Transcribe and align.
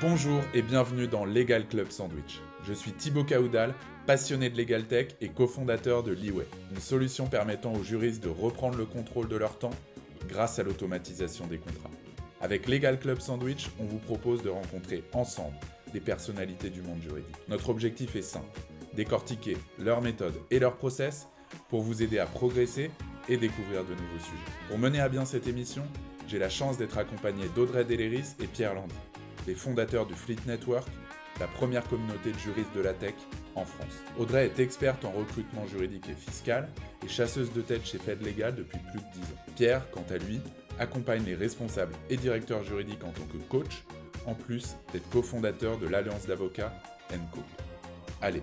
Bonjour 0.00 0.40
et 0.54 0.62
bienvenue 0.62 1.08
dans 1.08 1.24
Legal 1.24 1.66
Club 1.66 1.90
Sandwich. 1.90 2.40
Je 2.64 2.72
suis 2.72 2.92
Thibaut 2.92 3.24
Caoudal, 3.24 3.74
passionné 4.06 4.50
de 4.50 4.56
Legal 4.56 4.84
Tech 4.84 5.08
et 5.20 5.28
cofondateur 5.28 6.02
de 6.02 6.12
Leeway, 6.12 6.46
une 6.70 6.80
solution 6.80 7.26
permettant 7.26 7.72
aux 7.72 7.82
juristes 7.82 8.22
de 8.22 8.28
reprendre 8.28 8.76
le 8.76 8.84
contrôle 8.84 9.28
de 9.28 9.36
leur 9.36 9.58
temps 9.58 9.74
grâce 10.28 10.58
à 10.58 10.62
l'automatisation 10.62 11.46
des 11.46 11.58
contrats. 11.58 11.90
Avec 12.40 12.68
Legal 12.68 12.98
Club 12.98 13.20
Sandwich, 13.20 13.68
on 13.78 13.84
vous 13.84 13.98
propose 13.98 14.42
de 14.42 14.50
rencontrer 14.50 15.02
ensemble 15.12 15.56
des 15.92 16.00
personnalités 16.00 16.70
du 16.70 16.82
monde 16.82 17.00
juridique. 17.00 17.36
Notre 17.48 17.70
objectif 17.70 18.14
est 18.16 18.22
simple, 18.22 18.60
décortiquer 18.94 19.56
leurs 19.78 20.02
méthodes 20.02 20.38
et 20.50 20.58
leurs 20.58 20.76
process 20.76 21.28
pour 21.68 21.80
vous 21.80 22.02
aider 22.02 22.18
à 22.18 22.26
progresser 22.26 22.90
et 23.28 23.36
découvrir 23.36 23.84
de 23.84 23.90
nouveaux 23.90 24.18
sujets. 24.18 24.52
Pour 24.68 24.78
mener 24.78 25.00
à 25.00 25.08
bien 25.08 25.24
cette 25.24 25.46
émission, 25.46 25.82
j'ai 26.28 26.38
la 26.38 26.48
chance 26.48 26.78
d'être 26.78 26.98
accompagné 26.98 27.48
d'Audrey 27.54 27.84
Deléris 27.84 28.34
et 28.40 28.46
Pierre 28.46 28.74
Landy, 28.74 28.94
les 29.46 29.54
fondateurs 29.54 30.06
du 30.06 30.14
Fleet 30.14 30.36
Network, 30.46 30.88
la 31.40 31.46
première 31.46 31.86
communauté 31.86 32.32
de 32.32 32.38
juristes 32.38 32.74
de 32.74 32.80
la 32.80 32.94
tech 32.94 33.14
en 33.54 33.64
France. 33.64 34.02
Audrey 34.18 34.46
est 34.46 34.58
experte 34.58 35.04
en 35.04 35.10
recrutement 35.10 35.66
juridique 35.66 36.08
et 36.08 36.14
fiscal 36.14 36.68
et 37.04 37.08
chasseuse 37.08 37.52
de 37.52 37.60
tête 37.60 37.86
chez 37.86 37.98
Fed 37.98 38.24
Legal 38.24 38.54
depuis 38.54 38.78
plus 38.90 39.00
de 39.00 39.06
10 39.12 39.20
ans. 39.20 39.52
Pierre, 39.54 39.90
quant 39.90 40.04
à 40.10 40.18
lui, 40.18 40.40
accompagne 40.78 41.24
les 41.24 41.34
responsables 41.34 41.94
et 42.10 42.16
directeurs 42.16 42.64
juridiques 42.64 43.04
en 43.04 43.10
tant 43.10 43.26
que 43.26 43.38
coach, 43.48 43.84
en 44.26 44.34
plus 44.34 44.76
d'être 44.92 45.08
cofondateur 45.10 45.78
de 45.78 45.86
l'Alliance 45.86 46.26
d'avocats 46.26 46.72
Co. 47.32 47.40
Allez, 48.20 48.42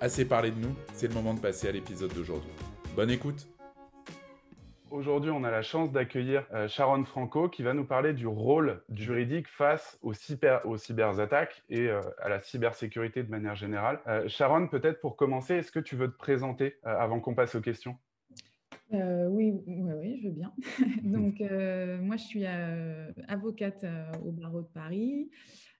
assez 0.00 0.24
parlé 0.24 0.50
de 0.50 0.58
nous, 0.60 0.74
c'est 0.94 1.08
le 1.08 1.14
moment 1.14 1.34
de 1.34 1.40
passer 1.40 1.68
à 1.68 1.72
l'épisode 1.72 2.12
d'aujourd'hui. 2.12 2.52
Bonne 2.94 3.10
écoute 3.10 3.48
Aujourd'hui, 4.94 5.32
on 5.32 5.42
a 5.42 5.50
la 5.50 5.62
chance 5.62 5.90
d'accueillir 5.90 6.46
euh, 6.54 6.68
Sharon 6.68 7.04
Franco 7.04 7.48
qui 7.48 7.64
va 7.64 7.74
nous 7.74 7.84
parler 7.84 8.12
du 8.12 8.28
rôle 8.28 8.80
juridique 8.92 9.48
face 9.48 9.98
aux, 10.02 10.12
cyber, 10.12 10.64
aux 10.66 10.76
cyberattaques 10.76 11.64
et 11.68 11.88
euh, 11.88 12.00
à 12.22 12.28
la 12.28 12.40
cybersécurité 12.40 13.24
de 13.24 13.28
manière 13.28 13.56
générale. 13.56 13.98
Euh, 14.06 14.28
Sharon, 14.28 14.68
peut-être 14.68 15.00
pour 15.00 15.16
commencer, 15.16 15.54
est-ce 15.54 15.72
que 15.72 15.80
tu 15.80 15.96
veux 15.96 16.12
te 16.12 16.16
présenter 16.16 16.76
avant 16.84 17.18
qu'on 17.18 17.34
passe 17.34 17.56
aux 17.56 17.60
questions? 17.60 17.96
Oui, 18.92 19.54
oui, 19.66 20.20
je 20.22 20.28
veux 20.28 20.32
bien. 20.32 20.52
Donc, 21.02 21.40
moi, 21.40 22.16
je 22.16 22.22
suis 22.22 22.46
avocate 22.46 23.84
au 24.24 24.30
barreau 24.30 24.60
de 24.60 24.68
Paris. 24.72 25.28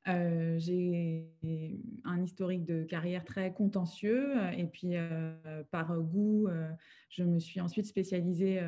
Euh, 0.06 0.58
j'ai 0.58 1.24
un 2.04 2.22
historique 2.22 2.66
de 2.66 2.82
carrière 2.82 3.24
très 3.24 3.54
contentieux 3.54 4.36
euh, 4.36 4.50
et 4.50 4.66
puis 4.66 4.90
euh, 4.96 5.32
par 5.70 5.98
goût, 5.98 6.46
je 7.08 7.24
me 7.24 7.38
suis 7.38 7.60
ensuite 7.60 7.86
spécialisée 7.86 8.60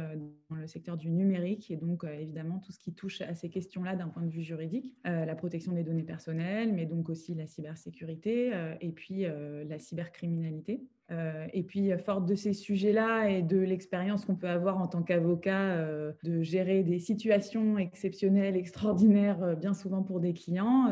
dans 0.48 0.56
le 0.56 0.66
secteur 0.66 0.96
du 0.96 1.10
numérique 1.10 1.70
et 1.70 1.76
donc 1.76 2.04
évidemment 2.04 2.58
tout 2.58 2.72
ce 2.72 2.78
qui 2.78 2.94
touche 2.94 3.20
à 3.20 3.34
ces 3.34 3.50
questions-là 3.50 3.96
d'un 3.96 4.08
point 4.08 4.22
de 4.22 4.30
vue 4.30 4.42
juridique, 4.42 4.94
la 5.04 5.34
protection 5.34 5.72
des 5.72 5.82
données 5.82 6.04
personnelles, 6.04 6.72
mais 6.72 6.86
donc 6.86 7.08
aussi 7.08 7.34
la 7.34 7.46
cybersécurité 7.46 8.52
et 8.80 8.92
puis 8.92 9.24
la 9.24 9.78
cybercriminalité. 9.78 10.86
Euh, 11.12 11.46
et 11.52 11.62
puis, 11.62 11.90
forte 11.98 12.26
de 12.26 12.34
ces 12.34 12.52
sujets-là 12.52 13.28
et 13.28 13.42
de 13.42 13.58
l'expérience 13.58 14.24
qu'on 14.24 14.34
peut 14.34 14.48
avoir 14.48 14.78
en 14.78 14.88
tant 14.88 15.02
qu'avocat 15.02 15.70
euh, 15.70 16.12
de 16.24 16.42
gérer 16.42 16.82
des 16.82 16.98
situations 16.98 17.78
exceptionnelles, 17.78 18.56
extraordinaires, 18.56 19.42
euh, 19.42 19.54
bien 19.54 19.72
souvent 19.72 20.02
pour 20.02 20.20
des 20.20 20.32
clients, 20.32 20.88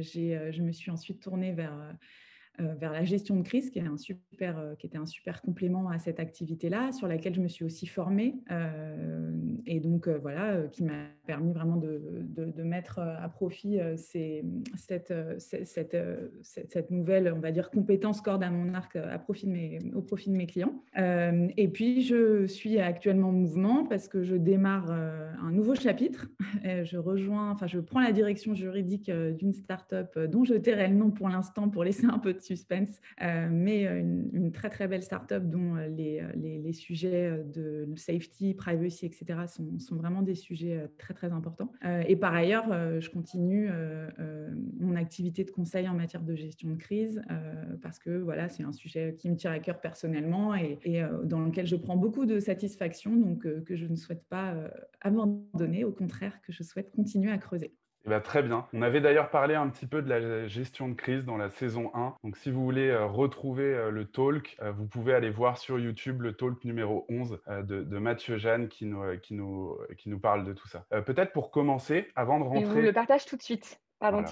je 0.00 0.62
me 0.62 0.72
suis 0.72 0.90
ensuite 0.90 1.20
tournée 1.20 1.52
vers 1.52 1.74
euh, 1.74 1.92
vers 2.58 2.92
la 2.92 3.04
gestion 3.04 3.36
de 3.36 3.42
crise, 3.42 3.70
euh, 3.76 4.74
qui 4.76 4.86
était 4.86 4.98
un 4.98 5.06
super 5.06 5.42
complément 5.42 5.88
à 5.88 5.98
cette 5.98 6.20
activité-là, 6.20 6.92
sur 6.92 7.08
laquelle 7.08 7.34
je 7.34 7.40
me 7.40 7.48
suis 7.48 7.64
aussi 7.64 7.86
formée, 7.86 8.36
euh, 8.50 9.30
et 9.66 9.80
donc 9.80 10.08
voilà, 10.08 10.62
qui 10.72 10.82
m'a 10.84 11.06
permis 11.26 11.52
vraiment 11.52 11.76
de, 11.76 11.98
mettre 12.62 12.98
à 12.98 13.28
profit 13.28 13.78
cette, 13.96 15.12
nouvelle, 16.90 17.32
on 17.34 17.40
va 17.40 17.52
dire, 17.52 17.70
compétence 17.70 18.20
corde 18.20 18.42
à 18.42 18.50
mon 18.50 18.74
arc 18.74 18.96
à 18.96 19.18
profit 19.18 19.78
au 19.94 20.02
profit 20.02 20.30
de 20.30 20.36
mes 20.36 20.46
clients. 20.46 20.82
et 20.96 21.68
puis, 21.68 22.02
je 22.02 22.46
suis 22.46 22.78
actuellement 22.78 23.28
en 23.28 23.32
mouvement 23.32 23.84
parce 23.84 24.08
que 24.08 24.22
je 24.22 24.34
démarre 24.34 24.90
un 24.90 25.52
nouveau 25.52 25.74
chapitre. 25.74 26.28
je 26.84 26.96
rejoins, 26.96 27.50
enfin, 27.50 27.66
je 27.66 27.78
prends 27.78 28.00
la 28.00 28.12
direction 28.12 28.54
juridique 28.54 29.10
d'une 29.10 29.52
start-up 29.52 30.18
dont 30.18 30.44
je 30.44 30.54
tairai 30.54 30.88
le 30.88 30.94
nom 30.94 31.10
pour 31.10 31.28
l'instant 31.28 31.68
pour 31.68 31.84
laisser 31.84 32.06
un 32.06 32.18
peu 32.18 32.32
de 32.32 32.40
suspense, 32.46 33.00
euh, 33.22 33.48
mais 33.50 33.86
euh, 33.86 34.00
une, 34.00 34.52
très 34.52 34.70
très 34.70 34.88
belle 34.88 35.02
startup 35.02 35.42
dont 35.48 35.76
euh, 35.76 35.88
les, 35.88 36.22
les, 36.36 36.72
sujets 36.72 37.42
de 37.54 37.88
safety, 37.96 38.54
privacy, 38.54 39.06
etc. 39.06 39.40
sont, 39.48 39.78
sont 39.78 39.96
vraiment 39.96 40.22
des 40.22 40.34
sujets 40.34 40.90
très 40.98 41.14
très 41.14 41.32
importants. 41.32 41.72
et 42.06 42.16
par 42.16 42.34
ailleurs, 42.34 43.00
je 43.00 43.08
continue 43.08 43.70
mon 44.78 44.94
activité 44.96 45.44
de 45.44 45.50
conseil 45.50 45.88
en 45.88 45.94
matière 45.94 46.22
de 46.22 46.34
gestion 46.34 46.70
de 46.70 46.76
crise 46.76 47.22
parce 47.82 47.98
que 47.98 48.10
voilà, 48.10 48.48
c'est 48.48 48.62
un 48.62 48.72
sujet 48.72 49.16
qui 49.18 49.30
me 49.30 49.36
tient 49.36 49.52
à 49.52 49.58
cœur 49.58 49.80
personnellement 49.80 50.54
et, 50.54 50.78
et 50.84 51.02
dans 51.24 51.40
lequel 51.40 51.66
je 51.66 51.76
prends 51.76 51.96
beaucoup 51.96 52.26
de 52.26 52.40
satisfaction, 52.40 53.16
donc 53.16 53.46
que 53.64 53.76
je 53.76 53.86
ne 53.86 53.96
souhaite 53.96 54.24
pas 54.28 54.54
abandonner, 55.00 55.84
au 55.84 55.92
contraire, 55.92 56.40
que 56.42 56.52
je 56.52 56.62
souhaite 56.62 56.90
continuer 56.90 57.30
à 57.30 57.38
creuser. 57.38 57.72
Eh 58.06 58.10
ben, 58.10 58.20
très 58.20 58.42
bien. 58.42 58.66
On 58.72 58.82
avait 58.82 59.00
d'ailleurs 59.00 59.30
parlé 59.30 59.56
un 59.56 59.68
petit 59.68 59.86
peu 59.86 60.00
de 60.00 60.08
la 60.08 60.46
gestion 60.46 60.88
de 60.88 60.94
crise 60.94 61.24
dans 61.24 61.36
la 61.36 61.50
saison 61.50 61.90
1. 61.92 62.14
Donc 62.22 62.36
si 62.36 62.52
vous 62.52 62.62
voulez 62.62 62.88
euh, 62.88 63.04
retrouver 63.04 63.74
euh, 63.74 63.90
le 63.90 64.04
talk, 64.04 64.56
euh, 64.62 64.70
vous 64.70 64.86
pouvez 64.86 65.12
aller 65.12 65.30
voir 65.30 65.58
sur 65.58 65.80
YouTube 65.80 66.22
le 66.22 66.32
talk 66.32 66.64
numéro 66.64 67.04
11 67.08 67.40
de, 67.64 67.98
Mathieu 67.98 68.36
Jeanne 68.36 68.68
qui 68.68 68.86
nous, 68.86 69.02
qui, 69.22 69.34
nous, 69.34 69.76
qui 69.98 70.08
nous 70.08 70.20
parle 70.20 70.44
de 70.44 70.52
tout 70.52 70.68
ça. 70.68 70.84
Peut-être 71.04 71.32
pour 71.32 71.50
commencer, 71.50 72.06
avant 72.14 72.38
de 72.38 72.44
rentrer... 72.44 72.60
Je 72.60 72.66
vous 72.66 72.80
le 72.80 72.92
partage 72.92 73.24
tout 73.24 73.36
de 73.36 73.42
suite. 73.42 73.80
Pardon. 73.98 74.22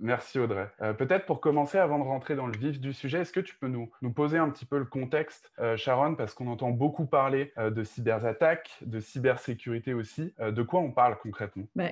Merci 0.00 0.40
Audrey. 0.40 0.68
Peut-être 0.98 1.24
pour 1.24 1.40
commencer, 1.40 1.78
avant 1.78 2.00
de 2.00 2.04
rentrer 2.04 2.34
dans 2.34 2.48
le 2.48 2.58
vif 2.58 2.80
du 2.80 2.92
sujet, 2.92 3.20
est-ce 3.20 3.32
que 3.32 3.40
tu 3.40 3.54
peux 3.54 3.68
nous, 3.68 3.90
nous 4.02 4.12
poser 4.12 4.36
un 4.36 4.50
petit 4.50 4.66
peu 4.66 4.78
le 4.78 4.84
contexte, 4.84 5.52
Sharon, 5.76 6.16
parce 6.16 6.34
qu'on 6.34 6.48
entend 6.48 6.70
beaucoup 6.70 7.06
parler 7.06 7.52
de 7.56 7.84
cyberattaques, 7.84 8.78
de 8.82 8.98
cybersécurité 8.98 9.94
aussi. 9.94 10.34
de 10.40 10.62
quoi 10.62 10.80
on 10.80 10.90
parle 10.90 11.16
concrètement? 11.18 11.68
Bah, 11.76 11.90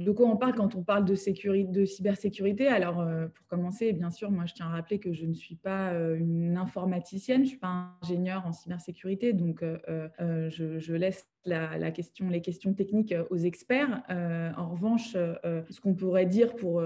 de 0.00 0.10
quoi 0.10 0.26
on 0.28 0.36
parle 0.36 0.54
quand 0.54 0.74
on 0.74 0.82
parle 0.82 1.04
de, 1.04 1.14
sécurité, 1.14 1.70
de 1.70 1.84
cybersécurité? 1.84 2.68
Alors, 2.68 3.00
euh, 3.00 3.28
pour 3.28 3.46
commencer, 3.46 3.92
bien 3.92 4.10
sûr, 4.10 4.30
moi, 4.30 4.46
je 4.46 4.54
tiens 4.54 4.66
à 4.66 4.70
rappeler 4.70 4.98
que 4.98 5.12
je 5.12 5.26
ne 5.26 5.34
suis 5.34 5.56
pas 5.56 5.92
euh, 5.92 6.16
une 6.16 6.56
informaticienne, 6.56 7.40
je 7.40 7.44
ne 7.44 7.48
suis 7.48 7.58
pas 7.58 7.98
ingénieure 8.02 8.46
en 8.46 8.52
cybersécurité, 8.52 9.32
donc 9.32 9.62
euh, 9.62 10.08
je, 10.50 10.92
laisse 10.94 11.28
la, 11.44 11.90
question, 11.90 12.28
les 12.28 12.40
questions 12.40 12.72
techniques 12.74 13.14
aux 13.30 13.36
experts. 13.36 14.02
en 14.08 14.68
revanche, 14.70 15.12
ce 15.12 15.80
qu'on 15.80 15.94
pourrait 15.94 16.26
dire 16.26 16.54
pour, 16.56 16.82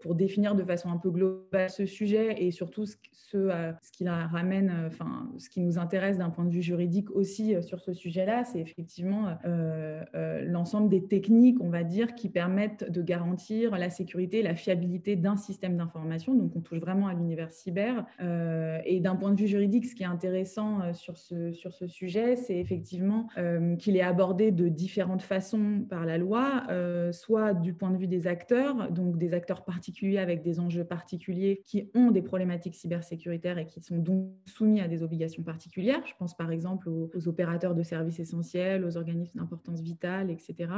pour, 0.00 0.14
définir 0.14 0.54
de 0.54 0.64
façon 0.64 0.90
un 0.90 0.96
peu 0.96 1.10
globale 1.10 1.70
ce 1.70 1.86
sujet 1.86 2.42
et 2.42 2.50
surtout 2.50 2.86
ce, 2.86 2.96
ce, 3.12 3.50
ce 3.82 3.92
qui 3.92 4.04
la 4.04 4.26
ramène, 4.26 4.72
enfin, 4.86 5.30
ce 5.38 5.50
qui 5.50 5.60
nous 5.60 5.78
intéresse 5.78 6.18
d'un 6.18 6.30
point 6.30 6.44
de 6.44 6.50
vue 6.50 6.62
juridique 6.62 7.10
aussi 7.10 7.54
sur 7.62 7.80
ce 7.80 7.92
sujet-là, 7.92 8.44
c'est 8.44 8.60
effectivement 8.60 9.36
l'ensemble 10.46 10.88
des 10.88 11.06
techniques, 11.06 11.60
on 11.60 11.70
va 11.70 11.84
dire, 11.84 12.14
qui 12.14 12.28
permettent 12.28 12.90
de 12.90 13.02
garantir 13.02 13.76
la 13.76 13.90
sécurité, 13.90 14.42
la 14.42 14.54
fiabilité 14.54 15.16
d'un 15.16 15.36
système 15.36 15.76
d'information. 15.76 16.34
Donc, 16.34 16.52
on 16.56 16.60
touche 16.60 16.78
vraiment 16.78 17.08
à 17.08 17.14
l'univers 17.14 17.50
cyber. 17.50 18.06
Euh, 18.20 18.78
et 18.84 19.00
d'un 19.00 19.16
point 19.16 19.30
de 19.32 19.40
vue 19.40 19.46
juridique, 19.46 19.86
ce 19.86 19.94
qui 19.94 20.02
est 20.02 20.06
intéressant 20.06 20.80
euh, 20.80 20.92
sur 20.92 21.16
ce, 21.16 21.52
sur 21.52 21.72
ce 21.72 21.86
sujet, 21.86 22.36
c'est 22.36 22.58
effectivement 22.58 23.28
euh, 23.38 23.76
abordé 24.02 24.50
de 24.50 24.68
différentes 24.68 25.22
façons 25.22 25.84
par 25.88 26.06
la 26.06 26.18
loi, 26.18 26.64
soit 27.12 27.54
du 27.54 27.74
point 27.74 27.90
de 27.90 27.96
vue 27.96 28.06
des 28.06 28.26
acteurs, 28.26 28.90
donc 28.90 29.18
des 29.18 29.34
acteurs 29.34 29.64
particuliers 29.64 30.18
avec 30.18 30.42
des 30.42 30.60
enjeux 30.60 30.84
particuliers 30.84 31.62
qui 31.64 31.90
ont 31.94 32.10
des 32.10 32.22
problématiques 32.22 32.74
cybersécuritaires 32.74 33.58
et 33.58 33.66
qui 33.66 33.80
sont 33.80 33.98
donc 33.98 34.30
soumis 34.46 34.80
à 34.80 34.88
des 34.88 35.02
obligations 35.02 35.42
particulières. 35.42 36.00
Je 36.06 36.14
pense 36.18 36.36
par 36.36 36.50
exemple 36.50 36.88
aux, 36.88 37.28
opérateurs 37.28 37.74
de 37.74 37.82
services 37.82 38.20
essentiels, 38.20 38.84
aux 38.84 38.96
organismes 38.96 39.38
d'importance 39.38 39.80
vitale, 39.80 40.30
etc. 40.30 40.70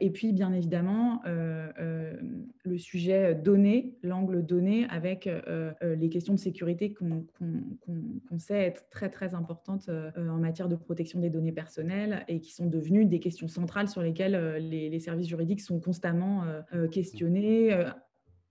et 0.00 0.10
puis, 0.10 0.32
bien 0.32 0.52
évidemment, 0.52 1.20
euh, 1.26 1.68
euh, 1.78 2.16
le 2.64 2.78
sujet 2.78 3.34
donné, 3.34 3.94
l'angle 4.02 4.44
donné, 4.44 4.86
avec 4.90 5.26
euh, 5.26 5.72
les 5.82 6.08
questions 6.08 6.34
de 6.34 6.38
sécurité 6.38 6.94
qu'on 6.94 8.38
sait 8.38 8.62
être 8.62 8.88
très 8.90 9.08
très 9.08 9.34
importantes 9.34 9.90
en 10.16 10.38
matière 10.38 10.68
de 10.68 10.76
protection 10.76 11.20
des 11.20 11.30
données 11.30 11.52
personnelles 11.52 12.24
et 12.28 12.39
qui 12.40 12.52
sont 12.52 12.66
devenues 12.66 13.04
des 13.04 13.20
questions 13.20 13.48
centrales 13.48 13.88
sur 13.88 14.02
lesquelles 14.02 14.56
les, 14.58 15.00
services 15.00 15.28
juridiques 15.28 15.60
sont 15.60 15.80
constamment 15.80 16.44
questionnés 16.90 17.86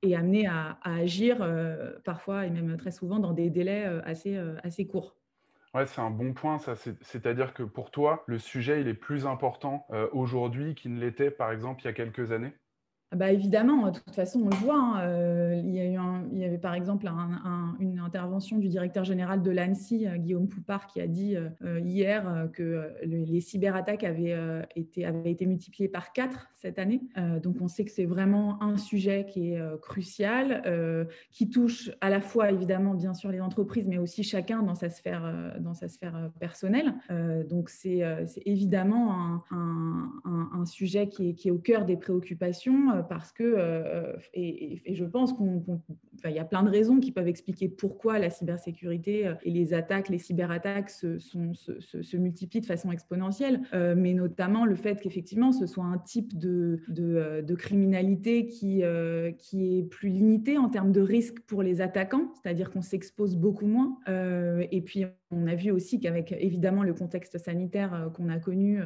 et 0.01 0.15
amenés 0.15 0.47
à, 0.47 0.79
agir 0.83 1.37
parfois 2.03 2.45
et 2.45 2.49
même 2.49 2.77
très 2.77 2.91
souvent 2.91 3.19
dans 3.19 3.33
des 3.33 3.49
délais 3.49 3.85
assez, 4.03 4.37
assez 4.63 4.87
courts. 4.87 5.15
Ouais, 5.75 5.85
c'est 5.85 6.01
un 6.01 6.09
bon 6.09 6.33
point, 6.33 6.57
ça. 6.57 6.75
C'est-à-dire 6.75 7.53
que 7.53 7.61
pour 7.61 7.91
toi, 7.91 8.23
le 8.25 8.39
sujet, 8.39 8.81
il 8.81 8.87
est 8.87 8.95
plus 8.95 9.27
important 9.27 9.85
euh, 9.91 10.07
aujourd'hui 10.13 10.73
qu'il 10.73 10.95
ne 10.95 10.99
l'était, 10.99 11.29
par 11.29 11.51
exemple, 11.51 11.81
il 11.83 11.85
y 11.85 11.89
a 11.89 11.93
quelques 11.93 12.31
années? 12.31 12.53
Bah 13.15 13.31
évidemment, 13.31 13.89
de 13.89 13.97
toute 13.97 14.13
façon, 14.13 14.41
on 14.43 14.49
le 14.49 14.55
voit. 14.57 14.75
Hein, 14.75 15.01
euh, 15.01 15.61
il, 15.63 15.73
y 15.73 16.43
avait 16.43 16.59
par 16.59 16.75
exemple 16.75 17.09
une 17.79 17.99
intervention 17.99 18.59
du 18.59 18.67
directeur 18.67 19.03
général 19.03 19.41
de 19.41 19.49
l'ANSI, 19.49 20.07
euh, 20.07 20.17
Guillaume 20.17 20.47
Poupard, 20.47 20.85
qui 20.85 21.01
a 21.01 21.07
dit 21.07 21.35
euh, 21.35 21.79
hier 21.79 22.49
que 22.53 22.91
les 23.03 23.41
cyberattaques 23.41 24.03
avaient, 24.03 24.35
été, 24.75 25.45
multipliées 25.47 25.89
par 25.89 26.13
quatre 26.13 26.49
cette 26.55 26.77
année. 26.77 27.01
donc 27.41 27.55
on 27.61 27.67
sait 27.67 27.85
que 27.85 27.91
c'est 27.91 28.05
vraiment 28.05 28.61
un 28.61 28.77
sujet 28.77 29.25
qui 29.25 29.53
est 29.53 29.61
crucial, 29.81 31.07
qui 31.31 31.49
touche 31.49 31.89
à 32.01 32.09
la 32.09 32.19
fois 32.19 32.51
évidemment 32.51 32.93
bien 32.93 33.13
sûr 33.13 33.31
les 33.31 33.39
entreprises, 33.39 33.87
mais 33.87 33.97
aussi 33.97 34.23
chacun 34.23 34.61
dans 34.61 34.75
sa 34.75 34.89
sphère, 34.89 35.51
personnelle. 36.39 36.93
donc 37.49 37.69
c'est 37.69 38.01
évidemment 38.45 39.43
un, 39.51 40.65
sujet 40.65 41.07
qui 41.07 41.35
est 41.43 41.51
au 41.51 41.57
cœur 41.57 41.85
des 41.85 41.97
préoccupations 41.97 42.98
euh, 42.99 43.03
parce 43.03 43.31
que, 43.31 43.43
euh, 43.43 44.13
et, 44.33 44.81
je 44.93 45.05
pense 45.05 45.33
qu'il 45.33 46.31
y 46.31 46.39
a 46.39 46.45
plein 46.45 46.63
de 46.63 46.69
raisons 46.69 46.99
qui 46.99 47.11
peuvent 47.11 47.27
expliquer 47.27 47.69
pourquoi 47.69 48.19
la 48.19 48.29
cybersécurité 48.29 49.27
euh, 49.27 49.33
et 49.43 49.51
les 49.51 49.73
attaques, 49.73 50.09
les 50.09 50.17
cyberattaques 50.17 50.89
se, 50.89 52.17
multiplient 52.17 52.61
de 52.61 52.65
façon 52.65 52.91
exponentielle, 52.91 53.61
mais 53.73 54.13
notamment 54.13 54.65
le 54.65 54.75
fait 54.75 54.99
qu'effectivement 54.99 55.51
ce 55.51 55.65
soit 55.65 55.85
un 55.85 55.97
type 55.97 56.37
de, 56.37 56.79
criminalité 57.57 58.47
qui, 58.47 58.81
est 58.81 59.89
plus 59.89 60.09
limité 60.09 60.57
en 60.57 60.69
termes 60.69 60.91
de 60.91 61.01
risque 61.01 61.39
pour 61.41 61.63
les 61.63 61.81
attaquants, 61.81 62.31
c'est-à-dire 62.41 62.71
qu'on 62.71 62.81
s'expose 62.81 63.35
beaucoup 63.35 63.65
moins. 63.65 63.97
et 64.07 64.81
puis 64.81 65.05
on 65.31 65.47
a 65.47 65.55
vu 65.55 65.71
aussi 65.71 65.99
qu'avec 65.99 66.31
évidemment 66.31 66.83
le 66.83 66.93
contexte 66.93 67.37
sanitaire 67.37 68.11
qu'on 68.15 68.29
a 68.29 68.39
connu, 68.39 68.81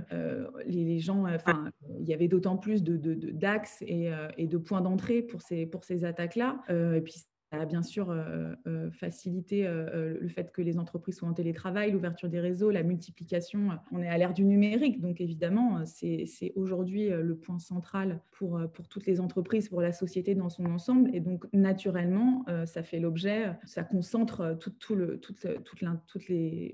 les, 0.65 1.00
gens, 1.00 1.25
enfin, 1.25 1.71
il 2.00 2.07
y 2.07 2.13
avait 2.13 2.27
d'autant 2.27 2.57
plus 2.57 2.83
d'axes 2.83 3.83
et 3.88 4.02
euh, 4.11 4.27
et, 4.38 4.47
de 4.47 4.57
points 4.57 4.81
d'entrée 4.81 5.21
pour 5.21 5.41
ces, 5.41 5.65
pour 5.65 5.83
ces 5.83 6.05
attaques-là. 6.05 6.61
Euh, 6.69 6.95
et 6.95 7.01
puis, 7.01 7.13
ça 7.51 7.61
a 7.61 7.65
bien 7.65 7.83
sûr 7.83 8.09
euh, 8.09 8.55
facilité 8.89 9.67
le 9.67 10.27
fait 10.27 10.51
que 10.51 10.63
les 10.63 10.79
entreprises 10.79 11.17
soient 11.17 11.29
en 11.29 11.33
télétravail, 11.33 11.91
l'ouverture 11.91 12.27
des 12.27 12.39
réseaux, 12.39 12.71
la 12.71 12.81
multiplication. 12.81 13.69
On 13.91 14.01
est 14.01 14.07
à 14.07 14.17
l'ère 14.17 14.33
du 14.33 14.44
numérique, 14.44 15.00
donc 15.00 15.21
évidemment, 15.21 15.85
c'est 15.85 16.51
aujourd'hui 16.55 17.09
le 17.09 17.35
point 17.35 17.59
central 17.59 18.23
pour, 18.31 18.59
pour 18.73 18.88
toutes 18.88 19.05
les 19.05 19.19
entreprises, 19.19 19.69
pour 19.69 19.81
la 19.81 19.91
société 19.91 20.33
dans 20.33 20.50
son 20.50 20.65
ensemble. 20.65 21.15
Et 21.15 21.19
donc, 21.19 21.45
naturellement, 21.53 22.44
ça 22.65 22.81
fait 22.81 23.00
l'objet, 23.00 23.51
ça 23.65 23.83
concentre 23.83 24.57
tout, 24.59 24.71
tout 24.71 24.95
toute, 25.21 25.45
toute, 25.63 25.83
toutes 26.07 26.27
les, 26.29 26.73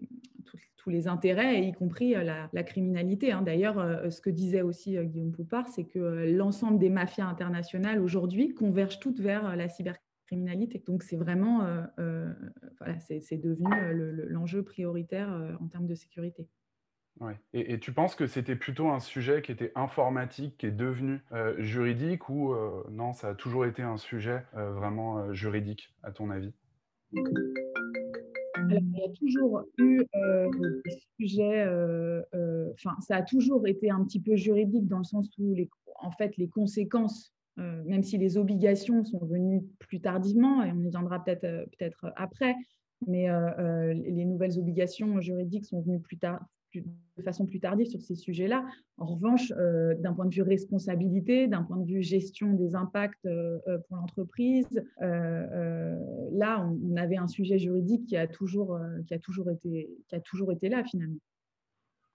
les 0.89 1.07
intérêts, 1.07 1.63
y 1.63 1.73
compris 1.73 2.15
euh, 2.15 2.23
la, 2.51 2.63
criminalité. 2.63 3.31
Hein. 3.31 3.41
D'ailleurs, 3.41 3.79
euh, 3.79 4.09
ce 4.09 4.21
que 4.21 4.29
disait 4.29 4.61
aussi 4.61 4.97
euh, 4.97 5.03
Guillaume 5.03 5.31
Poupard, 5.31 5.67
c'est 5.67 5.85
que 5.85 5.99
l'ensemble 6.31 6.79
des 6.79 6.89
mafias 6.89 7.25
internationales 7.25 8.01
aujourd'hui 8.01 8.53
convergent 8.53 8.99
toutes 8.99 9.19
vers 9.19 9.55
la 9.55 9.69
cybercriminalité. 9.69 10.83
Donc 10.85 11.03
c'est 11.03 11.15
vraiment, 11.15 11.65
voilà, 11.97 12.99
c'est 12.99 13.37
devenu 13.37 13.67
l'enjeu 14.27 14.63
prioritaire 14.63 15.57
en 15.59 15.67
termes 15.67 15.87
de 15.87 15.95
sécurité. 15.95 16.47
Ouais. 17.19 17.37
Et, 17.53 17.79
tu 17.79 17.91
penses 17.91 18.15
que 18.15 18.27
c'était 18.27 18.55
plutôt 18.55 18.89
un 18.89 18.99
sujet 18.99 19.41
qui 19.41 19.51
était 19.51 19.71
informatique, 19.73 20.57
qui 20.57 20.67
est 20.67 20.71
devenu 20.71 21.21
juridique, 21.57 22.29
ou 22.29 22.53
non, 22.91 23.13
ça 23.13 23.29
a 23.29 23.33
toujours 23.33 23.65
été 23.65 23.81
un 23.81 23.97
sujet 23.97 24.43
vraiment 24.53 25.33
juridique, 25.33 25.95
à 26.03 26.11
ton 26.11 26.29
avis? 26.29 26.53
Il 28.71 28.97
y 28.97 29.03
a 29.03 29.09
toujours 29.09 29.63
eu 29.77 30.01
euh, 30.15 30.49
des 30.85 30.99
sujets, 31.19 31.63
euh, 31.65 32.21
euh, 32.33 32.71
ça 33.01 33.17
a 33.17 33.21
toujours 33.21 33.67
été 33.67 33.89
un 33.89 34.03
petit 34.03 34.19
peu 34.19 34.35
juridique 34.35 34.87
dans 34.87 34.99
le 34.99 35.03
sens 35.03 35.29
où, 35.37 35.53
les, 35.53 35.69
en 35.99 36.11
fait, 36.11 36.37
les 36.37 36.47
conséquences, 36.47 37.33
même 37.57 38.03
si 38.03 38.17
les 38.17 38.37
obligations 38.37 39.03
sont 39.03 39.25
venues 39.25 39.61
plus 39.79 39.99
tardivement, 39.99 40.63
et 40.63 40.71
on 40.71 40.81
y 40.81 40.89
viendra 40.89 41.21
peut-être 41.21 41.41
peut-être 41.77 42.13
après, 42.15 42.55
mais 43.05 43.27
les 43.93 44.23
nouvelles 44.23 44.57
obligations 44.57 45.19
juridiques 45.19 45.65
sont 45.65 45.81
venues 45.81 45.99
plus 45.99 46.17
tard, 46.17 46.39
de 46.75 47.23
façon 47.23 47.45
plus 47.45 47.59
tardive 47.59 47.87
sur 47.87 48.01
ces 48.01 48.15
sujets-là. 48.15 48.65
En 48.97 49.05
revanche, 49.05 49.51
euh, 49.57 49.95
d'un 49.95 50.13
point 50.13 50.25
de 50.25 50.33
vue 50.33 50.41
responsabilité, 50.41 51.47
d'un 51.47 51.63
point 51.63 51.77
de 51.77 51.85
vue 51.85 52.01
gestion 52.01 52.53
des 52.53 52.75
impacts 52.75 53.25
euh, 53.25 53.59
euh, 53.67 53.77
pour 53.87 53.97
l'entreprise, 53.97 54.67
là, 54.99 56.65
on, 56.65 56.95
avait 56.95 57.17
un 57.17 57.27
sujet 57.27 57.57
juridique 57.57 58.05
qui 58.07 58.17
a 58.17 58.27
toujours, 58.27 58.79
qui 59.07 59.13
a 59.13 59.19
toujours, 59.19 59.49
été, 59.49 59.89
qui 60.07 60.15
a 60.15 60.19
toujours 60.19 60.51
été 60.51 60.69
là 60.69 60.83
finalement. 60.83 61.19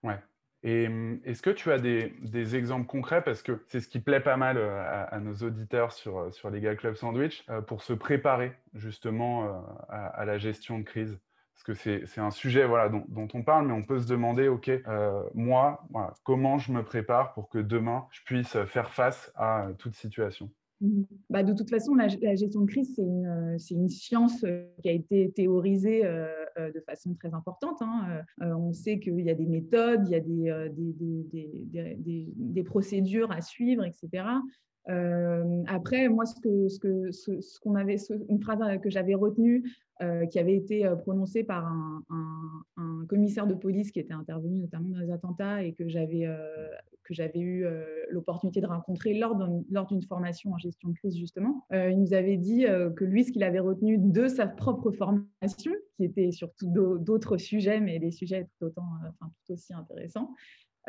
Ouais. 0.02 0.18
Et 0.62 0.86
hum, 0.86 1.20
est-ce 1.24 1.42
que 1.42 1.50
tu 1.50 1.70
as 1.70 1.78
des, 1.78 2.56
exemples 2.56 2.86
concrets, 2.86 3.22
parce 3.22 3.42
que 3.42 3.64
c'est 3.68 3.80
ce 3.80 3.88
qui 3.88 3.98
plaît 3.98 4.20
pas 4.20 4.36
mal 4.36 4.58
à, 4.58 5.18
nos 5.20 5.34
auditeurs 5.36 5.92
sur, 5.92 6.32
sur 6.32 6.50
Legal 6.50 6.76
Club 6.76 6.94
Sandwich, 6.96 7.46
pour 7.66 7.82
se 7.82 7.92
préparer 7.92 8.52
justement 8.74 9.64
à 9.88 10.24
la 10.24 10.38
gestion 10.38 10.78
de 10.78 10.84
crise 10.84 11.18
parce 11.54 11.78
que 11.78 12.06
c'est 12.06 12.20
un 12.20 12.32
sujet 12.32 12.66
dont, 13.08 13.28
on 13.32 13.42
parle, 13.42 13.68
mais 13.68 13.72
on 13.72 13.84
peut 13.84 14.00
se 14.00 14.08
demander, 14.08 14.48
OK, 14.48 14.68
euh, 14.68 15.22
moi, 15.34 15.86
comment 16.24 16.58
je 16.58 16.72
me 16.72 16.82
prépare 16.82 17.32
pour 17.32 17.48
que 17.48 17.58
demain, 17.58 18.06
je 18.10 18.22
puisse 18.24 18.56
faire 18.64 18.90
face 18.90 19.32
à 19.36 19.68
toute 19.78 19.94
situation? 19.94 20.50
Mmh. 20.80 21.02
bah, 21.30 21.44
de 21.44 21.52
toute 21.52 21.70
façon, 21.70 21.94
la, 21.94 22.08
gestion 22.08 22.62
de 22.62 22.66
crise, 22.66 22.92
c'est 22.96 23.02
une, 23.02 23.56
une, 23.70 23.88
science 23.88 24.42
euh, 24.42 24.66
qui 24.82 24.88
a 24.88 24.92
été 24.92 25.30
théorisée 25.30 26.04
euh, 26.04 26.26
de 26.58 26.80
façon 26.80 27.14
très 27.14 27.32
importante. 27.32 27.80
Hein. 27.80 28.22
on 28.40 28.72
sait 28.72 28.98
qu'il 28.98 29.20
y 29.20 29.30
a 29.30 29.34
des 29.34 29.46
méthodes, 29.46 30.08
il 30.08 30.12
y 30.12 31.78
a 31.78 31.94
des 32.00 32.64
procédures 32.64 33.30
à 33.30 33.40
suivre, 33.40 33.84
etc. 33.84 34.24
Euh, 34.88 35.62
après, 35.66 36.08
moi, 36.08 36.26
ce 36.26 36.34
que, 36.40 37.10
ce 37.10 37.60
qu'on 37.60 37.74
avait, 37.74 37.96
une 38.28 38.40
phrase 38.40 38.58
que 38.80 38.90
j'avais 38.90 39.14
retenue, 39.14 39.64
euh, 40.02 40.26
qui 40.26 40.40
avait 40.40 40.56
été 40.56 40.84
euh, 40.84 40.96
prononcée 40.96 41.44
par 41.44 41.66
un, 41.66 42.02
commissaire 43.08 43.46
de 43.46 43.54
police 43.54 43.92
qui 43.92 44.00
était 44.00 44.14
intervenu 44.14 44.56
notamment 44.56 44.88
dans 44.88 44.98
les 44.98 45.10
attentats 45.10 45.62
et 45.62 45.74
que 45.74 45.88
j'avais 45.88 46.26
que 47.02 47.12
j'avais 47.12 47.38
eu 47.38 47.66
l'opportunité 48.08 48.62
de 48.62 48.66
rencontrer 48.66 49.12
lors 49.12 49.36
lors 49.70 49.86
d'une 49.86 50.02
formation 50.02 50.52
en 50.52 50.58
gestion 50.58 50.88
de 50.88 50.94
crise 50.94 51.18
justement. 51.18 51.66
il 51.70 52.00
nous 52.00 52.14
avait 52.14 52.38
dit 52.38 52.64
que 52.96 53.04
lui, 53.04 53.24
ce 53.24 53.30
qu'il 53.30 53.42
avait 53.42 53.60
retenu 53.60 53.98
de 53.98 54.26
sa 54.26 54.46
propre 54.46 54.90
formation, 54.90 55.72
qui 55.96 56.04
était 56.04 56.30
surtout 56.30 56.66
d'autres 56.98 57.36
sujets, 57.36 57.78
mais 57.78 57.98
des 57.98 58.10
sujets 58.10 58.48
tout 58.58 58.66
autant, 58.66 58.88
enfin 59.02 59.30
tout 59.46 59.52
aussi 59.52 59.74
intéressants, 59.74 60.30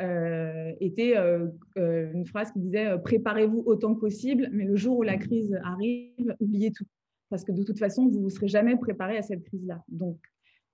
euh, 0.00 0.72
était 0.80 1.16
euh, 1.16 1.46
euh, 1.78 2.12
une 2.12 2.26
phrase 2.26 2.52
qui 2.52 2.60
disait 2.60 2.98
Préparez-vous 3.02 3.62
autant 3.64 3.94
que 3.94 4.00
possible, 4.00 4.48
mais 4.52 4.64
le 4.64 4.76
jour 4.76 4.98
où 4.98 5.02
la 5.02 5.16
crise 5.16 5.58
arrive, 5.64 6.34
oubliez 6.40 6.70
tout. 6.70 6.84
Parce 7.30 7.44
que 7.44 7.52
de 7.52 7.62
toute 7.62 7.78
façon, 7.78 8.06
vous 8.08 8.20
ne 8.20 8.28
serez 8.28 8.48
jamais 8.48 8.76
préparé 8.76 9.16
à 9.16 9.22
cette 9.22 9.42
crise-là. 9.44 9.82
Donc, 9.88 10.18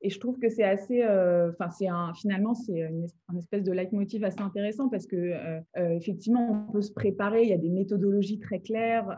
et 0.02 0.10
je 0.10 0.18
trouve 0.18 0.38
que 0.38 0.48
c'est 0.48 0.64
assez, 0.64 1.04
enfin, 1.04 1.70
c'est 1.70 1.88
un, 1.88 2.12
finalement, 2.14 2.54
c'est 2.54 2.80
une, 2.80 3.06
espèce 3.38 3.62
de 3.62 3.72
leitmotiv 3.72 4.24
assez 4.24 4.40
intéressant 4.40 4.88
parce 4.88 5.06
que 5.06 5.34
effectivement, 5.76 6.66
on 6.68 6.72
peut 6.72 6.82
se 6.82 6.92
préparer. 6.92 7.42
Il 7.42 7.48
y 7.48 7.54
a 7.54 7.58
des 7.58 7.70
méthodologies 7.70 8.38
très 8.38 8.60
claires. 8.60 9.16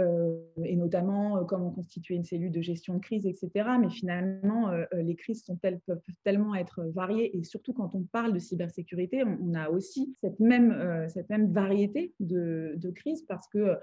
Euh, 0.00 0.40
et 0.64 0.74
notamment 0.74 1.38
euh, 1.38 1.44
comment 1.44 1.70
constituer 1.70 2.16
une 2.16 2.24
cellule 2.24 2.50
de 2.50 2.60
gestion 2.60 2.94
de 2.94 2.98
crise, 2.98 3.26
etc. 3.26 3.50
Mais 3.80 3.88
finalement, 3.88 4.70
euh, 4.70 4.84
les 4.92 5.14
crises 5.14 5.44
sont 5.44 5.56
peuvent 5.56 6.00
tellement 6.24 6.56
être 6.56 6.82
variées, 6.94 7.36
et 7.36 7.44
surtout 7.44 7.72
quand 7.72 7.94
on 7.94 8.02
parle 8.02 8.32
de 8.32 8.40
cybersécurité, 8.40 9.22
on, 9.24 9.54
a 9.54 9.68
aussi 9.70 10.16
cette 10.20 10.40
même, 10.40 11.06
cette 11.08 11.30
même 11.30 11.52
variété 11.52 12.12
de, 12.18 12.74
de 12.76 12.90
crises 12.90 13.22
parce 13.22 13.46
que 13.46 13.78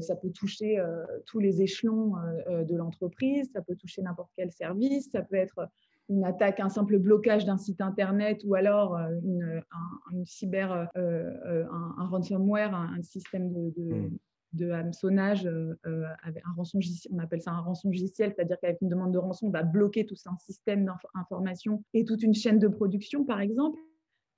ça 0.00 0.16
peut 0.16 0.30
toucher 0.30 0.82
tous 1.26 1.40
les 1.40 1.62
échelons 1.62 2.12
de 2.48 2.76
l'entreprise, 2.76 3.50
ça 3.52 3.62
peut 3.62 3.76
toucher 3.76 4.02
n'importe 4.02 4.30
quel 4.36 4.52
service, 4.52 5.10
ça 5.10 5.22
peut 5.22 5.36
être 5.36 5.68
une 6.08 6.24
attaque, 6.24 6.60
un 6.60 6.68
simple 6.68 6.98
blocage 6.98 7.44
d'un 7.44 7.58
site 7.58 7.80
internet 7.80 8.42
ou 8.44 8.54
alors 8.54 8.96
une, 9.24 9.62
un, 9.72 10.24
cyber, 10.24 10.88
un, 10.94 12.06
ransomware, 12.08 12.74
un, 12.74 13.02
système 13.02 13.52
de, 13.52 14.10
de 14.56 14.70
hameçonnage, 14.70 15.46
euh, 15.46 15.74
euh, 15.86 16.04
avec 16.22 16.42
un 16.46 16.52
rançon, 16.52 16.78
on 17.10 17.18
appelle 17.18 17.42
ça 17.42 17.52
un 17.52 17.60
rançon 17.60 17.88
logiciel, 17.88 18.32
c'est-à-dire 18.34 18.58
qu'avec 18.60 18.78
une 18.80 18.88
demande 18.88 19.12
de 19.12 19.18
rançon, 19.18 19.46
on 19.46 19.50
va 19.50 19.62
bloquer 19.62 20.06
tout 20.06 20.16
un 20.26 20.36
système 20.38 20.88
d'information 21.14 21.84
et 21.94 22.04
toute 22.04 22.22
une 22.22 22.34
chaîne 22.34 22.58
de 22.58 22.68
production, 22.68 23.24
par 23.24 23.40
exemple. 23.40 23.78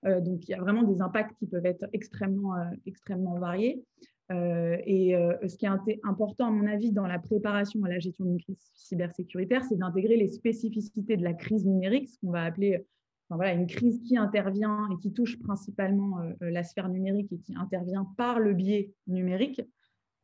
Euh, 0.05 0.21
donc, 0.21 0.47
il 0.49 0.53
y 0.53 0.55
a 0.55 0.61
vraiment 0.61 0.83
des 0.83 1.01
impacts 1.01 1.37
qui 1.39 1.47
peuvent 1.47 1.67
être 1.67 1.87
extrêmement, 1.93 2.55
extrêmement 2.87 3.39
variés. 3.39 3.85
Et 4.31 5.15
ce 5.47 5.57
qui 5.57 5.67
est 5.67 6.01
important, 6.05 6.49
à 6.49 6.51
mon 6.51 6.67
avis, 6.67 6.93
dans 6.93 7.07
la 7.07 7.19
préparation 7.19 7.83
à 7.85 7.89
la 7.89 7.99
gestion 7.99 8.25
d'une 8.25 8.41
crise 8.41 8.71
cybersécuritaire, 8.75 9.65
c'est 9.65 9.77
d'intégrer 9.77 10.17
les 10.17 10.29
spécificités 10.29 11.17
de 11.17 11.25
la 11.25 11.35
crise 11.35 11.65
numérique, 11.65 12.09
ce 12.09 12.19
qu'on 12.21 12.31
va 12.31 12.45
appeler 12.45 12.85
une 13.31 13.67
crise 13.67 14.03
qui 14.03 14.17
intervient 14.17 14.89
et 14.93 14.97
qui 15.01 15.13
touche 15.13 15.39
principalement 15.39 16.19
la 16.41 16.63
sphère 16.63 16.89
numérique 16.89 17.33
et 17.33 17.39
qui 17.39 17.55
intervient 17.55 18.07
par 18.17 18.39
le 18.39 18.55
biais 18.55 18.93
numérique. 19.07 19.63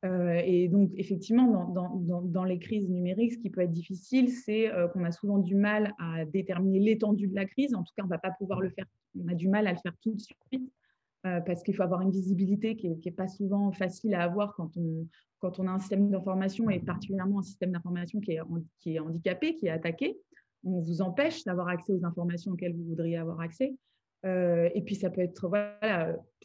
Euh, 0.04 0.42
et 0.44 0.68
donc, 0.68 0.90
effectivement, 0.96 1.72
dans, 2.22 2.44
les 2.44 2.58
crises 2.58 2.88
numériques, 2.88 3.34
ce 3.34 3.38
qui 3.38 3.50
peut 3.50 3.62
être 3.62 3.70
difficile, 3.70 4.28
c'est 4.28 4.70
euh, 4.70 4.86
qu'on 4.88 5.04
a 5.04 5.12
souvent 5.12 5.38
du 5.38 5.54
mal 5.54 5.94
à 5.98 6.24
déterminer 6.26 6.78
l'étendue 6.78 7.26
de 7.26 7.34
la 7.34 7.46
crise. 7.46 7.74
En 7.74 7.82
tout 7.82 7.92
cas, 7.96 8.02
on 8.02 8.06
ne 8.06 8.10
va 8.10 8.18
pas 8.18 8.32
pouvoir 8.32 8.60
le 8.60 8.68
faire. 8.68 8.84
On 9.18 9.28
a 9.28 9.34
du 9.34 9.48
mal 9.48 9.66
à 9.66 9.72
le 9.72 9.78
faire 9.78 9.96
tout 10.02 10.12
de 10.12 10.20
suite. 10.20 10.70
Parce 11.46 11.62
qu'il 11.62 11.74
faut 11.74 11.82
avoir 11.82 12.02
une 12.02 12.10
visibilité 12.10 12.76
qui 12.76 12.88
n'est 12.88 13.12
pas 13.12 13.28
souvent 13.28 13.72
facile 13.72 14.14
à 14.14 14.22
avoir 14.22 14.54
quand 14.54 14.76
on, 14.76 15.66
a 15.66 15.70
un 15.70 15.78
système 15.78 16.10
d'information 16.10 16.68
et 16.68 16.80
particulièrement 16.80 17.38
un 17.38 17.42
système 17.42 17.72
d'information 17.72 18.20
qui 18.20 18.32
est, 18.32 19.00
handicapé, 19.00 19.54
qui 19.54 19.66
est 19.66 19.70
attaqué. 19.70 20.18
On 20.64 20.80
vous 20.80 21.00
empêche 21.00 21.44
d'avoir 21.44 21.68
accès 21.68 21.92
aux 21.92 22.04
informations 22.04 22.52
auxquelles 22.52 22.74
vous 22.74 22.84
voudriez 22.84 23.16
avoir 23.16 23.40
accès. 23.40 23.74
et 24.24 24.82
puis, 24.84 24.94
ça 24.96 25.08
peut 25.08 25.22
être 25.22 25.50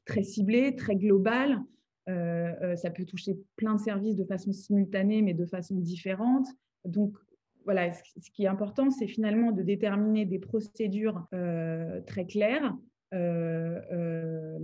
très 0.05 0.23
ciblé, 0.23 0.75
très 0.77 0.95
global. 0.95 1.61
ça 2.07 2.89
peut 2.89 3.05
toucher 3.05 3.37
plein 3.57 3.75
de 3.75 3.81
services 3.81 4.15
de 4.15 4.23
façon 4.23 4.53
simultanée, 4.53 5.21
mais 5.21 5.33
de 5.33 5.45
façon 5.45 5.75
différente. 5.75 6.47
Donc, 6.85 7.17
voilà, 7.65 7.93
ce 7.93 8.31
qui 8.31 8.45
est 8.45 8.47
important, 8.47 8.89
c'est 8.89 9.07
finalement 9.07 9.51
de 9.51 9.61
déterminer 9.61 10.25
des 10.25 10.39
procédures 10.39 11.27
euh, 11.35 12.01
très 12.01 12.25
claires 12.25 12.65
euh, 12.65 12.75
euh, 12.75 12.88
de, 13.11 14.59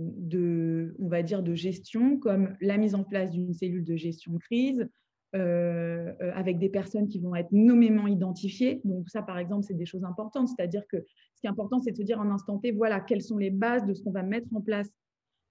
on 0.98 1.08
va 1.08 1.22
dire, 1.22 1.42
de 1.42 1.54
gestion, 1.54 2.18
comme 2.18 2.56
la 2.60 2.76
mise 2.78 2.94
en 2.94 3.04
place 3.04 3.30
d'une 3.30 3.52
cellule 3.52 3.84
de 3.84 3.96
gestion 3.96 4.38
crise, 4.38 4.88
avec 5.32 6.58
des 6.58 6.68
personnes 6.68 7.08
qui 7.08 7.18
vont 7.18 7.34
être 7.34 7.52
nommément 7.52 8.06
identifiées. 8.06 8.80
Donc 8.84 9.08
ça, 9.08 9.22
par 9.22 9.38
exemple, 9.38 9.64
c'est 9.64 9.74
des 9.74 9.84
choses 9.86 10.04
importantes. 10.04 10.48
C'est-à-dire 10.48 10.86
que 10.88 10.98
ce 11.34 11.40
qui 11.40 11.46
est 11.46 11.50
important, 11.50 11.80
c'est 11.80 11.90
de 11.92 11.96
se 11.96 12.02
dire 12.02 12.20
en 12.20 12.30
instant 12.30 12.58
T, 12.58 12.72
voilà, 12.72 13.00
quelles 13.00 13.22
sont 13.22 13.36
les 13.36 13.50
bases 13.50 13.84
de 13.84 13.94
ce 13.94 14.02
qu'on 14.02 14.12
va 14.12 14.22
mettre 14.22 14.48
en 14.54 14.60
place 14.60 14.88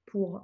pour 0.05 0.43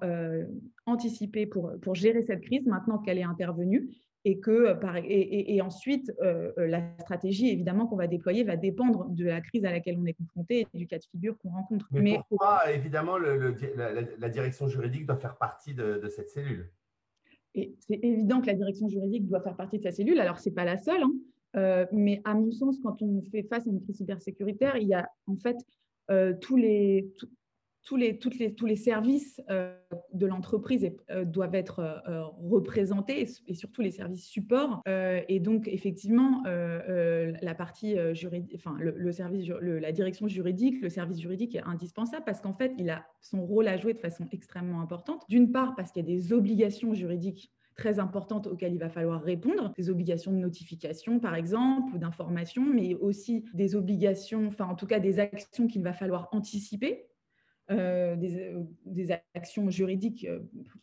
anticiper, 0.85 1.45
pour, 1.45 1.71
pour 1.81 1.95
gérer 1.95 2.23
cette 2.23 2.41
crise 2.41 2.65
maintenant 2.67 2.97
qu'elle 2.97 3.17
est 3.17 3.23
intervenue 3.23 3.89
et 4.23 4.39
que 4.39 4.51
euh, 4.51 5.01
et, 5.03 5.61
ensuite 5.61 6.11
euh, 6.21 6.51
euh, 6.57 6.67
la 6.67 6.81
stratégie 6.99 7.49
évidemment 7.49 7.87
qu'on 7.87 7.95
va 7.95 8.07
déployer 8.07 8.43
va 8.43 8.55
dépendre 8.55 9.09
de 9.09 9.25
la 9.25 9.41
crise 9.41 9.65
à 9.65 9.71
laquelle 9.71 9.97
on 9.99 10.05
est 10.05 10.13
confronté 10.13 10.67
et 10.73 10.77
du 10.77 10.87
cas 10.87 10.99
de 10.99 11.05
figure 11.05 11.37
qu'on 11.39 11.49
rencontre. 11.49 11.87
Mais, 11.91 12.19
pourquoi 12.29 12.71
évidemment 12.71 13.17
la, 13.17 14.29
direction 14.29 14.67
juridique 14.67 15.05
doit 15.05 15.17
faire 15.17 15.37
partie 15.37 15.73
de, 15.73 16.07
cette 16.09 16.29
cellule? 16.29 16.69
Et 17.53 17.75
c'est 17.79 17.99
évident 18.03 18.41
que 18.41 18.47
la 18.47 18.53
direction 18.53 18.87
juridique 18.87 19.27
doit 19.27 19.41
faire 19.41 19.55
partie 19.55 19.77
de 19.77 19.83
sa 19.83 19.91
cellule. 19.91 20.19
Alors 20.19 20.39
c'est 20.39 20.51
pas 20.51 20.65
la 20.65 20.77
seule, 20.77 21.01
hein. 21.01 21.87
mais 21.91 22.21
à 22.23 22.33
mon 22.33 22.51
sens, 22.51 22.79
quand 22.81 23.01
on 23.01 23.23
fait 23.31 23.43
face 23.43 23.67
à 23.67 23.69
une 23.69 23.81
crise 23.81 23.97
cybersécuritaire, 23.97 24.77
il 24.77 24.87
y 24.87 24.93
a 24.93 25.09
en 25.27 25.35
fait 25.35 25.57
tous 26.39 26.57
les 26.57 27.11
tous 27.83 27.95
les, 27.95 28.17
toutes 28.17 28.37
les, 28.37 28.53
tous 28.53 28.65
les 28.65 28.75
services 28.75 29.41
euh, 29.49 29.75
de 30.13 30.25
l'entreprise 30.25 30.91
euh, 31.09 31.25
doivent 31.25 31.55
être 31.55 31.79
euh, 31.79 32.23
représentés 32.49 33.27
et, 33.47 33.53
surtout 33.55 33.81
les 33.81 33.91
services 33.91 34.25
supports. 34.25 34.81
et 34.87 35.39
donc, 35.39 35.67
effectivement, 35.67 36.43
la 36.45 37.55
partie 37.55 37.95
juridique, 38.13 38.53
enfin, 38.55 38.75
le, 38.79 39.11
service, 39.11 39.47
la 39.47 39.91
direction 39.91 40.27
juridique, 40.27 40.81
le 40.81 40.89
service 40.89 41.19
juridique 41.19 41.55
est 41.55 41.63
indispensable 41.63 42.23
parce 42.25 42.41
qu'en 42.41 42.53
fait, 42.53 42.73
il 42.77 42.89
a 42.89 43.05
son 43.19 43.45
rôle 43.45 43.67
à 43.67 43.77
jouer 43.77 43.93
de 43.93 43.99
façon 43.99 44.27
extrêmement 44.31 44.81
importante. 44.81 45.23
D'une 45.29 45.51
part, 45.51 45.75
parce 45.75 45.91
qu'il 45.91 46.05
y 46.07 46.11
a 46.11 46.15
des 46.15 46.33
obligations 46.33 46.93
juridiques 46.93 47.51
très 47.75 47.99
importantes 47.99 48.47
auxquelles 48.47 48.73
il 48.73 48.79
va 48.79 48.89
falloir 48.89 49.21
répondre, 49.21 49.73
des 49.77 49.89
obligations 49.89 50.31
de 50.31 50.37
notification 50.37 51.19
par 51.19 51.35
exemple 51.35 51.95
ou 51.95 51.97
d'information, 51.97 52.63
mais 52.63 52.95
aussi 52.95 53.45
des 53.53 53.75
obligations, 53.75 54.47
enfin 54.47 54.65
en 54.65 54.75
tout 54.75 54.87
cas 54.87 54.99
des 54.99 55.19
actions 55.19 55.67
qu'il 55.67 55.83
va 55.83 55.93
falloir 55.93 56.29
anticiper 56.31 57.05
euh, 57.71 58.15
euh, 58.21 58.63
des, 58.85 59.11
actions 59.33 59.69
juridiques 59.69 60.27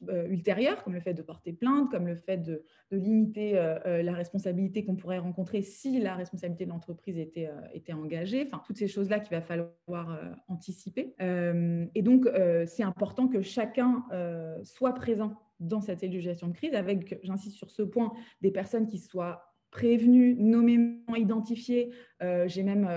euh, 0.08 0.28
ultérieures, 0.28 0.82
comme 0.82 0.94
le 0.94 1.00
fait 1.00 1.14
de 1.14 1.22
porter 1.22 1.52
plainte, 1.52 1.90
comme 1.90 2.06
le 2.06 2.16
fait 2.16 2.38
de, 2.38 2.64
limiter 2.90 3.52
la 3.52 4.14
responsabilité 4.14 4.82
qu'on 4.82 4.96
pourrait 4.96 5.18
rencontrer 5.18 5.60
si 5.60 6.00
la 6.00 6.14
responsabilité 6.14 6.64
de 6.64 6.70
l'entreprise 6.70 7.18
était, 7.18 7.50
engagée, 7.92 8.44
enfin, 8.46 8.62
toutes 8.64 8.78
ces 8.78 8.88
choses-là 8.88 9.20
qu'il 9.20 9.36
va 9.36 9.42
falloir 9.42 10.18
anticiper. 10.48 11.14
et 11.20 12.02
donc, 12.02 12.26
c'est 12.66 12.82
important 12.82 13.28
que 13.28 13.42
chacun 13.42 14.04
soit 14.64 14.94
présent 14.94 15.34
dans 15.60 15.82
cette 15.82 16.00
cellule 16.00 16.24
de 16.24 16.46
de 16.46 16.52
crise, 16.54 16.72
avec, 16.72 17.18
j'insiste 17.22 17.56
sur 17.56 17.70
ce 17.70 17.82
point, 17.82 18.14
des 18.40 18.50
personnes 18.50 18.86
qui 18.86 18.98
soient 18.98 19.42
prévenues, 19.70 20.34
nommément 20.34 21.14
identifiées. 21.14 21.90
J'ai 22.46 22.62
même 22.62 22.88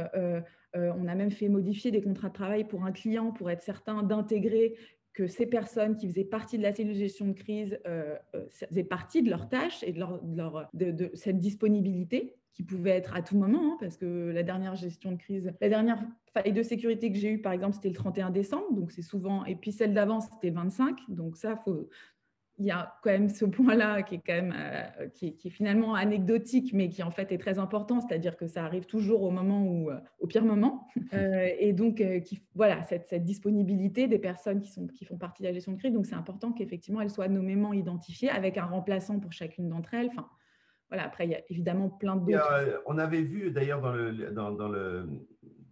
on 0.74 1.08
a 1.08 1.16
même 1.16 1.32
fait 1.32 1.50
modifier 1.50 1.92
des 1.92 2.02
contrats 2.02 2.30
de 2.30 2.34
travail 2.34 2.64
pour 2.64 2.86
un 2.86 2.92
client 2.92 3.32
pour 3.32 3.50
être 3.50 3.62
certain 3.62 4.04
d'intégrer 4.04 4.76
que 5.14 5.28
ces 5.28 5.46
personnes 5.46 5.98
qui 5.98 6.08
faisaient 6.08 6.24
partie 6.24 6.58
de 6.58 6.64
la 6.64 6.74
cellule 6.74 6.94
de 6.94 7.00
gestion 7.00 7.28
de 7.28 7.34
crise 7.34 7.78
euh, 7.86 8.16
euh, 8.36 8.46
faisaient 8.50 8.84
partie 8.84 9.22
de 9.22 9.30
leurs 9.30 9.50
tâches 9.50 9.84
et 9.84 9.92
de, 9.92 10.00
leur, 10.00 10.70
de, 10.74 11.12
cette 11.14 11.38
disponibilité 11.38 12.36
qui 12.54 12.64
pouvait 12.64 12.92
être 12.92 13.16
à 13.16 13.22
tout 13.22 13.38
moment, 13.38 13.74
hein, 13.74 13.78
parce 13.80 13.98
que 13.98 14.32
la 14.34 14.44
dernière 14.44 14.76
gestion 14.76 15.12
de 15.12 15.18
crise, 15.18 15.54
la 15.62 15.70
dernière 15.70 16.04
faille 16.34 16.54
de 16.54 16.64
sécurité 16.64 17.12
que 17.12 17.18
j'ai 17.18 17.32
eue, 17.32 17.42
par 17.42 17.54
exemple, 17.54 17.76
c'était 17.76 17.90
le 17.90 17.96
31 17.96 18.30
décembre, 18.30 18.74
donc 18.74 18.92
c'est 18.92 19.02
souvent, 19.02 19.46
et 19.46 19.56
puis 19.56 19.72
celle 19.72 19.94
d'avant, 19.94 20.20
c'était 20.20 20.50
le 20.50 20.56
25, 20.56 20.98
donc 21.10 21.38
ça, 21.38 21.56
faut, 21.56 21.90
il 22.62 22.68
y 22.68 22.72
a 22.72 22.94
quand 23.02 23.10
même 23.10 23.28
ce 23.28 23.44
point-là 23.44 24.04
qui 24.04 24.16
est 24.16 24.22
quand 24.24 24.34
même 24.34 24.54
euh, 24.56 25.08
qui, 25.10 25.36
est, 25.44 25.50
finalement 25.50 25.96
anecdotique, 25.96 26.74
mais 26.74 26.90
qui 26.90 27.02
en 27.02 27.10
fait 27.10 27.32
est 27.32 27.40
très 27.40 27.58
important, 27.58 28.00
c'est-à-dire 28.02 28.38
que 28.38 28.46
ça 28.46 28.64
arrive 28.64 28.86
toujours 28.86 29.24
au 29.24 29.32
moment 29.32 29.66
où, 29.66 29.90
euh, 29.90 29.98
au 30.20 30.28
pire 30.28 30.46
moment, 30.46 30.88
euh, 31.14 31.50
et 31.58 31.74
donc 31.74 32.04
qui, 32.24 32.44
voilà 32.54 32.84
cette, 32.84 33.08
cette, 33.10 33.24
disponibilité 33.24 34.08
des 34.08 34.20
personnes 34.20 34.62
qui 34.62 34.70
sont 34.70 34.86
qui 34.86 35.06
font 35.06 35.18
partie 35.18 35.42
de 35.42 35.48
la 35.48 35.54
gestion 35.54 35.72
de 35.72 35.78
crise. 35.78 35.92
Donc 35.92 36.06
c'est 36.06 36.16
important 36.16 36.52
qu'effectivement 36.52 37.02
elles 37.02 37.10
soient 37.10 37.28
nommément 37.28 37.74
identifiées 37.74 38.30
avec 38.30 38.58
un 38.58 38.66
remplaçant 38.66 39.20
pour 39.20 39.32
chacune 39.32 39.68
d'entre 39.68 39.96
elles. 39.96 40.10
Enfin 40.12 40.28
voilà. 40.90 41.06
Après 41.06 41.26
il 41.26 41.32
y 41.32 41.36
a 41.36 41.42
évidemment 41.50 41.90
plein 41.90 42.16
d'autres. 42.16 42.84
on 42.86 43.00
avait 43.00 43.24
vu 43.24 43.50
d'ailleurs 43.50 43.82
dans 43.82 43.92
le 43.92 44.32
dans, 44.32 44.52
dans 44.52 44.70
le 44.70 45.10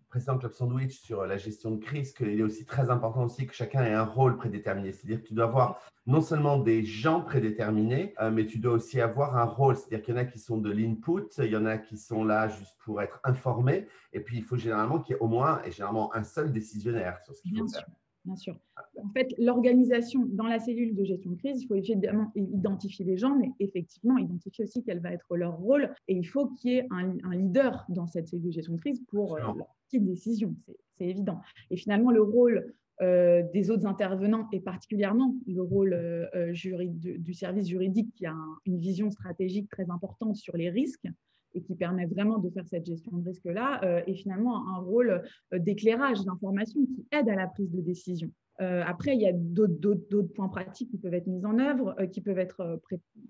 précédent 0.09 0.37
Club 0.37 0.51
Sandwich 0.51 0.99
sur 0.99 1.25
la 1.25 1.37
gestion 1.37 1.71
de 1.71 1.83
crise 1.83 2.13
qu'il 2.13 2.39
est 2.39 2.43
aussi 2.43 2.65
très 2.65 2.89
important 2.89 3.23
aussi 3.25 3.45
que 3.45 3.53
chacun 3.53 3.83
ait 3.83 3.93
un 3.93 4.03
rôle 4.03 4.37
prédéterminé. 4.37 4.91
C'est-à-dire 4.91 5.21
que 5.21 5.27
tu 5.27 5.33
dois 5.33 5.45
avoir 5.45 5.79
non 6.07 6.21
seulement 6.21 6.57
des 6.57 6.83
gens 6.83 7.21
prédéterminés, 7.21 8.15
euh, 8.19 8.31
mais 8.31 8.47
tu 8.47 8.57
dois 8.57 8.73
aussi 8.73 8.99
avoir 8.99 9.37
un 9.37 9.43
rôle. 9.43 9.75
C'est-à-dire 9.75 10.01
qu'il 10.01 10.15
y 10.15 10.17
en 10.17 10.21
a 10.21 10.25
qui 10.25 10.39
sont 10.39 10.57
de 10.57 10.71
l'input, 10.71 11.27
il 11.37 11.45
y 11.45 11.55
en 11.55 11.65
a 11.65 11.77
qui 11.77 11.97
sont 11.97 12.23
là 12.23 12.47
juste 12.49 12.75
pour 12.83 13.01
être 13.01 13.19
informés, 13.23 13.87
et 14.11 14.19
puis 14.19 14.37
il 14.37 14.43
faut 14.43 14.57
généralement 14.57 14.99
qu'il 14.99 15.15
y 15.15 15.17
ait 15.17 15.21
au 15.21 15.27
moins 15.27 15.61
et 15.63 15.71
généralement 15.71 16.13
un 16.15 16.23
seul 16.23 16.51
décisionnaire 16.51 17.19
sur 17.23 17.35
ce 17.35 17.41
qu'il 17.43 17.57
faut 17.57 17.67
faire 17.67 17.85
bien 18.25 18.35
sûr. 18.35 18.59
En 19.01 19.09
fait, 19.09 19.33
l'organisation 19.37 20.25
dans 20.27 20.47
la 20.47 20.59
cellule 20.59 20.95
de 20.95 21.03
gestion 21.03 21.31
de 21.31 21.37
crise, 21.37 21.61
il 21.61 21.67
faut 21.67 21.75
évidemment 21.75 22.31
identifier 22.35 23.05
les 23.05 23.17
gens, 23.17 23.35
mais 23.35 23.51
effectivement 23.59 24.17
identifier 24.17 24.65
aussi 24.65 24.83
quel 24.83 24.99
va 24.99 25.11
être 25.11 25.35
leur 25.35 25.57
rôle. 25.57 25.93
Et 26.07 26.15
il 26.15 26.25
faut 26.25 26.47
qu'il 26.47 26.71
y 26.71 26.75
ait 26.75 26.87
un, 26.91 27.35
leader 27.35 27.85
dans 27.89 28.07
cette 28.07 28.27
cellule 28.27 28.45
de 28.47 28.51
gestion 28.51 28.73
de 28.73 28.79
crise 28.79 29.01
pour 29.09 29.35
euh, 29.35 29.39
la 29.39 29.67
petite 29.85 30.05
décision, 30.05 30.55
c'est 30.97 31.05
évident. 31.05 31.41
Et 31.71 31.77
finalement, 31.77 32.11
le 32.11 32.21
rôle 32.21 32.73
euh, 33.01 33.43
des 33.53 33.71
autres 33.71 33.85
intervenants 33.85 34.49
et 34.51 34.59
particulièrement 34.59 35.33
le 35.47 35.61
rôle 35.61 35.93
euh, 35.93 36.51
du, 36.51 37.33
service 37.33 37.69
juridique 37.69 38.13
qui 38.13 38.25
a 38.25 38.35
une 38.65 38.77
vision 38.77 39.09
stratégique 39.09 39.69
très 39.69 39.89
importante 39.89 40.35
sur 40.35 40.57
les 40.57 40.69
risques 40.69 41.07
et 41.53 41.61
qui 41.61 41.75
permet 41.75 42.05
vraiment 42.05 42.37
de 42.37 42.49
faire 42.49 42.67
cette 42.67 42.85
gestion 42.85 43.11
de 43.17 43.27
risque-là, 43.27 43.81
euh, 43.83 44.01
et 44.07 44.15
finalement 44.15 44.67
un 44.69 44.79
rôle 44.79 45.23
euh, 45.53 45.59
d'éclairage, 45.59 46.23
d'information 46.23 46.81
qui 46.85 47.05
aide 47.11 47.29
à 47.29 47.35
la 47.35 47.47
prise 47.47 47.71
de 47.71 47.81
décision. 47.81 48.29
Euh, 48.61 48.83
après, 48.85 49.15
il 49.15 49.21
y 49.21 49.27
a 49.27 49.31
d'autres 49.33 50.33
points 50.33 50.49
pratiques 50.49 50.91
qui 50.91 50.97
peuvent 50.97 51.13
être 51.13 51.27
mis 51.27 51.45
en 51.45 51.59
œuvre, 51.59 51.95
qui 52.11 52.19
peuvent 52.19 52.39
être 52.39 52.81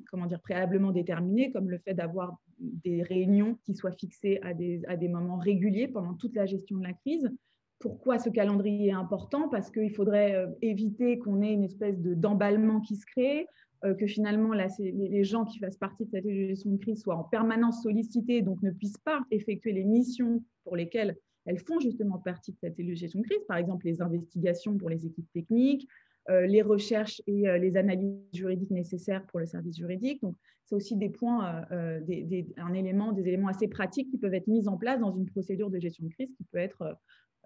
comment 0.10 0.26
dire, 0.26 0.42
préalablement 0.42 0.92
déterminés, 0.92 1.52
comme 1.52 1.70
le 1.70 1.78
fait 1.78 1.94
d'avoir 1.94 2.36
des 2.58 3.04
réunions 3.04 3.56
qui 3.64 3.76
soient 3.76 3.92
fixées 3.92 4.40
à 4.42 4.56
des 4.56 5.08
moments 5.08 5.38
réguliers 5.38 5.88
pendant 5.88 6.16
toute 6.16 6.36
la 6.36 6.48
gestion 6.48 6.80
de 6.80 6.84
la 6.84 6.94
crise. 6.94 7.30
Pourquoi 7.78 8.18
ce 8.18 8.32
calendrier 8.32 8.88
est 8.88 8.94
important? 8.94 9.50
Parce 9.50 9.70
qu'il 9.70 9.94
faudrait 9.94 10.48
éviter 10.64 11.20
qu'on 11.20 11.44
ait 11.44 11.54
une 11.54 11.64
espèce 11.64 12.00
d'emballement 12.00 12.82
qui 12.82 12.96
se 12.96 13.06
crée, 13.06 13.46
euh, 13.86 13.94
que 13.94 14.08
finalement 14.08 14.52
les, 14.52 15.24
gens 15.24 15.46
qui 15.46 15.58
fassent 15.58 15.78
partie 15.78 16.04
de 16.04 16.10
cette 16.10 16.28
gestion 16.28 16.72
de 16.72 16.78
crise 16.78 17.02
soient 17.02 17.16
en 17.16 17.24
permanence 17.24 17.82
sollicités, 17.82 18.42
donc 18.42 18.62
ne 18.62 18.72
puissent 18.72 18.98
pas 18.98 19.22
effectuer 19.32 19.72
les 19.72 19.86
missions 19.86 20.44
pour 20.66 20.76
lesquelles 20.76 21.16
elles 21.46 21.60
font 21.60 21.80
justement 21.80 22.18
partie 22.18 22.52
de 22.52 22.58
cette 22.58 22.78
gestion 22.78 23.22
de 23.22 23.26
crise, 23.26 23.40
par 23.48 23.56
exemple 23.56 23.86
les 23.86 24.02
investigations 24.02 24.78
pour 24.78 24.90
les 24.90 25.06
équipes 25.06 25.32
techniques, 25.34 25.88
euh, 26.30 26.46
les 26.46 26.62
recherches 26.62 27.22
et 27.26 27.48
euh, 27.48 27.58
les 27.58 27.78
analyses 27.78 28.20
juridiques 28.34 28.72
nécessaires 28.72 29.26
pour 29.28 29.40
le 29.40 29.46
service 29.46 29.78
juridique. 29.78 30.22
Donc, 30.22 30.36
c'est 30.66 30.76
aussi 30.76 30.98
des 30.98 31.10
points, 31.10 31.64
un 31.72 32.74
élément, 32.74 33.12
des 33.12 33.28
éléments 33.28 33.48
assez 33.48 33.68
pratiques 33.68 34.12
qui 34.12 34.20
peuvent 34.20 34.36
être 34.36 34.46
mis 34.46 34.68
en 34.68 34.78
place 34.78 35.00
dans 35.00 35.12
une 35.12 35.26
procédure 35.26 35.72
de 35.72 35.80
gestion 35.80 36.06
de 36.06 36.12
crise 36.12 36.30
qui 36.36 36.44
peut 36.52 36.60
être 36.60 36.96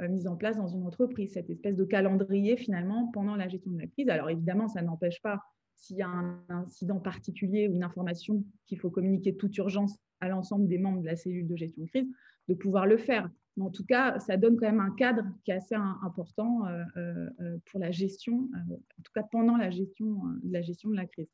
mise 0.09 0.27
en 0.27 0.35
place 0.35 0.57
dans 0.57 0.67
une 0.67 0.83
entreprise, 0.83 1.31
cette 1.31 1.49
espèce 1.49 1.77
de 1.77 1.85
calendrier 1.85 2.57
finalement 2.57 3.07
pendant 3.13 3.37
la 3.37 3.47
gestion 3.47 3.71
de 3.71 3.79
la 3.79 3.87
crise. 3.87 4.09
Alors 4.09 4.29
évidemment, 4.29 4.67
ça 4.67 4.81
n'empêche 4.81 5.21
pas 5.21 5.39
s'il 5.75 5.97
y 5.97 6.01
a 6.01 6.07
un 6.07 6.39
incident 6.49 6.99
particulier 6.99 7.67
ou 7.67 7.75
une 7.75 7.83
information 7.83 8.43
qu'il 8.65 8.79
faut 8.79 8.89
communiquer 8.89 9.35
toute 9.35 9.57
urgence 9.57 9.97
à 10.19 10.29
l'ensemble 10.29 10.67
des 10.67 10.77
membres 10.77 11.01
de 11.01 11.05
la 11.05 11.15
cellule 11.15 11.47
de 11.47 11.55
gestion 11.55 11.83
de 11.83 11.89
crise, 11.89 12.07
de 12.47 12.53
pouvoir 12.53 12.85
le 12.85 12.97
faire. 12.97 13.29
Mais 13.57 13.63
en 13.63 13.69
tout 13.69 13.85
cas, 13.85 14.19
ça 14.19 14.37
donne 14.37 14.57
quand 14.57 14.65
même 14.65 14.79
un 14.79 14.95
cadre 14.95 15.23
qui 15.43 15.51
est 15.51 15.55
assez 15.55 15.75
important 15.75 16.65
euh, 16.65 16.83
euh, 16.97 17.57
pour 17.65 17.79
la 17.79 17.91
gestion, 17.91 18.49
euh, 18.55 18.73
en 18.73 19.01
tout 19.03 19.11
cas 19.13 19.23
pendant 19.23 19.57
la 19.57 19.69
gestion, 19.69 20.21
la 20.43 20.61
gestion 20.61 20.89
de 20.89 20.95
la 20.95 21.05
crise. 21.05 21.29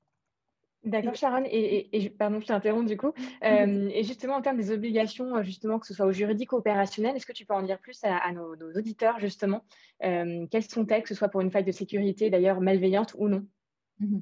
D'accord, 0.86 1.16
Sharon. 1.16 1.44
Et, 1.46 2.10
pardon, 2.18 2.40
je 2.40 2.46
t'interromps 2.46 2.90
du 2.90 2.98
coup. 2.98 3.14
Euh, 3.42 3.90
et 3.94 4.04
justement, 4.04 4.36
en 4.36 4.42
termes 4.42 4.58
des 4.58 4.72
obligations, 4.72 5.38
euh, 5.38 5.44
justement, 5.44 5.80
que 5.80 5.88
ce 5.88 5.94
soit 5.94 6.06
au 6.06 6.12
juridique 6.12 6.52
ou 6.52 6.58
opérationnel, 6.58 7.16
est-ce 7.16 7.26
que 7.26 7.32
tu 7.32 7.46
peux 7.46 7.54
en 7.54 7.62
dire 7.62 7.80
plus 7.80 7.98
à, 8.04 8.32
nos, 8.34 8.54
auditeurs, 8.76 9.18
justement 9.18 9.64
euh, 10.04 10.46
Quelles 10.52 10.64
sont-elles, 10.64 11.04
que 11.04 11.08
ce 11.08 11.16
soit 11.16 11.30
pour 11.30 11.40
une 11.40 11.50
faille 11.50 11.64
de 11.64 11.72
sécurité, 11.72 12.30
d'ailleurs 12.30 12.60
malveillante 12.60 13.16
ou 13.18 13.30
non? 13.30 13.46
Mmh 14.00 14.20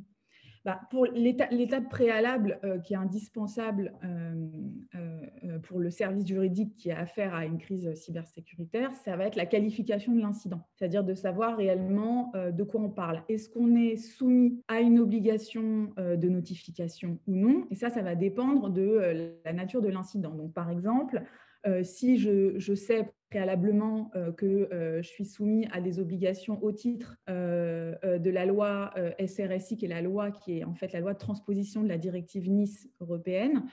bah, 0.68 0.82
pour 0.90 1.06
l'étape 1.06 1.88
préalable 1.90 2.60
euh, 2.66 2.78
qui 2.80 2.92
est 2.92 2.98
indispensable 2.98 3.94
euh, 4.04 4.36
euh, 4.96 5.60
pour 5.60 5.80
le 5.80 5.90
service 5.90 6.28
juridique 6.28 6.76
qui 6.76 6.92
a 6.92 7.00
affaire 7.00 7.34
à 7.34 7.46
une 7.46 7.58
crise 7.58 7.94
cybersécuritaire, 7.94 8.94
ça 8.94 9.16
va 9.16 9.28
être 9.28 9.38
la 9.38 9.46
qualification 9.46 10.12
de 10.14 10.20
l'incident, 10.20 10.68
c'est-à-dire 10.76 11.06
de 11.06 11.14
savoir 11.14 11.56
réellement 11.56 12.34
de 12.36 12.64
quoi 12.64 12.82
on 12.82 12.90
parle. 12.90 13.24
Est-ce 13.30 13.48
qu'on 13.48 13.78
est 13.78 13.96
soumis 13.96 14.62
à 14.68 14.82
une 14.82 15.00
obligation 15.00 15.94
de 15.98 16.28
notification 16.28 17.18
ou 17.28 17.36
non? 17.38 17.66
Et 17.72 17.76
ça, 17.76 17.90
ça 17.90 18.02
va 18.02 18.16
dépendre 18.16 18.70
de 18.70 19.40
la 19.46 19.54
nature 19.54 19.82
de 19.82 19.88
l'incident. 19.88 20.32
Donc, 20.32 20.54
par 20.54 20.70
exemple, 20.70 21.24
si 21.84 22.18
je, 22.18 22.76
sais 22.76 23.10
préalablement 23.30 24.10
euh, 24.16 24.32
que 24.32 24.46
euh, 24.46 25.02
je 25.02 25.08
suis 25.08 25.26
soumis 25.26 25.68
à 25.72 25.82
des 25.82 26.00
obligations 26.00 26.64
au 26.64 26.72
titre 26.72 27.18
euh, 27.30 27.96
de 28.20 28.30
la 28.30 28.46
loi 28.46 28.94
SRSI, 29.20 29.78
qui 29.78 29.86
est 29.86 29.90
la 29.90 30.02
loi 30.02 30.32
qui 30.32 30.60
est 30.60 30.64
en 30.64 30.74
fait 30.74 30.94
la 30.94 31.00
loi 31.00 31.14
de 31.14 31.20
transposition 31.20 31.84
de 31.84 31.90
la 31.90 31.98
directive 31.98 32.50
Nice 32.50 32.90
européenne, 33.02 33.66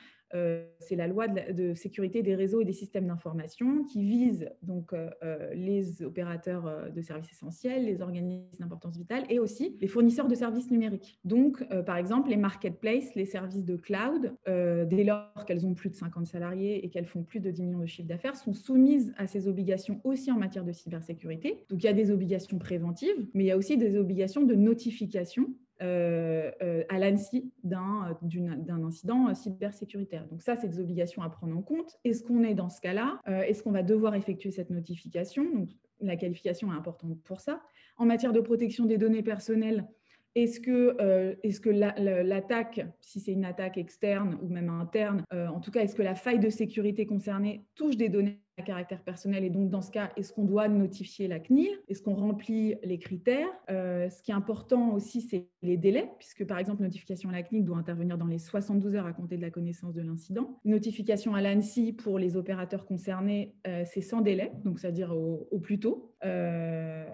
c'est 0.79 0.97
la 0.97 1.07
loi 1.07 1.29
de, 1.29 1.75
sécurité 1.75 2.23
des 2.23 2.35
réseaux 2.35 2.61
et 2.61 2.65
des 2.65 2.73
systèmes 2.73 3.07
d'information 3.07 3.85
qui 3.85 4.03
vise 4.05 4.51
donc 4.63 4.93
euh, 4.93 5.11
euh, 5.23 5.55
les 5.55 6.03
opérateurs 6.03 6.91
de 6.95 7.01
services 7.01 7.33
essentiels, 7.33 7.85
les 7.85 8.03
organismes 8.03 8.61
d'importance 8.61 8.97
vitale 8.97 9.25
et 9.29 9.39
aussi 9.39 9.77
les 9.81 9.89
fournisseurs 9.89 10.29
de 10.29 10.35
services 10.35 10.71
numériques. 10.71 11.19
Donc, 11.25 11.67
par 11.85 11.97
exemple, 11.97 12.31
les 12.31 12.37
marketplaces, 12.37 13.15
les 13.15 13.27
services 13.27 13.65
de 13.65 13.77
cloud, 13.77 14.35
dès 14.47 15.05
lors 15.05 15.45
qu'elles 15.47 15.67
ont 15.67 15.75
plus 15.75 15.91
de 15.91 15.95
50 15.95 16.27
salariés 16.27 16.85
et 16.85 16.91
qu'elles 16.91 17.07
font 17.07 17.23
plus 17.23 17.41
de 17.41 17.51
10 17.51 17.63
millions 17.63 17.79
de 17.81 17.87
chiffres 17.87 18.09
d'affaires, 18.09 18.37
sont 18.37 18.55
soumises 18.55 19.13
à 19.17 19.27
ces 19.27 19.49
obligations 19.49 20.01
aussi 20.05 20.31
en 20.31 20.39
matière 20.39 20.65
de 20.65 20.73
cybersécurité. 20.73 21.65
Donc, 21.71 21.83
il 21.83 21.87
y 21.87 21.89
a 21.89 21.93
des 21.93 22.11
obligations 22.11 22.59
préventives, 22.59 23.27
mais 23.35 23.45
il 23.45 23.47
y 23.47 23.53
a 23.53 23.57
aussi 23.57 23.77
des 23.77 23.97
obligations 23.97 24.43
de 24.43 24.55
notification 24.55 25.45
euh, 25.45 25.47
euh, 25.47 25.64
à 25.85 26.99
l'ANSI 26.99 27.53
d'un 27.63 28.85
incident 28.85 29.35
cybersécuritaire. 29.35 30.27
Donc 30.29 30.43
ça, 30.43 30.57
c'est 30.57 30.69
des 30.69 30.81
obligations 30.81 31.23
à 31.23 31.31
prendre 31.31 31.57
en 31.57 31.63
compte. 31.63 31.99
Est-ce 32.05 32.23
qu'on 32.23 32.43
est 32.43 32.55
dans 32.55 32.69
ce 32.69 32.81
cas-là? 32.81 33.21
Euh, 33.29 33.43
Est-ce 33.43 33.63
qu'on 33.63 33.73
va 33.73 33.83
devoir 33.83 34.15
effectuer 34.15 34.51
cette 34.51 34.71
notification? 34.71 35.45
Donc 35.53 35.69
la 36.01 36.17
qualification 36.17 36.73
est 36.73 36.77
importante 36.77 37.23
pour 37.23 37.41
ça. 37.41 37.61
En 37.97 38.07
matière 38.07 38.33
de 38.33 38.41
protection 38.41 38.87
des 38.87 38.99
données 38.99 39.23
personnelles, 39.23 39.87
est-ce 40.35 40.59
que, 40.59 40.97
est 41.45 41.61
que 41.61 41.71
l'attaque, 41.71 42.85
si 43.01 43.21
c'est 43.21 43.31
une 43.33 43.45
attaque 43.45 43.79
externe 43.79 44.37
ou 44.43 44.49
même 44.49 44.69
interne, 44.69 45.23
en 45.31 45.61
tout 45.61 45.71
cas, 45.71 45.83
est-ce 45.83 45.95
que 45.95 46.03
la 46.03 46.17
faille 46.17 46.41
de 46.41 46.51
sécurité 46.51 47.07
concernée 47.07 47.65
touche 47.77 47.97
des 47.97 48.09
données 48.09 48.44
caractère 48.63 49.03
personnel 49.03 49.45
et 49.45 49.51
donc 49.51 49.69
dans 49.69 49.83
ce 49.83 49.91
cas, 49.91 50.13
est-ce 50.17 50.33
qu'on 50.33 50.45
doit 50.45 50.69
notifier 50.69 51.27
la 51.27 51.41
CNIL 51.41 51.71
Est-ce 51.89 52.03
qu'on 52.03 52.15
remplit 52.15 52.77
les 52.83 52.99
critères? 52.99 53.49
Euh, 53.71 54.09
Ce 54.09 54.23
qui 54.23 54.31
est 54.31 54.35
important 54.35 54.93
aussi, 54.95 55.21
c'est 55.21 55.49
les 55.63 55.77
délais, 55.77 56.11
puisque 56.19 56.47
par 56.47 56.59
exemple, 56.59 56.83
notification 56.83 57.29
à 57.31 57.33
la 57.33 57.43
CNIL 57.43 57.65
doit 57.65 57.77
intervenir 57.77 58.17
dans 58.17 58.27
les 58.27 58.39
72 58.39 58.95
heures 58.95 59.07
à 59.07 59.13
compter 59.13 59.37
de 59.37 59.43
la 59.43 59.51
connaissance 59.51 59.95
de 59.95 60.03
l'incident. 60.03 60.61
Notification 60.65 61.35
à 61.35 61.43
l'ANSI 61.43 61.93
pour 61.93 62.19
les 62.19 62.37
opérateurs 62.37 62.87
concernés, 62.87 63.55
euh, 63.67 63.83
c'est 63.87 64.01
sans 64.01 64.21
délai, 64.21 64.53
donc 64.65 64.79
c'est-à-dire 64.79 65.15
au, 65.17 65.59
plus 65.59 65.81
tôt. 65.81 66.15
Euh, 66.25 67.05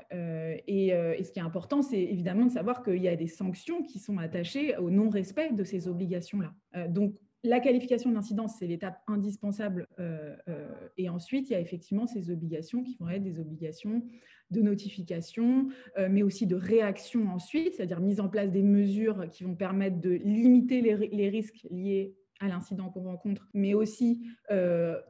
et, 0.67 0.89
et, 0.89 1.25
ce 1.25 1.33
qui 1.33 1.39
est 1.39 1.43
important, 1.43 1.83
c'est 1.83 2.01
évidemment 2.01 2.47
de 2.47 2.51
savoir 2.51 2.83
qu'il 2.83 3.03
y 3.03 3.09
a 3.09 3.17
des 3.17 3.29
sanctions 3.29 3.83
qui 3.83 3.99
sont 3.99 4.19
attachées 4.19 4.77
au 4.77 4.91
non-respect 4.91 5.53
de 5.53 5.65
ces 5.65 5.89
obligations-là. 5.89 6.53
donc 6.89 7.15
la 7.43 7.61
qualification 7.61 8.11
d'incident, 8.13 8.49
c'est 8.49 8.67
l'étape 8.67 9.01
indispensable. 9.07 9.87
Euh, 9.99 10.37
euh, 10.49 10.69
et 10.99 11.09
ensuite, 11.09 11.49
il 11.49 11.55
y 11.55 11.57
a 11.57 11.61
effectivement 11.61 12.07
ces 12.07 12.31
obligations 12.31 12.83
qui 12.83 12.97
vont 12.99 13.09
être 13.09 13.23
des 13.23 13.41
obligations 13.41 14.03
de 14.51 14.61
notification, 14.61 15.69
euh, 15.97 16.09
mais 16.11 16.23
aussi 16.23 16.47
de 16.47 16.57
réaction 16.57 17.29
ensuite, 17.29 17.75
c'est-à-dire 17.75 18.01
mise 18.01 18.21
en 18.21 18.29
place 18.29 18.51
des 18.51 18.63
mesures 18.63 19.29
qui 19.31 19.45
vont 19.45 19.55
permettre 19.55 20.01
de 20.01 20.11
limiter 20.11 20.83
les, 20.83 21.29
risques 21.29 21.67
liés 21.71 22.15
à 22.41 22.49
l'incident 22.49 22.91
qu'on 22.91 23.05
rencontre, 23.05 23.49
mais 23.55 23.75
aussi 23.75 24.23
de, 24.51 25.05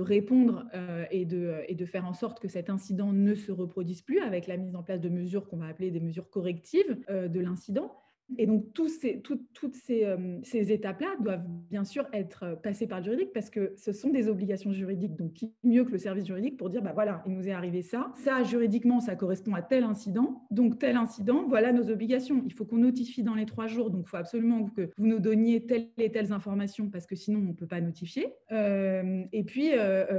répondre 0.00 0.66
et 1.10 1.24
de 1.24 1.84
faire 1.84 2.06
en 2.06 2.14
sorte 2.14 2.40
que 2.40 2.48
cet 2.48 2.70
incident 2.70 3.12
ne 3.12 3.34
se 3.34 3.52
reproduise 3.52 4.02
plus 4.02 4.20
avec 4.20 4.46
la 4.46 4.56
mise 4.56 4.74
en 4.74 4.82
place 4.82 5.00
de 5.00 5.08
mesures 5.08 5.48
qu'on 5.48 5.58
va 5.58 5.66
appeler 5.66 5.90
des 5.90 6.00
mesures 6.00 6.30
correctives 6.30 6.96
de 7.08 7.40
l'incident. 7.40 7.92
Et 8.38 8.46
donc, 8.46 8.72
toutes 8.72 8.90
ces, 8.90 10.04
euh, 10.04 10.38
ces 10.42 10.72
étapes-là 10.72 11.14
doivent 11.20 11.44
bien 11.70 11.84
sûr 11.84 12.06
être 12.12 12.44
euh, 12.44 12.56
passées 12.56 12.86
par 12.86 12.98
le 12.98 13.04
juridique 13.04 13.32
parce 13.32 13.50
que 13.50 13.72
ce 13.76 13.92
sont 13.92 14.10
des 14.10 14.28
obligations 14.28 14.72
juridiques. 14.72 15.14
Donc, 15.16 15.32
qui 15.34 15.52
mieux 15.62 15.84
que 15.84 15.92
le 15.92 15.98
service 15.98 16.26
juridique 16.26 16.56
pour 16.56 16.70
dire, 16.70 16.82
bah 16.82 16.92
voilà, 16.92 17.22
il 17.26 17.32
nous 17.32 17.48
est 17.48 17.52
arrivé 17.52 17.82
ça. 17.82 18.12
Ça, 18.16 18.42
juridiquement, 18.42 19.00
ça 19.00 19.14
correspond 19.14 19.54
à 19.54 19.62
tel 19.62 19.84
incident. 19.84 20.42
Donc, 20.50 20.78
tel 20.78 20.96
incident, 20.96 21.46
voilà 21.48 21.72
nos 21.72 21.88
obligations. 21.90 22.42
Il 22.46 22.52
faut 22.52 22.64
qu'on 22.64 22.78
notifie 22.78 23.22
dans 23.22 23.34
les 23.34 23.46
trois 23.46 23.68
jours. 23.68 23.90
Donc, 23.90 24.04
il 24.06 24.08
faut 24.08 24.16
absolument 24.16 24.64
que 24.64 24.90
vous 24.96 25.06
nous 25.06 25.20
donniez 25.20 25.64
telles 25.64 25.88
et 25.98 26.10
telles 26.10 26.32
informations 26.32 26.90
parce 26.90 27.06
que 27.06 27.14
sinon, 27.14 27.40
on 27.40 27.50
ne 27.50 27.52
peut 27.52 27.66
pas 27.66 27.80
notifier. 27.80 28.34
Euh, 28.50 29.24
et 29.32 29.44
puis, 29.44 29.70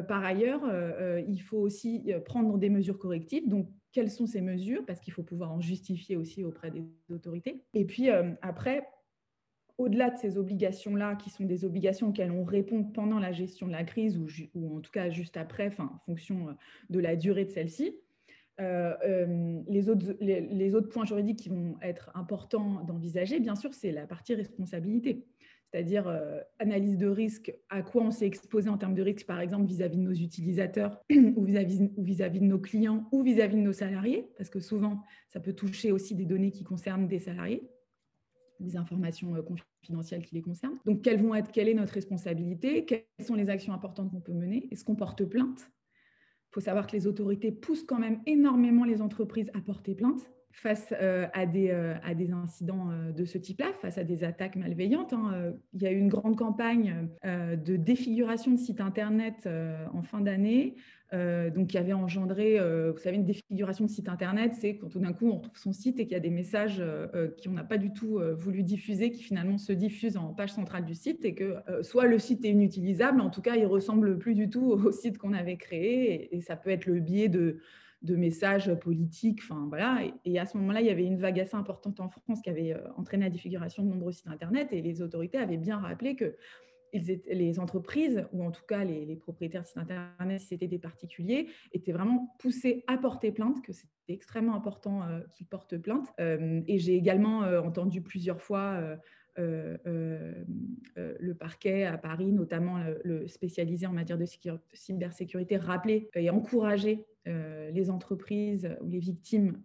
par 0.08 0.24
ailleurs, 0.24 0.64
il 1.28 1.40
faut 1.40 1.58
aussi 1.58 2.12
prendre 2.26 2.58
des 2.58 2.70
mesures 2.70 2.98
correctives. 2.98 3.48
Donc, 3.48 3.68
quelles 3.92 4.12
sont 4.12 4.28
ces 4.28 4.42
mesures, 4.42 4.86
parce 4.86 5.00
qu'il 5.00 5.14
faut 5.14 5.24
pouvoir 5.24 5.52
en 5.52 5.62
justifier 5.62 6.16
aussi 6.16 6.44
auprès 6.44 6.72
des 6.72 6.84
autorités. 7.10 7.64
Et 7.74 7.86
puis 7.86 8.10
euh, 8.10 8.32
après, 8.42 8.88
au-delà 9.78 10.10
de 10.10 10.18
ces 10.18 10.38
obligations-là, 10.38 11.16
qui 11.16 11.30
sont 11.30 11.46
des 11.46 11.66
obligations 11.66 12.10
auxquelles 12.10 12.32
on 12.32 12.44
répond 12.44 12.84
pendant 12.84 13.20
la 13.20 13.32
gestion 13.32 13.68
de 13.68 13.72
la 13.72 13.84
crise 13.84 14.18
ou, 14.18 14.76
en 14.76 14.82
tout 14.82 14.92
cas 14.92 15.10
juste 15.10 15.38
après, 15.38 15.72
en 15.80 15.98
fonction 16.06 16.50
euh, 16.50 16.54
de 16.90 17.00
la 17.00 17.16
durée 17.16 17.46
de 17.46 17.52
celle-ci, 17.52 17.96
euh, 18.60 19.62
les, 19.68 19.90
autres, 19.90 20.90
points 20.90 21.06
juridiques 21.06 21.40
qui 21.40 21.50
vont 21.50 21.78
être 21.82 22.10
importants 22.16 22.84
d'envisager, 22.86 23.40
bien 23.40 23.56
sûr, 23.56 23.74
c'est 23.74 23.92
la 23.92 24.08
partie 24.08 24.34
responsabilité 24.34 25.26
c'est-à-dire 25.72 26.08
euh, 26.08 26.40
analyse 26.60 26.98
de 26.98 27.08
risque, 27.08 27.54
à 27.70 27.82
quoi 27.82 28.04
on 28.04 28.12
s'est 28.12 28.26
exposé 28.26 28.70
en 28.70 28.78
termes 28.78 28.94
de 28.94 29.02
risque, 29.02 29.26
par 29.26 29.40
exemple 29.40 29.66
vis-à-vis 29.66 29.98
de 29.98 30.04
nos 30.04 30.14
utilisateurs 30.14 31.02
ou 31.12 31.44
vis-à-vis 31.44 31.90
vis 31.98 32.16
-vis 32.20 32.40
de 32.40 32.46
nos 32.46 32.60
clients 32.60 33.08
ou 33.12 33.22
vis-à-vis 33.22 33.58
de 33.58 33.62
nos 33.62 33.74
salariés, 33.74 34.30
parce 34.38 34.50
que 34.50 34.60
souvent, 34.60 35.04
ça 35.28 35.40
peut 35.40 35.54
toucher 35.54 35.92
aussi 35.92 36.16
des 36.16 36.26
données 36.26 36.52
qui 36.52 36.64
concernent 36.64 37.08
des 37.08 37.20
salariés, 37.20 37.70
des 38.60 38.78
informations 38.78 39.36
euh, 39.36 39.42
confidentielles 39.42 40.26
qui 40.26 40.36
les 40.36 40.42
concernent. 40.42 40.80
Donc, 40.86 41.02
quelles 41.02 41.22
vont 41.22 41.36
être, 41.36 41.52
quelle 41.52 41.68
est 41.68 41.74
notre 41.74 41.94
responsabilité 41.94 42.86
Quelles 42.86 43.06
sont 43.22 43.36
les 43.36 43.50
actions 43.50 43.74
importantes 43.74 44.10
qu'on 44.12 44.22
peut 44.22 44.34
mener 44.34 44.68
Est-ce 44.72 44.86
qu'on 44.86 44.96
porte 44.96 45.26
plainte? 45.26 45.70
Il 46.50 46.54
faut 46.54 46.62
savoir 46.62 46.88
que 46.88 46.94
les 46.94 47.08
autorités 47.08 47.52
poussent 47.52 47.84
quand 47.84 48.00
même 48.00 48.22
énormément 48.26 48.86
les 48.86 49.02
entreprises 49.02 49.52
à 49.54 49.60
porter 49.60 49.96
plainte 49.96 50.30
face 50.52 50.94
euh, 51.00 51.28
à, 51.34 51.46
des, 51.46 51.70
euh, 51.70 51.94
à, 52.04 52.16
des, 52.16 52.32
incidents 52.32 52.90
euh, 52.90 53.12
de 53.12 53.26
ce 53.26 53.38
type-là, 53.38 53.74
face 53.82 53.98
à 53.98 54.04
des 54.04 54.24
attaques 54.24 54.56
malveillantes. 54.56 55.14
Hein. 55.14 55.54
Il 55.74 55.82
y 55.82 55.88
a 55.88 55.92
eu 55.92 55.98
une 55.98 56.10
grande 56.10 56.36
campagne 56.36 57.08
de 57.24 57.76
défiguration 57.76 58.52
de 58.52 58.58
sites 58.58 58.82
Internet 58.82 59.48
en 59.94 60.02
fin 60.02 60.22
d'année, 60.22 60.76
donc 61.12 61.68
qui 61.68 61.78
avait 61.78 61.94
engendré, 61.94 62.60
vous 62.92 62.98
savez, 62.98 63.18
une 63.18 63.26
défiguration 63.26 63.86
de 63.86 63.90
site 63.90 64.10
Internet, 64.10 64.54
c'est 64.60 64.78
quand 64.78 64.90
tout 64.90 65.00
d'un 65.00 65.14
coup 65.14 65.30
on 65.30 65.38
retrouve 65.38 65.58
son 65.58 65.74
site 65.74 66.00
et 66.00 66.04
qu'il 66.04 66.14
y 66.14 66.18
a 66.18 66.22
des 66.22 66.30
messages 66.30 66.84
qu'on 67.44 67.52
n'a 67.52 67.64
pas 67.64 67.78
du 67.78 67.94
tout 67.94 68.20
voulu 68.38 68.64
diffuser, 68.64 69.12
qui 69.12 69.24
finalement 69.24 69.58
se 69.58 69.74
diffusent 69.74 70.18
en 70.18 70.34
page 70.34 70.52
centrale 70.54 70.86
du 70.86 70.96
site 70.96 71.24
et 71.26 71.36
que 71.36 71.56
soit 71.82 72.08
le 72.08 72.20
site 72.20 72.44
est 72.46 72.50
inutilisable, 72.50 73.22
en 73.22 73.30
tout 73.30 73.42
cas 73.42 73.56
il 73.56 73.66
ressemble 73.66 74.18
plus 74.18 74.36
du 74.36 74.50
tout 74.50 74.66
au 74.66 74.92
site 74.92 75.18
qu'on 75.18 75.34
avait 75.34 75.58
créé 75.58 76.36
et 76.36 76.42
ça 76.42 76.56
peut 76.56 76.70
être 76.70 76.86
le 76.86 77.00
biais 77.00 77.30
de 77.30 77.60
de 78.02 78.16
messages 78.16 78.74
politiques. 78.76 79.40
Enfin, 79.44 79.66
voilà. 79.70 80.02
Et, 80.26 80.40
à 80.40 80.46
ce 80.46 80.58
moment-là, 80.58 80.82
il 80.82 80.88
y 80.88 80.92
avait 80.92 81.06
une 81.06 81.18
vague 81.18 81.40
assez 81.40 81.56
importante 81.56 82.00
en 82.00 82.10
France 82.10 82.42
qui 82.42 82.50
avait 82.50 82.74
euh, 82.74 82.80
entraîné 82.96 83.26
la 83.26 83.30
défiguration 83.30 83.84
de 83.84 83.90
nombreux 83.90 84.12
sites 84.12 84.28
Internet 84.28 84.70
et 84.72 84.82
les 84.82 85.02
autorités 85.02 85.38
avaient 85.38 85.58
bien 85.58 85.78
rappelé 85.78 86.16
que 86.16 86.36
les 86.94 87.60
entreprises, 87.60 88.26
ou 88.32 88.44
en 88.44 88.52
tout 88.52 88.64
cas 88.66 88.84
les, 88.84 89.16
propriétaires 89.18 89.64
de 89.64 89.68
sites 89.68 89.78
Internet, 89.78 90.40
si 90.40 90.48
c'était 90.48 90.68
des 90.68 90.80
particuliers, 90.80 91.48
étaient 91.74 91.92
vraiment 91.92 92.34
poussés 92.40 92.84
à 92.88 92.98
porter 92.98 93.32
plainte, 93.32 93.62
que 93.62 93.74
c'était 93.74 93.92
extrêmement 94.10 94.56
important 94.56 95.04
euh, 95.04 95.20
qu'ils 95.34 95.48
portent 95.48 95.78
plainte. 95.78 96.08
Euh, 96.20 96.62
et 96.66 96.80
j'ai 96.80 96.96
également 96.96 97.40
entendu 97.40 98.02
plusieurs 98.02 98.42
fois 98.42 98.80
le 99.38 101.34
parquet 101.34 101.84
à 101.84 101.98
Paris, 101.98 102.32
notamment 102.32 102.78
le, 103.04 103.28
spécialisé 103.28 103.86
en 103.86 103.94
matière 103.94 104.18
de 104.18 104.26
cybersécurité, 104.74 105.58
rappeler 105.58 106.10
et 106.16 106.30
encourager 106.30 107.06
les 107.74 107.90
entreprises 107.90 108.70
ou 108.82 108.88
les 108.88 109.00
victimes 109.00 109.62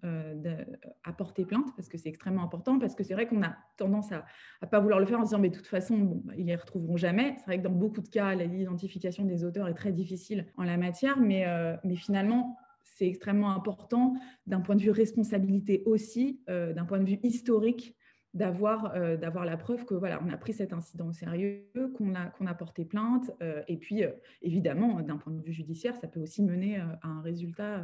à 1.05 1.13
porter 1.13 1.45
plainte 1.45 1.75
parce 1.77 1.89
que 1.89 1.99
c'est 1.99 2.09
extrêmement 2.09 2.43
important 2.43 2.79
parce 2.79 2.95
que 2.95 3.05
c'est 3.05 3.15
vrai 3.15 3.27
qu'on 3.27 3.43
a 3.43 3.57
tendance 3.77 4.13
à 4.13 4.25
ne 4.63 4.67
pas 4.67 4.81
vouloir 4.81 4.99
le 5.01 5.07
faire 5.07 5.21
en 5.21 5.23
disant 5.23 5.39
mais 5.39 5.51
de 5.51 5.57
toute 5.57 5.67
façon 5.67 5.99
bon, 5.99 6.23
bah, 6.25 6.35
ils 6.37 6.47
les 6.47 6.57
retrouveront 6.57 6.97
jamais. 6.97 7.35
C'est 7.39 7.47
vrai 7.47 7.59
que 7.59 7.65
dans 7.65 7.71
beaucoup 7.71 8.01
de 8.01 8.09
cas 8.09 8.35
l'identification 8.35 9.25
des 9.25 9.45
auteurs 9.45 9.69
est 9.69 9.75
très 9.75 9.93
difficile 9.93 10.47
en 10.57 10.65
la 10.65 10.77
matière 10.77 11.19
mais, 11.19 11.47
mais 11.85 11.97
finalement 11.97 12.57
c'est 12.85 13.07
extrêmement 13.07 13.51
important 13.51 14.15
d'un 14.47 14.61
point 14.61 14.75
de 14.75 14.83
vue 14.83 14.91
responsabilité 14.91 15.83
aussi, 15.87 16.41
d'un 16.49 16.85
point 16.85 16.99
de 16.99 17.05
vue 17.05 17.19
historique, 17.23 17.97
d'avoir 18.35 18.95
d'avoir 19.19 19.45
la 19.45 19.57
preuve 19.57 19.85
que 19.85 19.95
voilà, 19.95 20.21
on 20.25 20.33
a 20.33 20.37
pris 20.37 20.53
cet 20.53 20.73
incident 20.73 21.09
au 21.09 21.13
sérieux, 21.13 21.67
qu'on 21.97 22.15
a, 22.15 22.27
qu'on 22.27 22.47
a 22.47 22.55
porté 22.55 22.85
plainte. 22.85 23.31
et 23.69 23.77
puis, 23.77 24.03
évidemment, 24.41 25.01
d'un 25.01 25.17
point 25.17 25.33
de 25.33 25.43
vue 25.43 25.53
judiciaire, 25.53 25.95
ça 25.97 26.09
peut 26.09 26.21
aussi 26.21 26.43
mener 26.43 26.79
à 26.79 26.99
un 27.03 27.21
résultat 27.21 27.83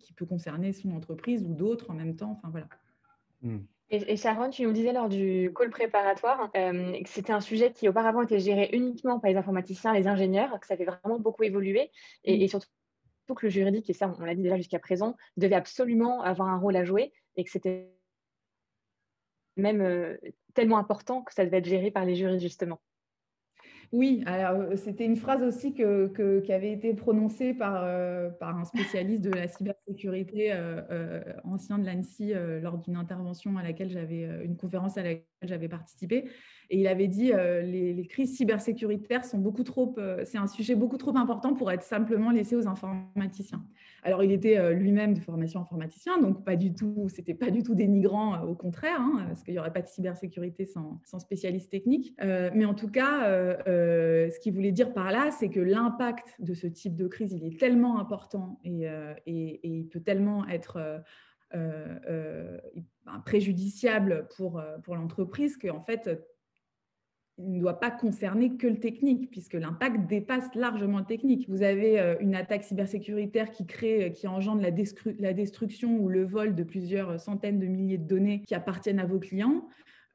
qui 0.00 0.12
peut 0.12 0.26
concerner 0.26 0.72
son 0.72 0.92
entreprise 0.92 1.44
ou 1.44 1.54
d'autres 1.54 1.90
en 1.90 1.94
même 1.94 2.16
temps. 2.16 2.32
Enfin, 2.32 2.48
voilà. 2.50 2.66
Mmh. 3.42 3.58
Et, 3.90 4.16
Sharon, 4.16 4.50
tu 4.50 4.62
nous 4.62 4.72
disais 4.72 4.92
lors 4.92 5.08
du 5.08 5.52
call 5.54 5.70
préparatoire 5.70 6.50
que 6.52 7.08
c'était 7.08 7.32
un 7.32 7.40
sujet 7.40 7.70
qui 7.70 7.88
auparavant 7.88 8.22
était 8.22 8.40
géré 8.40 8.70
uniquement 8.72 9.20
par 9.20 9.30
les 9.30 9.36
informaticiens, 9.36 9.92
les 9.92 10.08
ingénieurs, 10.08 10.58
que 10.58 10.66
ça 10.66 10.74
avait 10.74 10.86
vraiment 10.86 11.20
beaucoup 11.20 11.42
évolué 11.42 11.90
et, 12.24 12.38
mmh. 12.38 12.42
et 12.42 12.48
surtout 12.48 12.66
que 13.36 13.46
le 13.46 13.50
juridique, 13.50 13.88
et 13.88 13.92
ça 13.92 14.12
on 14.18 14.24
l'a 14.24 14.34
dit 14.34 14.42
déjà 14.42 14.56
jusqu'à 14.56 14.78
présent, 14.78 15.16
devait 15.36 15.54
absolument 15.54 16.22
avoir 16.22 16.48
un 16.48 16.58
rôle 16.58 16.76
à 16.76 16.84
jouer 16.84 17.12
et 17.36 17.44
que 17.44 17.50
c'était 17.50 17.90
même 19.56 19.80
euh, 19.80 20.16
tellement 20.54 20.78
important 20.78 21.22
que 21.22 21.32
ça 21.32 21.44
devait 21.44 21.58
être 21.58 21.68
géré 21.68 21.90
par 21.90 22.04
les 22.04 22.16
juristes, 22.16 22.42
justement. 22.42 22.80
Oui, 23.92 24.24
alors 24.26 24.60
euh, 24.60 24.76
c'était 24.76 25.04
une 25.04 25.16
phrase 25.16 25.42
aussi 25.42 25.72
que, 25.74 26.40
qui 26.40 26.52
avait 26.52 26.72
été 26.72 26.94
prononcée 26.94 27.54
par, 27.54 27.84
euh, 27.84 28.30
par 28.30 28.56
un 28.56 28.64
spécialiste 28.64 29.22
de 29.22 29.30
la 29.30 29.46
cybersécurité 29.46 30.52
ancien 31.44 31.78
de 31.78 31.86
l'ANSI 31.86 32.32
lors 32.60 32.78
d'une 32.78 32.96
intervention 32.96 33.56
à 33.56 33.62
laquelle 33.62 33.90
j'avais, 33.90 34.22
une 34.44 34.56
conférence 34.56 34.96
à 34.98 35.02
laquelle 35.02 35.24
j'avais 35.42 35.68
participé. 35.68 36.28
Et 36.70 36.80
il 36.80 36.86
avait 36.86 37.08
dit 37.08 37.32
euh, 37.32 37.62
les, 37.62 38.06
crises 38.06 38.36
cybersécuritaires 38.36 39.24
sont 39.24 39.38
beaucoup 39.38 39.64
trop, 39.64 39.94
euh, 39.98 40.22
c'est 40.24 40.38
un 40.38 40.46
sujet 40.46 40.74
beaucoup 40.74 40.96
trop 40.96 41.16
important 41.16 41.54
pour 41.54 41.70
être 41.70 41.82
simplement 41.82 42.30
laissé 42.30 42.56
aux 42.56 42.66
informaticiens. 42.66 43.64
Alors 44.02 44.22
il 44.22 44.32
était 44.32 44.58
euh, 44.58 44.72
lui-même 44.72 45.14
de 45.14 45.20
formation 45.20 45.60
informaticien, 45.60 46.20
donc 46.20 46.44
pas 46.44 46.56
du 46.56 46.74
tout, 46.74 47.08
c'était 47.08 47.34
pas 47.34 47.50
du 47.50 47.62
tout 47.62 47.74
dénigrant, 47.74 48.42
au 48.42 48.54
contraire, 48.54 49.00
hein, 49.00 49.24
parce 49.28 49.42
qu'il 49.42 49.54
n'y 49.54 49.60
aurait 49.60 49.72
pas 49.72 49.82
de 49.82 49.88
cybersécurité 49.88 50.66
sans, 50.66 51.00
sans 51.04 51.18
spécialiste 51.18 51.70
technique. 51.70 52.14
mais 52.20 52.64
en 52.64 52.74
tout 52.74 52.90
cas, 52.90 53.26
ce 53.66 54.38
qu'il 54.40 54.52
voulait 54.52 54.72
dire 54.72 54.92
par 54.92 55.10
là, 55.10 55.30
c'est 55.30 55.48
que 55.48 55.60
l'impact 55.60 56.34
de 56.38 56.54
ce 56.54 56.66
type 56.66 56.96
de 56.96 57.06
crise, 57.08 57.32
il 57.32 57.44
est 57.44 57.58
tellement 57.58 57.98
important 57.98 58.60
et, 58.64 58.84
et, 59.26 59.60
il 59.62 59.88
peut 59.88 60.00
tellement 60.00 60.46
être 60.48 61.02
préjudiciable 63.24 64.28
pour, 64.36 64.62
pour 64.82 64.96
l'entreprise 64.96 65.56
qu'en 65.56 65.80
fait, 65.80 66.10
il 67.38 67.52
ne 67.52 67.60
doit 67.60 67.80
pas 67.80 67.90
concerner 67.90 68.56
que 68.56 68.66
le 68.66 68.78
technique, 68.78 69.30
puisque 69.30 69.54
l'impact 69.54 70.06
dépasse 70.08 70.54
largement 70.54 71.00
le 71.00 71.04
technique. 71.04 71.48
Vous 71.48 71.62
avez 71.62 71.98
euh, 71.98 72.16
une 72.20 72.34
attaque 72.34 72.62
cybersécuritaire 72.62 73.50
qui 73.50 73.66
crée, 73.66 74.04
euh, 74.04 74.08
qui 74.10 74.28
engendre 74.28 74.62
la, 74.62 75.32
destruction 75.32 75.98
ou 75.98 76.08
le 76.08 76.24
vol 76.24 76.54
de 76.54 76.62
plusieurs 76.62 77.18
centaines 77.18 77.58
de 77.58 77.66
milliers 77.66 77.98
de 77.98 78.06
données 78.06 78.42
qui 78.46 78.54
appartiennent 78.54 79.00
à 79.00 79.06
vos 79.06 79.18
clients. 79.18 79.66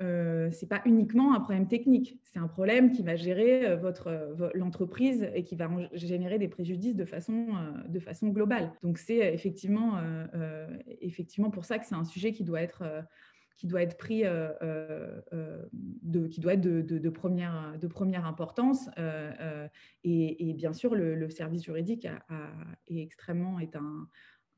Euh, 0.01 0.49
ce 0.51 0.63
n'est 0.63 0.69
pas 0.69 0.81
uniquement 0.85 1.35
un 1.35 1.41
problème 1.41 1.67
technique, 1.67 2.17
c'est 2.23 2.39
un 2.39 2.47
problème 2.47 2.93
qui 2.93 3.03
va 3.03 3.17
gérer 3.17 3.75
votre, 3.75 4.33
l'entreprise 4.53 5.29
et 5.35 5.43
qui 5.43 5.57
va 5.57 5.69
générer 5.91 6.39
des 6.39 6.47
préjudices 6.47 6.95
de 6.95 7.03
façon, 7.03 7.47
de 7.85 7.99
façon 7.99 8.29
globale. 8.29 8.71
Donc 8.81 8.97
c'est 8.97 9.33
effectivement, 9.33 9.95
effectivement 11.01 11.49
pour 11.49 11.65
ça 11.65 11.79
que 11.79 11.85
c'est 11.85 11.95
un 11.95 12.05
sujet 12.05 12.31
qui 12.31 12.45
doit 12.45 12.61
être 12.61 12.85
qui 13.59 13.67
doit 13.67 13.81
être 13.81 13.97
pris, 13.97 14.23
euh, 14.23 14.53
euh, 14.61 15.21
euh, 15.33 15.61
de, 15.73 16.27
qui 16.27 16.39
doit 16.39 16.53
être 16.53 16.61
de, 16.61 16.81
de, 16.81 17.09
première, 17.09 17.77
de 17.77 17.87
première 17.87 18.25
importance. 18.25 18.89
Et, 20.05 20.53
bien 20.53 20.71
sûr, 20.71 20.95
le, 20.95 21.29
service 21.29 21.65
juridique 21.65 22.07
est 22.87 23.01
extrêmement 23.01 23.59
est 23.59 23.75
un, 23.75 24.07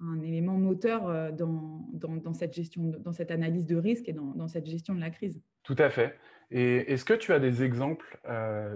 un 0.02 0.22
élément 0.22 0.56
moteur 0.56 1.34
dans, 1.34 1.88
dans, 1.94 2.34
cette 2.34 2.54
gestion, 2.54 2.94
dans 3.00 3.12
cette 3.12 3.32
analyse 3.32 3.66
de 3.66 3.76
risque 3.76 4.08
et 4.08 4.14
dans, 4.14 4.36
dans, 4.36 4.48
cette 4.48 4.68
gestion 4.68 4.94
de 4.94 5.00
la 5.00 5.10
crise. 5.10 5.42
Tout 5.64 5.76
à 5.80 5.90
fait. 5.90 6.16
Et 6.52 6.94
est-ce 6.94 7.04
que 7.04 7.16
tu 7.16 7.34
as 7.34 7.40
des 7.40 7.64
exemples 7.64 8.20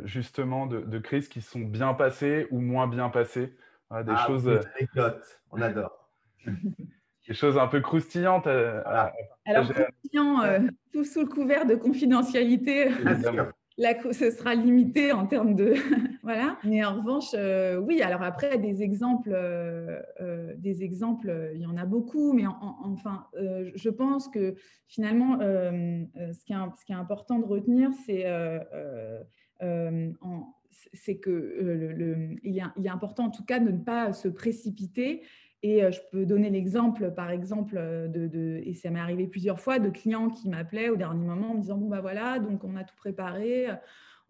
justement 0.06 0.66
de, 0.66 0.82
de, 0.82 0.98
crises 0.98 1.28
qui 1.28 1.42
sont 1.42 1.60
bien 1.60 1.94
passées 1.94 2.48
ou 2.50 2.60
moins 2.60 2.88
bien 2.88 3.10
passées? 3.10 3.54
Des 3.92 4.06
ah, 4.08 4.26
choses. 4.26 4.60
On 5.52 5.62
adore. 5.62 6.10
des 7.28 7.34
choses 7.34 7.58
un 7.58 7.68
peu 7.68 7.82
croustillantes. 7.82 8.48
Alors, 8.48 9.72
croustillant, 9.72 10.42
euh, 10.42 10.60
tout 10.92 11.04
sous 11.04 11.22
le 11.22 11.28
couvert 11.28 11.66
de 11.66 11.76
confidentialité, 11.76 12.90
là, 13.78 13.94
ce 14.12 14.32
sera 14.32 14.56
limité 14.56 15.12
en 15.12 15.26
termes 15.26 15.56
de. 15.56 15.74
voilà. 16.24 16.58
Mais 16.64 16.84
en 16.84 16.96
revanche, 16.96 17.32
euh, 17.34 17.78
oui, 17.78 18.02
alors 18.02 18.24
après, 18.24 18.58
des 18.58 18.84
exemples, 18.84 19.32
euh, 19.34 20.02
des 20.58 20.84
exemples, 20.84 21.52
il 21.54 21.62
y 21.62 21.66
en 21.66 21.78
a 21.78 21.86
beaucoup, 21.86 22.34
mais 22.34 22.46
enfin, 22.48 23.28
je 23.76 23.90
pense 23.90 24.28
que 24.28 24.56
finalement, 24.88 25.40
ce 25.40 26.46
qui, 26.46 26.54
est, 26.54 26.58
ce, 26.78 26.86
qui 26.86 26.92
est, 26.92 26.96
important 26.96 27.40
de 27.40 27.46
retenir, 27.46 27.90
c'est. 28.06 28.26
c'est 30.94 31.18
que 31.18 31.30
le, 31.30 32.36
il, 32.44 32.58
est, 32.58 32.64
il, 32.78 32.86
est, 32.86 32.90
important 32.90 33.26
en 33.26 33.30
tout 33.30 33.44
cas 33.44 33.60
de 33.60 33.72
ne 33.72 33.78
pas 33.78 34.14
se 34.14 34.28
précipiter 34.28 35.24
et 35.64 35.84
euh, 35.84 35.92
je 35.92 36.00
peux 36.12 36.26
donner 36.26 36.50
l'exemple, 36.50 37.12
par 37.12 37.32
exemple, 37.32 37.76
euh, 37.78 38.62
et 38.64 38.74
ça 38.74 38.90
m'est 38.90 39.00
arrivé 39.00 39.28
plusieurs 39.28 39.60
fois, 39.60 39.80
de 39.80 39.90
clients 39.90 40.30
qui 40.30 40.50
m'appelaient 40.50 40.90
au 40.90 40.96
dernier 40.96 41.26
moment 41.26 41.52
en 41.52 41.56
me 41.56 41.62
disant, 41.62 41.78
bon, 41.78 41.88
bah 41.88 42.02
voilà, 42.02 42.40
donc 42.40 42.64
on 42.64 42.76
a 42.76 42.84
tout 42.84 42.96
préparé, 42.96 43.68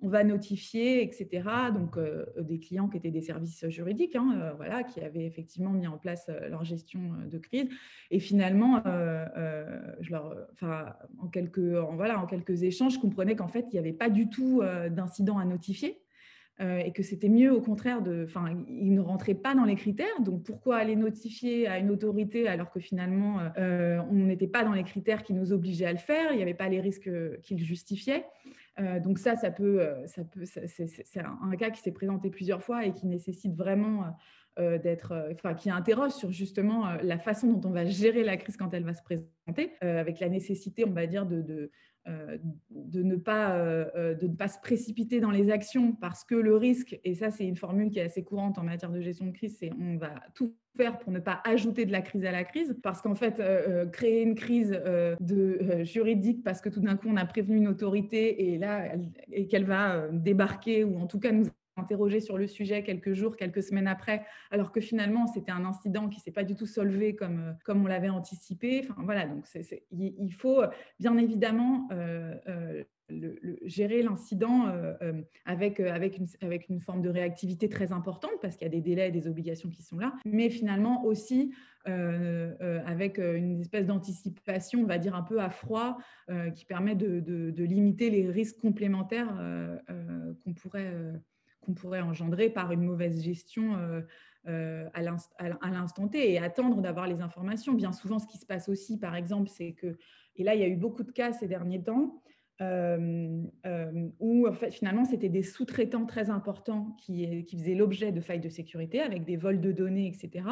on 0.01 0.09
va 0.09 0.23
notifier, 0.23 1.01
etc. 1.03 1.43
Donc, 1.73 1.97
euh, 1.97 2.25
des 2.39 2.59
clients 2.59 2.87
qui 2.87 2.97
étaient 2.97 3.11
des 3.11 3.21
services 3.21 3.67
juridiques, 3.69 4.15
hein, 4.15 4.53
voilà, 4.57 4.83
qui 4.83 5.01
avaient 5.01 5.25
effectivement 5.25 5.71
mis 5.71 5.87
en 5.87 5.97
place 5.97 6.29
leur 6.49 6.63
gestion 6.63 6.99
de 7.29 7.37
crise. 7.37 7.69
Et 8.11 8.19
finalement, 8.19 8.81
en, 11.21 11.27
quelques, 11.31 11.75
en 11.77 12.25
quelques 12.27 12.63
échanges, 12.63 12.95
je 12.95 12.99
comprenais 12.99 13.35
qu'en 13.35 13.47
fait, 13.47 13.65
il 13.71 13.73
n'y 13.73 13.79
avait 13.79 13.93
pas 13.93 14.09
du 14.09 14.29
tout 14.29 14.61
d'incident 14.89 15.37
à 15.37 15.45
notifier. 15.45 16.04
Euh, 16.61 16.77
et 16.77 16.93
que 16.93 17.03
c'était 17.03 17.27
mieux 17.27 17.53
au 17.53 17.59
contraire 17.59 18.01
de, 18.01 18.23
enfin, 18.23 18.45
ils 18.69 18.93
ne 18.93 19.01
rentraient 19.01 19.33
pas 19.33 19.55
dans 19.55 19.65
les 19.65 19.75
critères. 19.75 20.21
Donc 20.21 20.43
pourquoi 20.43 20.77
aller 20.77 20.95
notifier 20.95 21.67
à 21.67 21.79
une 21.79 21.91
autorité 21.91 22.47
alors 22.47 22.71
que 22.71 22.79
finalement 22.79 23.41
euh, 23.57 23.99
on 24.09 24.13
n'était 24.13 24.47
pas 24.47 24.63
dans 24.63 24.71
les 24.71 24.85
critères 24.85 25.23
qui 25.23 25.33
nous 25.33 25.51
obligeaient 25.51 25.87
à 25.87 25.91
le 25.91 25.97
faire, 25.97 26.31
il 26.31 26.37
n'y 26.37 26.41
avait 26.41 26.53
pas 26.53 26.69
les 26.69 26.79
risques 26.79 27.11
qu'ils 27.41 27.59
justifiaient. 27.59 28.25
Euh, 28.79 29.01
donc 29.01 29.19
ça, 29.19 29.35
ça 29.35 29.51
peut, 29.51 29.85
ça 30.05 30.23
peut, 30.23 30.45
c'est 30.45 31.19
un 31.19 31.55
cas 31.57 31.71
qui 31.71 31.81
s'est 31.81 31.91
présenté 31.91 32.29
plusieurs 32.29 32.63
fois 32.63 32.85
et 32.85 32.93
qui 32.93 33.05
nécessite 33.05 33.53
vraiment 33.53 34.15
d'être, 34.57 35.27
enfin, 35.33 35.53
qui 35.53 35.69
interroge 35.69 36.11
sur 36.11 36.31
justement 36.31 36.95
la 37.03 37.17
façon 37.17 37.51
dont 37.51 37.67
on 37.67 37.73
va 37.73 37.83
gérer 37.83 38.23
la 38.23 38.37
crise 38.37 38.55
quand 38.55 38.73
elle 38.73 38.85
va 38.85 38.93
se 38.93 39.03
présenter, 39.03 39.73
avec 39.81 40.21
la 40.21 40.29
nécessité, 40.29 40.85
on 40.87 40.93
va 40.93 41.07
dire, 41.07 41.25
de 41.25 41.69
de, 42.07 43.03
ne 43.03 43.15
pas, 43.15 43.55
euh, 43.55 43.85
euh, 43.95 44.13
de 44.13 44.27
ne 44.27 44.35
pas 44.35 44.47
se 44.47 44.59
précipiter 44.59 45.19
dans 45.19 45.31
les 45.31 45.49
actions 45.49 45.93
parce 45.93 46.23
que 46.23 46.35
le 46.35 46.55
risque, 46.55 46.99
et 47.03 47.15
ça 47.15 47.31
c'est 47.31 47.45
une 47.45 47.55
formule 47.55 47.89
qui 47.89 47.99
est 47.99 48.03
assez 48.03 48.23
courante 48.23 48.57
en 48.57 48.63
matière 48.63 48.91
de 48.91 49.01
gestion 49.01 49.25
de 49.25 49.31
crise, 49.31 49.57
c'est 49.59 49.71
on 49.79 49.97
va 49.97 50.13
tout 50.35 50.53
faire 50.77 50.97
pour 50.97 51.11
ne 51.11 51.19
pas 51.19 51.41
ajouter 51.45 51.85
de 51.85 51.91
la 51.91 52.01
crise 52.01 52.25
à 52.25 52.31
la 52.31 52.43
crise, 52.43 52.77
parce 52.83 53.01
qu'en 53.01 53.15
fait, 53.15 53.41
créer 53.93 54.23
une 54.23 54.35
crise 54.35 54.71
de, 55.21 55.83
juridique 55.83 56.43
parce 56.43 56.59
que 56.59 56.67
tout 56.67 56.81
d'un 56.81 56.97
coup 56.97 57.07
on 57.09 57.15
a 57.15 57.25
prévenu 57.25 57.57
une 57.57 57.69
autorité 57.69 58.53
et 58.53 58.57
là, 58.57 58.89
et 59.31 59.47
qu'elle 59.47 59.63
va 59.63 60.09
débarquer 60.11 60.83
ou 60.83 60.99
en 60.99 61.07
tout 61.07 61.19
cas 61.19 61.31
nous 61.31 61.45
interrogé 61.77 62.19
sur 62.19 62.37
le 62.37 62.47
sujet 62.47 62.83
quelques 62.83 63.13
jours, 63.13 63.35
quelques 63.35 63.63
semaines 63.63 63.87
après, 63.87 64.25
alors 64.51 64.71
que 64.71 64.81
finalement 64.81 65.27
c'était 65.27 65.51
un 65.51 65.65
incident 65.65 66.07
qui 66.07 66.19
s'est 66.19 66.31
pas 66.31 66.43
du 66.43 66.55
tout 66.55 66.65
solvé 66.65 67.15
comme, 67.15 67.39
euh, 67.39 67.51
comme 67.63 67.83
on 67.83 67.87
l'avait 67.87 68.09
anticipé. 68.09 68.85
Enfin 68.89 69.01
voilà, 69.03 69.27
donc 69.27 69.45
il 69.91 70.33
faut 70.33 70.61
bien 70.99 71.17
évidemment 71.17 71.87
euh, 71.91 72.35
euh, 72.47 72.83
gérer 73.65 74.01
l'incident 74.01 74.65
avec, 75.45 75.79
avec, 75.79 76.17
une, 76.17 76.25
avec 76.41 76.69
une 76.69 76.79
forme 76.79 77.03
de 77.03 77.09
réactivité 77.09 77.69
très 77.69 77.91
importante 77.91 78.31
parce 78.41 78.57
qu'il 78.57 78.65
y 78.65 78.67
a 78.67 78.71
des 78.71 78.81
délais 78.81 79.09
et 79.09 79.11
des 79.11 79.27
obligations 79.27 79.69
qui 79.69 79.83
sont 79.83 79.99
là, 79.99 80.13
mais 80.25 80.49
finalement 80.49 81.05
aussi 81.05 81.53
avec 81.85 83.19
une 83.19 83.61
espèce 83.61 83.85
d'anticipation, 83.85 84.81
on 84.81 84.87
va 84.87 84.97
dire 84.97 85.13
un 85.13 85.21
peu 85.21 85.39
à 85.39 85.51
froid, 85.51 85.99
qui 86.55 86.65
permet 86.65 86.95
de, 86.95 87.19
de, 87.19 87.63
limiter 87.63 88.09
les 88.09 88.27
risques 88.27 88.59
complémentaires 88.59 89.39
qu'on 90.43 90.55
pourrait 90.55 90.91
qu'on 91.65 91.73
pourrait 91.73 92.01
engendrer 92.01 92.49
par 92.49 92.71
une 92.71 92.83
mauvaise 92.83 93.21
gestion 93.21 93.75
euh, 93.77 94.01
euh, 94.47 94.87
à 94.93 95.71
l'instant 95.71 96.07
T 96.07 96.31
et 96.31 96.37
attendre 96.37 96.81
d'avoir 96.81 97.07
les 97.07 97.21
informations. 97.21 97.73
Bien 97.73 97.91
souvent, 97.91 98.19
ce 98.19 98.27
qui 98.27 98.37
se 98.37 98.45
passe 98.45 98.69
aussi, 98.69 98.99
par 98.99 99.15
exemple, 99.15 99.49
c'est 99.49 99.73
que, 99.73 99.97
et 100.35 100.43
là, 100.43 100.53
il 100.55 100.61
y 100.61 100.63
a 100.63 100.67
eu 100.67 100.75
beaucoup 100.75 101.03
de 101.03 101.11
cas 101.11 101.33
ces 101.33 101.47
derniers 101.47 101.81
temps, 101.81 102.21
euh, 102.61 103.41
où 104.19 104.47
en 104.47 104.53
fait, 104.53 104.71
finalement, 104.71 105.03
c'était 105.03 105.29
des 105.29 105.43
sous-traitants 105.43 106.05
très 106.05 106.29
importants 106.29 106.95
qui, 106.99 107.43
qui 107.45 107.57
faisaient 107.57 107.75
l'objet 107.75 108.11
de 108.11 108.21
failles 108.21 108.39
de 108.39 108.49
sécurité 108.49 109.01
avec 109.01 109.25
des 109.25 109.35
vols 109.35 109.59
de 109.59 109.71
données, 109.71 110.07
etc. 110.07 110.45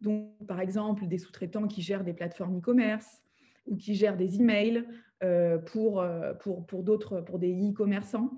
Donc, 0.00 0.30
par 0.46 0.60
exemple, 0.60 1.06
des 1.06 1.18
sous-traitants 1.18 1.68
qui 1.68 1.80
gèrent 1.80 2.04
des 2.04 2.12
plateformes 2.12 2.58
e-commerce 2.58 3.22
ou 3.66 3.76
qui 3.76 3.94
gèrent 3.94 4.16
des 4.16 4.40
emails 4.40 4.84
pour, 5.66 6.04
pour, 6.40 6.66
pour 6.66 6.84
pour 7.24 7.38
des 7.38 7.70
e-commerçants. 7.70 8.30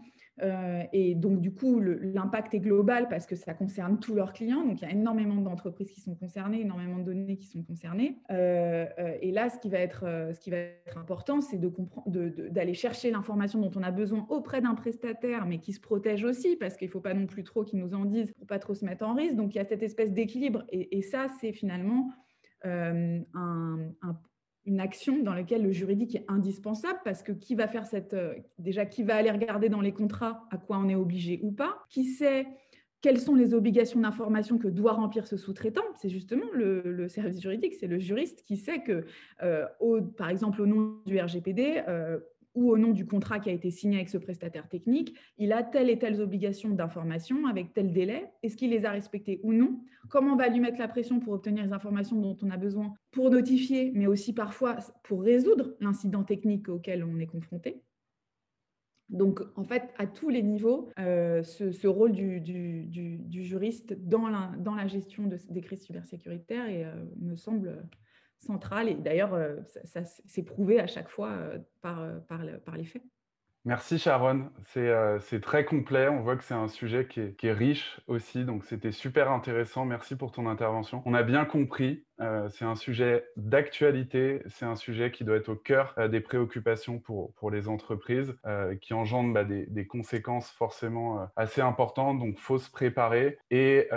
Euh, 0.43 0.83
et 0.93 1.15
donc, 1.15 1.41
du 1.41 1.53
coup, 1.53 1.81
l'impact 1.81 2.55
est 2.55 2.61
global 2.61 3.09
parce 3.09 3.27
que 3.27 3.37
ça 3.37 3.55
concerne 3.55 3.99
tous 3.99 4.15
leurs 4.15 4.33
clients. 4.33 4.65
Donc, 4.65 4.81
il 4.81 4.85
y 4.85 4.89
a 4.89 4.93
énormément 4.93 5.37
d'entreprises 5.37 5.91
qui 5.91 6.01
sont 6.01 6.15
concernées, 6.15 6.61
énormément 6.61 6.99
de 6.99 7.05
données 7.05 7.37
qui 7.37 7.47
sont 7.47 7.63
concernées. 7.63 8.17
Euh, 8.31 8.87
euh, 8.99 9.17
et 9.21 9.31
là, 9.33 9.51
ce 9.51 9.59
qui 9.59 9.69
va 9.69 9.79
être, 9.79 10.05
ce 10.33 10.41
qui 10.41 10.51
va 10.51 10.59
être 10.59 10.99
important, 10.99 11.41
c'est 11.41 11.61
d'aller 11.61 12.75
chercher 12.75 13.11
l'information 13.11 13.61
dont 13.61 13.71
on 13.77 13.83
a 13.83 13.91
besoin 13.91 14.27
auprès 14.29 14.61
d'un 14.61 14.75
prestataire, 14.75 15.47
mais 15.47 15.59
qui 15.59 15.73
se 15.73 15.81
protège 15.81 16.25
aussi 16.25 16.57
parce 16.57 16.77
qu'il 16.77 16.89
ne 16.89 16.93
faut 16.93 17.01
pas 17.01 17.15
non 17.15 17.27
plus 17.27 17.45
trop 17.45 17.65
qu'ils 17.65 17.79
nous 17.79 17.95
en 17.95 18.05
disent 18.05 18.33
pour 18.33 18.47
pas 18.47 18.59
trop 18.59 18.75
se 18.75 18.85
mettre 18.85 19.05
en 19.05 19.15
risque. 19.15 19.37
Donc, 19.37 19.55
il 19.55 19.59
y 19.59 19.61
a 19.61 19.65
cette 19.65 19.83
espèce 19.83 20.13
d'équilibre. 20.13 20.65
Et, 20.71 20.99
et, 20.99 21.03
ça, 21.03 21.27
c'est 21.41 21.53
finalement 21.53 22.11
un, 22.63 23.23
un, 23.35 24.17
une 24.67 24.81
action 24.81 25.23
dans 25.23 25.35
laquelle 25.35 25.63
le 25.63 25.73
juridique 25.73 26.15
est 26.17 26.25
indispensable 26.29 27.01
parce 27.05 27.23
que 27.23 27.33
qui 27.33 27.55
va 27.55 27.67
faire 27.67 27.87
cette 27.87 28.15
euh, 28.15 28.35
déjà 28.59 28.87
qui 28.87 29.03
va 29.03 29.17
aller 29.17 29.31
regarder 29.31 29.69
dans 29.69 29.81
les 29.81 29.93
contrats 29.93 30.47
à 30.51 30.59
quoi 30.59 30.79
on 30.79 30.89
est 30.89 30.95
obligé 30.95 31.41
ou 31.43 31.51
pas, 31.53 31.85
qui 31.89 32.05
sait 32.05 32.47
quelles 33.03 33.19
sont 33.19 33.35
les 33.35 33.55
obligations 33.55 34.01
d'information 34.01 34.59
que 34.59 34.69
doit 34.69 34.93
remplir 34.93 35.27
ce 35.27 35.39
sous-traitant? 35.39 35.85
C'est 35.97 36.11
justement 36.11 36.45
le, 36.53 37.09
service 37.09 37.41
juridique, 37.41 37.75
c'est 37.75 37.87
le 37.87 37.99
juriste 37.99 38.45
qui 38.45 38.59
sait 38.59 38.83
que, 38.83 39.07
euh, 39.43 39.67
par 40.19 40.29
exemple, 40.29 40.61
au 40.61 40.67
nom 40.67 40.99
du 41.07 41.19
RGPD, 41.19 41.83
ou 42.55 42.71
au 42.71 42.79
nom 42.79 42.91
du 42.91 43.07
contrat 43.07 43.39
qui 43.39 43.51
a 43.51 43.53
été 43.53 43.71
signé 43.71 43.97
avec 43.97 44.09
ce 44.09 44.19
prestataire 44.19 44.69
technique, 44.69 45.17
il 45.39 45.53
a 45.53 45.63
telle 45.63 45.91
et 45.91 45.99
telles 45.99 46.21
obligations 46.21 46.71
d'information 46.71 47.47
avec 47.47 47.73
tel 47.73 47.93
délai. 47.93 48.31
Est-ce 48.43 48.57
qu'il 48.57 48.71
les 48.71 48.85
a 48.85 48.91
respectées 48.91 49.41
ou 49.43 49.53
non? 49.53 49.81
Comment 50.09 50.33
on 50.33 50.37
va 50.37 50.49
lui 50.49 50.61
mettre 50.61 50.79
la 50.79 50.89
pression 50.89 51.21
pour 51.21 51.33
obtenir 51.33 51.65
les 51.65 51.73
informations 51.73 52.17
dont 52.17 52.37
on 52.43 52.51
a 52.51 52.57
besoin 52.57 52.95
pour 53.13 53.31
notifier, 53.31 53.93
mais 53.95 54.07
aussi 54.07 54.33
parfois 54.33 54.79
pour 55.05 55.23
résoudre 55.23 55.77
l'incident 55.81 56.25
technique 56.25 56.69
auquel 56.69 57.05
on 57.05 57.19
est 57.19 57.27
confronté? 57.27 57.83
Donc, 59.11 59.41
en 59.57 59.65
fait, 59.65 59.93
à 59.99 60.07
tous 60.07 60.29
les 60.29 60.43
niveaux, 60.43 60.89
euh, 61.01 61.43
ce, 61.43 61.87
rôle 61.89 62.13
du, 62.13 63.43
juriste 63.43 63.93
dans 63.93 64.29
la, 64.29 64.53
dans 64.59 64.75
la 64.77 64.87
gestion 64.87 65.25
des 65.27 65.61
crises 65.61 65.83
cybersécuritaires 65.83 66.67
euh, 66.69 67.05
me 67.19 67.35
semble 67.35 67.89
centrale. 68.41 68.89
Et 68.89 68.95
d'ailleurs, 68.95 69.35
euh, 69.35 69.57
ça, 69.85 70.05
s'est 70.05 70.43
prouvé 70.43 70.81
à 70.81 70.87
chaque 70.87 71.09
fois 71.09 71.31
euh, 71.31 71.59
par, 71.81 72.01
euh, 72.01 72.19
par, 72.21 72.41
par 72.65 72.77
les 72.77 72.85
faits. 72.85 73.03
Merci 73.67 73.99
Sharon, 73.99 74.49
c'est 74.65 75.41
très 75.43 75.67
complet, 75.67 76.09
on 76.09 76.23
voit 76.23 76.37
que 76.37 76.45
c'est 76.45 76.55
un 76.55 76.67
sujet 76.67 77.07
qui 77.07 77.21
est, 77.21 77.37
qui 77.37 77.47
est, 77.47 77.53
riche 77.53 78.01
aussi, 78.07 78.47
donc 78.47 78.65
c'était 78.65 78.91
super 78.91 79.31
intéressant, 79.31 79.85
merci 79.85 80.17
pour 80.17 80.33
ton 80.33 80.47
intervention. 80.47 81.03
On 81.05 81.13
a 81.13 81.23
bien 81.23 81.45
compris, 81.45 82.07
c'est 82.49 82.65
un 82.65 82.75
sujet 82.75 83.27
d'actualité, 83.37 84.43
c'est 84.47 84.65
un 84.65 84.77
sujet 84.77 85.11
qui 85.11 85.25
doit 85.25 85.37
être 85.37 85.51
au 85.51 85.57
cœur 85.57 85.95
des 86.09 86.21
préoccupations 86.21 86.99
pour, 86.99 87.35
pour 87.35 87.51
les 87.51 87.69
entreprises, 87.69 88.35
qui 88.81 88.95
engendre 88.95 89.35
bah, 89.35 89.45
des, 89.45 89.67
des, 89.67 89.87
conséquences 89.87 90.51
forcément 90.51 91.29
assez 91.37 91.61
importantes, 91.61 92.19
donc 92.19 92.39
faut 92.39 92.59
se 92.59 92.71
préparer. 92.71 93.37
Et 93.51 93.89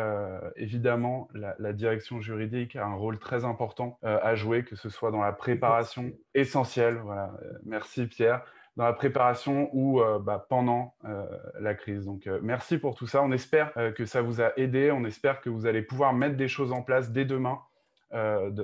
évidemment 0.57 1.29
la, 1.33 1.55
la, 1.57 1.71
direction 1.71 2.19
juridique 2.19 2.75
a 2.75 2.85
un 2.85 2.95
rôle 2.95 3.17
très 3.17 3.45
important 3.45 3.97
à 4.03 4.35
jouer, 4.35 4.65
que 4.65 4.75
ce 4.75 4.89
soit 4.89 5.11
dans 5.11 5.21
la 5.21 5.31
préparation 5.31 6.11
essentielle. 6.33 6.97
Voilà, 6.97 7.31
merci 7.63 8.07
Pierre 8.07 8.43
dans 8.75 8.85
la 8.85 8.93
préparation 8.93 9.69
ou 9.73 10.01
euh, 10.01 10.19
bah, 10.19 10.45
pendant 10.49 10.95
euh, 11.05 11.25
la 11.59 11.75
crise. 11.75 12.05
Donc, 12.05 12.27
euh, 12.27 12.39
merci 12.41 12.77
pour 12.77 12.95
tout 12.95 13.07
ça. 13.07 13.21
On 13.21 13.31
espère 13.31 13.73
que 13.95 14.05
ça 14.05 14.21
vous 14.21 14.41
a 14.41 14.51
aidé. 14.57 14.91
On 14.91 15.05
espère 15.05 15.41
que 15.41 15.49
vous 15.49 15.65
allez 15.65 15.81
pouvoir 15.81 16.13
mettre 16.13 16.35
des 16.35 16.47
choses 16.47 16.71
en 16.71 16.81
place 16.81 17.11
dès 17.11 17.25
demain. 17.25 17.59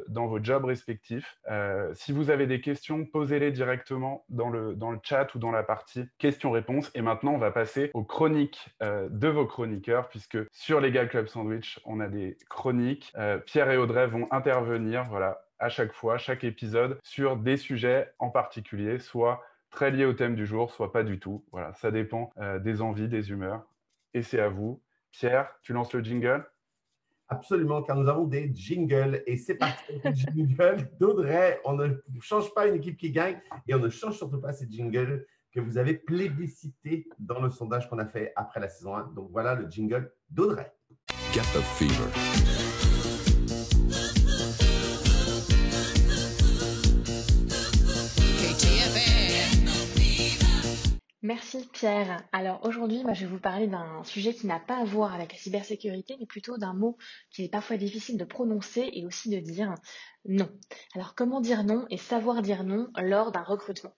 dans 0.10 0.28
vos 0.28 0.44
jobs 0.44 0.66
respectifs. 0.66 1.40
si 1.94 2.12
vous 2.12 2.30
avez 2.30 2.46
des 2.46 2.62
questions, 2.62 3.04
posez-les 3.06 3.52
directement 3.52 4.24
dans 4.30 4.50
le, 4.50 4.76
dans 4.76 4.92
le 4.92 5.00
chat 5.02 5.34
ou 5.34 5.40
dans 5.40 5.50
la 5.50 5.64
partie 5.64 6.08
questions-réponses. 6.20 6.92
Et 6.94 7.02
maintenant, 7.02 7.34
on 7.34 7.40
va 7.40 7.50
passer 7.50 7.90
aux 7.96 8.04
chroniques 8.04 8.70
de 8.82 9.28
vos 9.28 9.48
chroniqueurs, 9.48 10.08
puisque 10.08 10.38
sur 10.52 10.80
Legal 10.80 11.10
Club 11.10 11.28
Sandwich, 11.28 11.80
on 11.86 12.00
a 12.00 12.08
des 12.08 12.38
chroniques. 12.48 13.12
Pierre 13.48 13.72
et 13.72 13.78
Audrey 13.78 14.06
vont 14.06 14.28
intervenir 14.30 15.06
voilà, 15.10 15.42
à 15.58 15.70
chaque 15.70 15.94
fois, 15.94 16.18
chaque 16.18 16.44
épisode, 16.44 17.00
sur 17.04 17.36
des 17.36 17.58
sujets 17.58 18.12
en 18.20 18.30
particulier, 18.30 19.00
soit 19.00 19.42
très 19.70 19.92
lié 19.92 20.06
au 20.06 20.14
thème 20.14 20.36
du 20.36 20.46
jour, 20.46 20.72
soit 20.72 20.92
pas 20.92 21.04
du 21.04 21.20
tout. 21.20 21.46
Voilà, 21.52 21.74
ça 21.74 21.92
dépend 21.92 22.32
euh, 22.38 22.60
des 22.60 22.82
envies, 22.82 23.08
des 23.08 23.32
humeurs. 23.32 23.66
Et 24.14 24.24
c'est 24.24 24.40
à 24.40 24.50
vous. 24.50 24.82
Pierre, 25.12 25.56
tu 25.62 25.74
lances 25.74 25.94
le 25.94 26.04
jingle? 26.04 26.46
Absolument, 27.28 27.84
car 27.84 27.96
nous 27.96 28.10
avons 28.10 28.26
des 28.26 28.52
jingles. 28.54 29.24
Et 29.28 29.38
c'est 29.38 29.56
parti 29.56 29.94
le 30.04 30.12
jingle 30.14 30.90
d'Audrey. 31.00 31.60
On 31.64 31.74
ne 31.74 31.90
change 32.22 32.54
pas 32.54 32.68
une 32.68 32.76
équipe 32.76 32.98
qui 32.98 33.12
gagne 33.12 33.40
et 33.68 33.76
on 33.76 33.80
ne 33.80 33.90
change 33.90 34.18
surtout 34.18 34.42
pas 34.42 34.54
ces 34.54 34.68
jingles 34.70 35.26
que 35.52 35.60
vous 35.60 35.78
avez 35.78 35.96
plébiscité 35.96 37.08
dans 37.20 37.40
le 37.40 37.50
sondage 37.50 37.90
qu'on 37.90 38.00
a 38.00 38.06
fait 38.06 38.34
après 38.36 38.60
la 38.60 38.70
saison 38.70 38.96
1. 38.96 39.14
Donc 39.16 39.30
voilà 39.32 39.56
le 39.56 39.70
jingle 39.70 40.12
d'Audrey. 40.30 40.72
Get 41.32 41.42
the 41.54 41.62
fever. 41.78 43.09
Merci 51.40 51.70
Pierre. 51.72 52.22
Alors 52.34 52.60
aujourd'hui, 52.66 53.02
moi, 53.02 53.14
je 53.14 53.22
vais 53.26 53.32
vous 53.32 53.40
parler 53.40 53.68
d'un 53.68 54.04
sujet 54.04 54.34
qui 54.34 54.46
n'a 54.46 54.60
pas 54.60 54.76
à 54.76 54.84
voir 54.84 55.14
avec 55.16 55.32
la 55.32 55.38
cybersécurité, 55.38 56.18
mais 56.20 56.26
plutôt 56.26 56.58
d'un 56.58 56.74
mot 56.74 56.98
qui 57.32 57.46
est 57.46 57.50
parfois 57.50 57.78
difficile 57.78 58.18
de 58.18 58.26
prononcer 58.26 58.90
et 58.92 59.06
aussi 59.06 59.30
de 59.30 59.40
dire 59.40 59.74
non. 60.26 60.50
Alors 60.96 61.16
comment 61.16 61.40
dire 61.40 61.64
non 61.64 61.86
et 61.90 61.96
savoir 61.96 62.42
dire 62.42 62.66
non 62.66 62.90
lors 62.98 63.32
d'un 63.32 63.42
recrutement? 63.42 63.96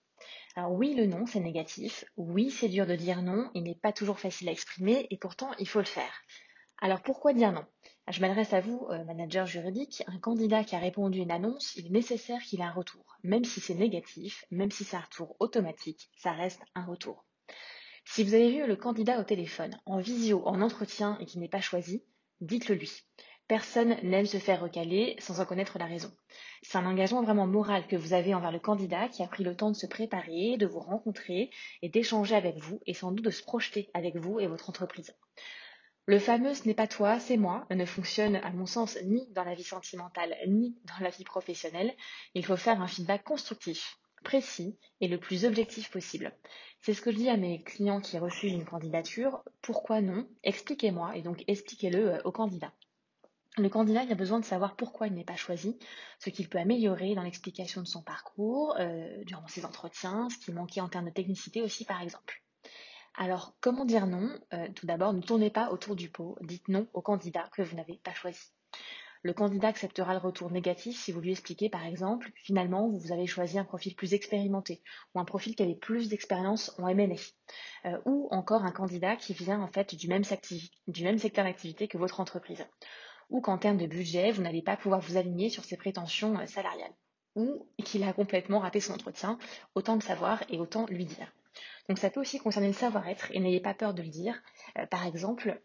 Alors 0.54 0.70
oui, 0.70 0.94
le 0.94 1.06
non, 1.06 1.26
c'est 1.26 1.40
négatif. 1.40 2.04
Oui, 2.16 2.48
c'est 2.48 2.68
dur 2.68 2.86
de 2.86 2.94
dire 2.94 3.22
non. 3.22 3.50
Il 3.54 3.64
n'est 3.64 3.74
pas 3.74 3.92
toujours 3.92 4.20
facile 4.20 4.48
à 4.48 4.52
exprimer 4.52 5.08
et 5.10 5.18
pourtant, 5.18 5.50
il 5.58 5.66
faut 5.66 5.80
le 5.80 5.84
faire. 5.84 6.22
Alors 6.80 7.02
pourquoi 7.02 7.32
dire 7.32 7.50
non? 7.50 7.64
Je 8.08 8.20
m'adresse 8.20 8.52
à 8.52 8.60
vous, 8.60 8.86
euh, 8.90 9.04
manager 9.04 9.46
juridique. 9.46 10.04
Un 10.06 10.18
candidat 10.20 10.62
qui 10.62 10.76
a 10.76 10.78
répondu 10.78 11.18
à 11.18 11.22
une 11.24 11.32
annonce, 11.32 11.74
il 11.74 11.86
est 11.88 11.90
nécessaire 11.90 12.40
qu'il 12.42 12.60
ait 12.60 12.64
un 12.64 12.70
retour. 12.70 13.18
Même 13.24 13.44
si 13.44 13.58
c'est 13.58 13.74
négatif, 13.74 14.44
même 14.52 14.70
si 14.70 14.84
c'est 14.84 14.96
un 14.96 15.00
retour 15.00 15.34
automatique, 15.40 16.08
ça 16.16 16.30
reste 16.30 16.62
un 16.76 16.84
retour. 16.84 17.24
Si 18.04 18.24
vous 18.24 18.34
avez 18.34 18.50
vu 18.50 18.66
le 18.66 18.76
candidat 18.76 19.20
au 19.20 19.24
téléphone, 19.24 19.78
en 19.86 19.98
visio, 19.98 20.46
en 20.46 20.60
entretien 20.60 21.16
et 21.20 21.24
qui 21.24 21.38
n'est 21.38 21.48
pas 21.48 21.60
choisi, 21.60 22.04
dites-le 22.40 22.74
lui. 22.74 23.04
Personne 23.48 23.96
n'aime 24.02 24.26
se 24.26 24.38
faire 24.38 24.60
recaler 24.60 25.16
sans 25.18 25.40
en 25.40 25.44
connaître 25.44 25.78
la 25.78 25.86
raison. 25.86 26.12
C'est 26.62 26.78
un 26.78 26.86
engagement 26.86 27.22
vraiment 27.22 27.46
moral 27.46 27.86
que 27.86 27.96
vous 27.96 28.12
avez 28.12 28.34
envers 28.34 28.52
le 28.52 28.58
candidat 28.58 29.08
qui 29.08 29.22
a 29.22 29.26
pris 29.26 29.44
le 29.44 29.56
temps 29.56 29.70
de 29.70 29.76
se 29.76 29.86
préparer, 29.86 30.56
de 30.56 30.66
vous 30.66 30.80
rencontrer 30.80 31.50
et 31.82 31.88
d'échanger 31.88 32.34
avec 32.34 32.56
vous 32.58 32.80
et 32.86 32.94
sans 32.94 33.12
doute 33.12 33.24
de 33.24 33.30
se 33.30 33.42
projeter 33.42 33.90
avec 33.94 34.16
vous 34.16 34.40
et 34.40 34.46
votre 34.46 34.70
entreprise. 34.70 35.14
Le 36.06 36.18
fameux 36.18 36.54
ce 36.54 36.66
n'est 36.66 36.74
pas 36.74 36.88
toi, 36.88 37.20
c'est 37.20 37.36
moi 37.36 37.66
ne 37.70 37.84
fonctionne 37.84 38.36
à 38.36 38.50
mon 38.50 38.66
sens 38.66 38.98
ni 39.04 39.28
dans 39.32 39.44
la 39.44 39.54
vie 39.54 39.64
sentimentale 39.64 40.34
ni 40.48 40.76
dans 40.84 41.04
la 41.04 41.10
vie 41.10 41.24
professionnelle. 41.24 41.94
Il 42.34 42.44
faut 42.44 42.56
faire 42.56 42.80
un 42.80 42.88
feedback 42.88 43.22
constructif, 43.22 43.98
précis 44.22 44.78
et 45.00 45.08
le 45.08 45.18
plus 45.18 45.44
objectif 45.44 45.90
possible. 45.90 46.32
C'est 46.80 46.94
ce 46.94 47.02
que 47.02 47.12
je 47.12 47.16
dis 47.16 47.28
à 47.28 47.36
mes 47.36 47.62
clients 47.62 48.00
qui 48.00 48.18
refusent 48.18 48.52
une 48.52 48.64
candidature. 48.64 49.42
Pourquoi 49.60 50.00
non? 50.00 50.26
Expliquez-moi 50.42 51.16
et 51.16 51.22
donc 51.22 51.44
expliquez-le 51.46 52.14
euh, 52.14 52.22
au 52.24 52.32
candidat. 52.32 52.72
Le 53.58 53.68
candidat 53.68 54.00
a 54.08 54.14
besoin 54.14 54.40
de 54.40 54.46
savoir 54.46 54.76
pourquoi 54.76 55.08
il 55.08 55.14
n'est 55.14 55.24
pas 55.24 55.36
choisi, 55.36 55.78
ce 56.18 56.30
qu'il 56.30 56.48
peut 56.48 56.58
améliorer 56.58 57.14
dans 57.14 57.22
l'explication 57.22 57.82
de 57.82 57.86
son 57.86 58.02
parcours, 58.02 58.74
euh, 58.78 59.22
durant 59.24 59.46
ses 59.46 59.66
entretiens, 59.66 60.28
ce 60.30 60.38
qui 60.38 60.52
manquait 60.52 60.80
en 60.80 60.88
termes 60.88 61.08
de 61.08 61.14
technicité 61.14 61.60
aussi 61.60 61.84
par 61.84 62.00
exemple. 62.00 62.42
Alors, 63.14 63.54
comment 63.60 63.84
dire 63.84 64.06
non? 64.06 64.30
Euh, 64.54 64.68
Tout 64.74 64.86
d'abord, 64.86 65.12
ne 65.12 65.20
tournez 65.20 65.50
pas 65.50 65.70
autour 65.70 65.96
du 65.96 66.08
pot, 66.10 66.38
dites 66.40 66.68
non 66.68 66.88
au 66.94 67.02
candidat 67.02 67.48
que 67.52 67.60
vous 67.60 67.76
n'avez 67.76 68.00
pas 68.02 68.14
choisi. 68.14 68.52
Le 69.24 69.32
candidat 69.32 69.68
acceptera 69.68 70.14
le 70.14 70.18
retour 70.18 70.50
négatif 70.50 70.98
si 70.98 71.12
vous 71.12 71.20
lui 71.20 71.30
expliquez, 71.30 71.68
par 71.68 71.86
exemple, 71.86 72.32
finalement, 72.34 72.88
vous 72.88 73.12
avez 73.12 73.26
choisi 73.26 73.56
un 73.56 73.64
profil 73.64 73.94
plus 73.94 74.14
expérimenté 74.14 74.82
ou 75.14 75.20
un 75.20 75.24
profil 75.24 75.54
qui 75.54 75.62
avait 75.62 75.76
plus 75.76 76.08
d'expérience 76.08 76.74
en 76.80 76.88
M&A, 76.88 77.88
euh, 77.88 77.98
ou 78.04 78.26
encore 78.32 78.64
un 78.64 78.72
candidat 78.72 79.14
qui 79.14 79.32
vient 79.32 79.60
en 79.60 79.68
fait 79.68 79.94
du 79.94 80.08
même, 80.08 80.24
secteur 80.24 81.44
d'activité 81.44 81.86
que 81.86 81.98
votre 81.98 82.18
entreprise, 82.18 82.66
ou 83.30 83.40
qu'en 83.40 83.58
termes 83.58 83.78
de 83.78 83.86
budget, 83.86 84.32
vous 84.32 84.42
n'allez 84.42 84.62
pas 84.62 84.76
pouvoir 84.76 85.00
vous 85.00 85.16
aligner 85.16 85.50
sur 85.50 85.64
ses 85.64 85.76
prétentions 85.76 86.36
euh, 86.40 86.46
salariales, 86.46 86.94
ou 87.36 87.68
qu'il 87.84 88.02
a 88.02 88.12
complètement 88.12 88.58
raté 88.58 88.80
son 88.80 88.94
entretien, 88.94 89.38
autant 89.76 89.94
le 89.94 90.00
savoir 90.00 90.42
et 90.48 90.58
autant 90.58 90.86
lui 90.86 91.04
dire. 91.04 91.32
Donc 91.88 91.98
ça 91.98 92.10
peut 92.10 92.20
aussi 92.20 92.38
concerner 92.38 92.68
le 92.68 92.72
savoir-être 92.72 93.30
et 93.30 93.38
n'ayez 93.38 93.60
pas 93.60 93.74
peur 93.74 93.94
de 93.94 94.02
le 94.02 94.08
dire. 94.08 94.34
Euh, 94.78 94.86
par 94.86 95.06
exemple, 95.06 95.60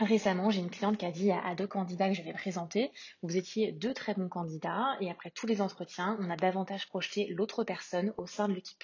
Récemment, 0.00 0.48
j'ai 0.48 0.60
une 0.60 0.70
cliente 0.70 0.96
qui 0.96 1.04
a 1.04 1.10
dit 1.10 1.30
à, 1.30 1.54
deux 1.54 1.66
candidats 1.66 2.08
que 2.08 2.14
je 2.14 2.22
vais 2.22 2.32
présenter, 2.32 2.90
vous 3.22 3.36
étiez 3.36 3.70
deux 3.72 3.92
très 3.92 4.14
bons 4.14 4.30
candidats 4.30 4.96
et 5.00 5.10
après 5.10 5.30
tous 5.30 5.46
les 5.46 5.60
entretiens, 5.60 6.16
on 6.20 6.30
a 6.30 6.36
davantage 6.36 6.88
projeté 6.88 7.26
l'autre 7.28 7.64
personne 7.64 8.14
au 8.16 8.26
sein 8.26 8.48
de 8.48 8.54
l'équipe. 8.54 8.82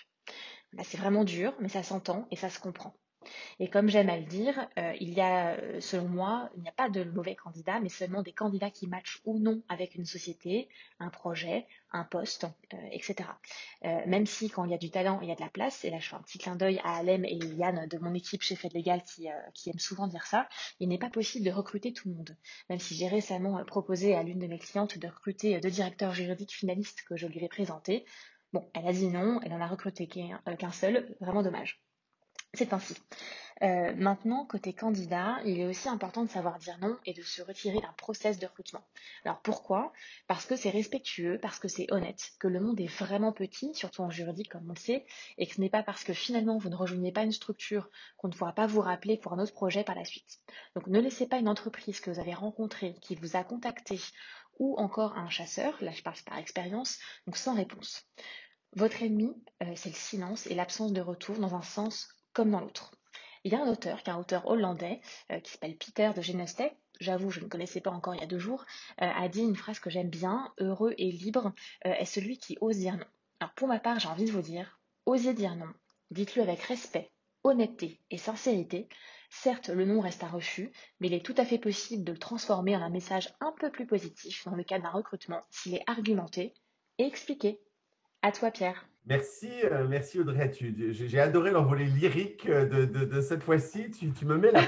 c'est 0.82 0.98
vraiment 0.98 1.24
dur, 1.24 1.54
mais 1.58 1.70
ça 1.70 1.82
s'entend 1.82 2.26
et 2.30 2.36
ça 2.36 2.50
se 2.50 2.60
comprend. 2.60 2.94
Et 3.58 3.68
comme 3.68 3.88
j'aime 3.88 4.08
à 4.08 4.16
le 4.16 4.24
dire, 4.24 4.68
euh, 4.78 4.92
il 5.00 5.14
y 5.14 5.20
a, 5.20 5.56
euh, 5.56 5.80
selon 5.80 6.08
moi, 6.08 6.50
il 6.56 6.62
n'y 6.62 6.68
a 6.68 6.72
pas 6.72 6.88
de 6.88 7.04
mauvais 7.04 7.34
candidats, 7.34 7.80
mais 7.80 7.88
seulement 7.88 8.22
des 8.22 8.32
candidats 8.32 8.70
qui 8.70 8.86
matchent 8.86 9.20
ou 9.24 9.38
non 9.38 9.62
avec 9.68 9.94
une 9.94 10.04
société, 10.04 10.68
un 10.98 11.08
projet, 11.08 11.66
un 11.92 12.04
poste, 12.04 12.46
euh, 12.74 12.76
etc. 12.90 13.28
même 14.06 14.26
si 14.26 14.50
quand 14.50 14.64
il 14.64 14.70
y 14.70 14.74
a 14.74 14.78
du 14.78 14.90
talent, 14.90 15.20
il 15.22 15.28
y 15.28 15.32
a 15.32 15.34
de 15.34 15.40
la 15.40 15.48
place, 15.48 15.84
et 15.84 15.90
là 15.90 15.98
je 15.98 16.08
fais 16.08 16.16
un 16.16 16.22
petit 16.22 16.38
clin 16.38 16.56
d'œil 16.56 16.80
à 16.84 16.96
Alem 16.96 17.24
et 17.24 17.38
Yann 17.56 17.86
de 17.88 17.98
mon 17.98 18.12
équipe 18.14 18.42
chez 18.42 18.56
Fed 18.56 18.74
Legal 18.74 19.02
qui, 19.02 19.28
aiment 19.28 19.78
souvent 19.78 20.06
dire 20.06 20.26
ça, 20.26 20.48
il 20.80 20.88
n'est 20.88 20.98
pas 20.98 21.10
possible 21.10 21.44
de 21.44 21.50
recruter 21.50 21.92
tout 21.92 22.08
le 22.08 22.14
monde. 22.14 22.36
Même 22.68 22.78
si 22.78 22.94
j'ai 22.94 23.08
récemment 23.08 23.64
proposé 23.64 24.14
à 24.14 24.22
l'une 24.22 24.38
de 24.38 24.46
mes 24.46 24.58
clientes 24.58 24.98
de 24.98 25.08
recruter 25.08 25.58
deux 25.60 25.70
directeurs 25.70 26.12
juridiques 26.12 26.54
finalistes 26.54 27.02
que 27.08 27.16
je 27.16 27.26
lui 27.26 27.42
ai 27.44 27.48
présentés, 27.48 28.04
bon, 28.52 28.68
elle 28.74 28.86
a 28.86 28.92
dit 28.92 29.08
non, 29.08 29.40
elle 29.42 29.52
en 29.52 29.60
a 29.60 29.66
recruté 29.66 30.06
qu'un 30.06 30.72
seul, 30.72 31.16
vraiment 31.20 31.42
dommage. 31.42 31.85
C'est 32.54 32.72
ainsi. 32.72 32.94
Euh, 33.62 33.94
maintenant, 33.96 34.44
côté 34.44 34.74
candidat, 34.74 35.38
il 35.44 35.58
est 35.60 35.66
aussi 35.66 35.88
important 35.88 36.24
de 36.24 36.28
savoir 36.28 36.58
dire 36.58 36.76
non 36.78 36.98
et 37.06 37.14
de 37.14 37.22
se 37.22 37.40
retirer 37.40 37.80
d'un 37.80 37.92
process 37.96 38.38
de 38.38 38.46
recrutement. 38.46 38.84
Alors 39.24 39.40
pourquoi? 39.40 39.92
Parce 40.26 40.44
que 40.44 40.56
c'est 40.56 40.70
respectueux, 40.70 41.38
parce 41.40 41.58
que 41.58 41.68
c'est 41.68 41.90
honnête, 41.90 42.32
que 42.38 42.48
le 42.48 42.60
monde 42.60 42.80
est 42.80 42.86
vraiment 42.98 43.32
petit, 43.32 43.74
surtout 43.74 44.02
en 44.02 44.10
juridique 44.10 44.50
comme 44.50 44.68
on 44.68 44.74
le 44.74 44.78
sait, 44.78 45.06
et 45.38 45.46
que 45.46 45.54
ce 45.54 45.60
n'est 45.60 45.70
pas 45.70 45.82
parce 45.82 46.04
que 46.04 46.12
finalement 46.12 46.58
vous 46.58 46.68
ne 46.68 46.76
rejoignez 46.76 47.12
pas 47.12 47.22
une 47.22 47.32
structure 47.32 47.88
qu'on 48.18 48.28
ne 48.28 48.34
pourra 48.34 48.52
pas 48.52 48.66
vous 48.66 48.82
rappeler 48.82 49.16
pour 49.16 49.32
un 49.32 49.38
autre 49.38 49.54
projet 49.54 49.84
par 49.84 49.94
la 49.94 50.04
suite. 50.04 50.40
Donc 50.74 50.86
ne 50.86 51.00
laissez 51.00 51.26
pas 51.26 51.38
une 51.38 51.48
entreprise 51.48 52.00
que 52.00 52.10
vous 52.10 52.20
avez 52.20 52.34
rencontrée, 52.34 52.96
qui 53.00 53.14
vous 53.14 53.36
a 53.36 53.44
contacté, 53.44 53.98
ou 54.58 54.76
encore 54.78 55.16
un 55.16 55.30
chasseur, 55.30 55.76
là 55.80 55.92
je 55.92 56.02
parle 56.02 56.16
par 56.26 56.38
expérience, 56.38 56.98
sans 57.32 57.54
réponse. 57.54 58.04
Votre 58.74 59.02
ennemi, 59.02 59.32
euh, 59.62 59.72
c'est 59.76 59.88
le 59.88 59.94
silence 59.94 60.46
et 60.46 60.54
l'absence 60.54 60.92
de 60.92 61.00
retour 61.00 61.38
dans 61.38 61.54
un 61.54 61.62
sens 61.62 62.08
comme 62.36 62.50
dans 62.50 62.60
l'autre. 62.60 62.90
Il 63.44 63.52
y 63.52 63.54
a 63.54 63.62
un 63.62 63.66
auteur, 63.66 64.02
qui 64.02 64.10
est 64.10 64.12
un 64.12 64.18
auteur 64.18 64.46
hollandais, 64.46 65.00
euh, 65.32 65.40
qui 65.40 65.52
s'appelle 65.52 65.74
Peter 65.74 66.10
de 66.14 66.20
Genestek, 66.20 66.76
j'avoue, 67.00 67.30
je 67.30 67.40
ne 67.40 67.48
connaissais 67.48 67.80
pas 67.80 67.90
encore 67.90 68.14
il 68.14 68.20
y 68.20 68.24
a 68.24 68.26
deux 68.26 68.38
jours, 68.38 68.66
euh, 69.00 69.10
a 69.10 69.26
dit 69.30 69.40
une 69.40 69.56
phrase 69.56 69.80
que 69.80 69.88
j'aime 69.88 70.10
bien, 70.10 70.52
heureux 70.58 70.94
et 70.98 71.10
libre 71.10 71.54
euh, 71.86 71.94
est 71.94 72.04
celui 72.04 72.36
qui 72.36 72.58
ose 72.60 72.76
dire 72.76 72.98
non. 72.98 73.06
Alors 73.40 73.54
pour 73.54 73.68
ma 73.68 73.78
part, 73.78 73.98
j'ai 74.00 74.08
envie 74.08 74.26
de 74.26 74.32
vous 74.32 74.42
dire, 74.42 74.78
osez 75.06 75.32
dire 75.32 75.56
non, 75.56 75.72
dites-le 76.10 76.42
avec 76.42 76.60
respect, 76.60 77.10
honnêteté 77.42 78.02
et 78.10 78.18
sincérité. 78.18 78.86
Certes, 79.30 79.70
le 79.70 79.86
non 79.86 80.00
reste 80.00 80.22
un 80.22 80.28
refus, 80.28 80.70
mais 81.00 81.06
il 81.06 81.14
est 81.14 81.24
tout 81.24 81.34
à 81.38 81.46
fait 81.46 81.58
possible 81.58 82.04
de 82.04 82.12
le 82.12 82.18
transformer 82.18 82.76
en 82.76 82.82
un 82.82 82.90
message 82.90 83.32
un 83.40 83.54
peu 83.58 83.70
plus 83.70 83.86
positif 83.86 84.44
dans 84.44 84.56
le 84.56 84.64
cadre 84.64 84.84
d'un 84.84 84.90
recrutement 84.90 85.40
s'il 85.48 85.74
est 85.74 85.84
argumenté 85.86 86.52
et 86.98 87.04
expliqué. 87.04 87.62
À 88.20 88.30
toi, 88.30 88.50
Pierre. 88.50 88.86
Merci, 89.06 89.50
euh, 89.64 89.86
merci 89.88 90.18
Audrey. 90.18 90.50
J'ai 90.90 91.20
adoré 91.20 91.52
l'envolée 91.52 91.84
lyrique 91.84 92.48
euh, 92.48 92.86
de, 92.86 93.20
cette 93.20 93.42
fois-ci. 93.42 93.90
Tu, 93.90 94.24
me 94.24 94.36
mets 94.36 94.50
la. 94.50 94.62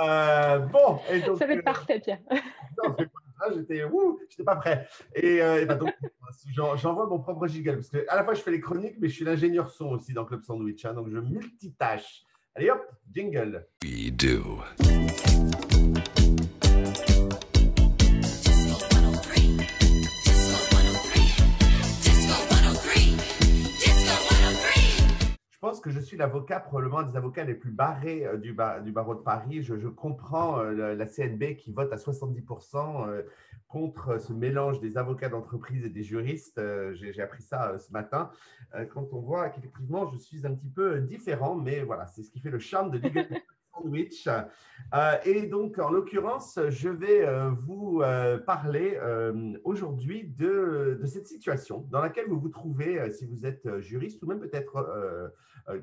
euh, 0.02 0.58
bon, 0.60 0.98
et 1.10 1.20
donc, 1.20 1.38
ça 1.38 1.46
va 1.46 1.52
être 1.52 1.58
euh, 1.58 1.62
parfait, 1.62 2.00
Pierre. 2.00 2.20
non, 2.30 2.96
j'étais, 3.54 3.82
j'étais 4.30 4.44
pas 4.44 4.56
prêt. 4.56 4.88
Et, 5.14 5.40
bah, 5.66 5.74
donc, 5.74 5.94
j'envoie 6.76 7.06
mon 7.06 7.18
propre 7.18 7.46
giga 7.46 7.74
parce 7.74 7.90
que 7.90 7.98
à 8.08 8.16
la 8.16 8.24
fois 8.24 8.32
je 8.32 8.40
fais 8.40 8.50
les 8.50 8.60
chroniques, 8.60 8.96
mais 8.98 9.08
je 9.08 9.14
suis 9.14 9.24
l'ingénieur 9.26 9.70
son 9.70 9.88
aussi 9.88 10.14
dans 10.14 10.24
Club 10.24 10.42
Sandwich, 10.42 10.82
hein, 10.86 10.94
donc 10.94 11.10
je 11.10 11.18
multitâche. 11.18 12.24
Allez 12.54 12.70
hop, 12.70 12.82
jingle. 13.12 13.66
We 13.84 14.10
do. 14.10 14.62
Que 25.80 25.90
je 25.90 26.00
suis 26.00 26.16
l'avocat, 26.16 26.60
probablement 26.60 27.02
des 27.02 27.16
avocats 27.16 27.44
les 27.44 27.54
plus 27.54 27.70
barrés 27.70 28.26
euh, 28.26 28.36
du, 28.36 28.56
du 28.84 28.92
barreau 28.92 29.14
de 29.14 29.20
Paris. 29.20 29.62
Je, 29.62 29.74
comprends 29.88 30.60
euh, 30.60 30.94
la 30.94 31.06
CNB 31.06 31.56
qui 31.56 31.72
vote 31.72 31.92
à 31.92 31.96
70% 31.96 33.08
euh, 33.08 33.22
contre 33.68 34.18
ce 34.18 34.32
mélange 34.32 34.80
des 34.80 34.96
avocats 34.98 35.28
d'entreprise 35.28 35.84
et 35.84 35.88
des 35.90 36.02
juristes. 36.02 36.60
J'ai 36.94 37.22
appris 37.22 37.42
ça 37.42 37.78
ce 37.78 37.92
matin. 37.92 38.30
Quand 38.92 39.12
on 39.12 39.20
voit 39.20 39.48
qu'effectivement, 39.48 40.10
je 40.10 40.18
suis 40.18 40.44
un 40.44 40.54
petit 40.54 40.70
peu 40.70 41.00
différent, 41.00 41.54
mais 41.54 41.82
voilà, 41.82 42.06
c'est 42.06 42.24
ce 42.24 42.32
qui 42.32 42.40
fait 42.40 42.50
le 42.50 42.58
charme 42.58 42.90
de 42.90 42.98
Legal 42.98 43.28
Sandwich. 43.72 44.28
et 45.24 45.46
donc, 45.46 45.78
en 45.78 45.90
l'occurrence, 45.90 46.58
je 46.68 46.88
vais 46.88 47.24
vous 47.64 48.02
parler 48.44 48.98
aujourd'hui 49.62 50.24
de, 50.36 50.98
de, 51.00 51.06
cette 51.06 51.28
situation 51.28 51.86
dans 51.92 52.00
laquelle 52.00 52.26
vous 52.26 52.40
vous 52.40 52.48
trouvez 52.48 53.08
si 53.12 53.24
vous 53.24 53.46
êtes 53.46 53.78
juriste 53.78 54.20
ou 54.24 54.26
même 54.26 54.40
peut-être 54.40 55.32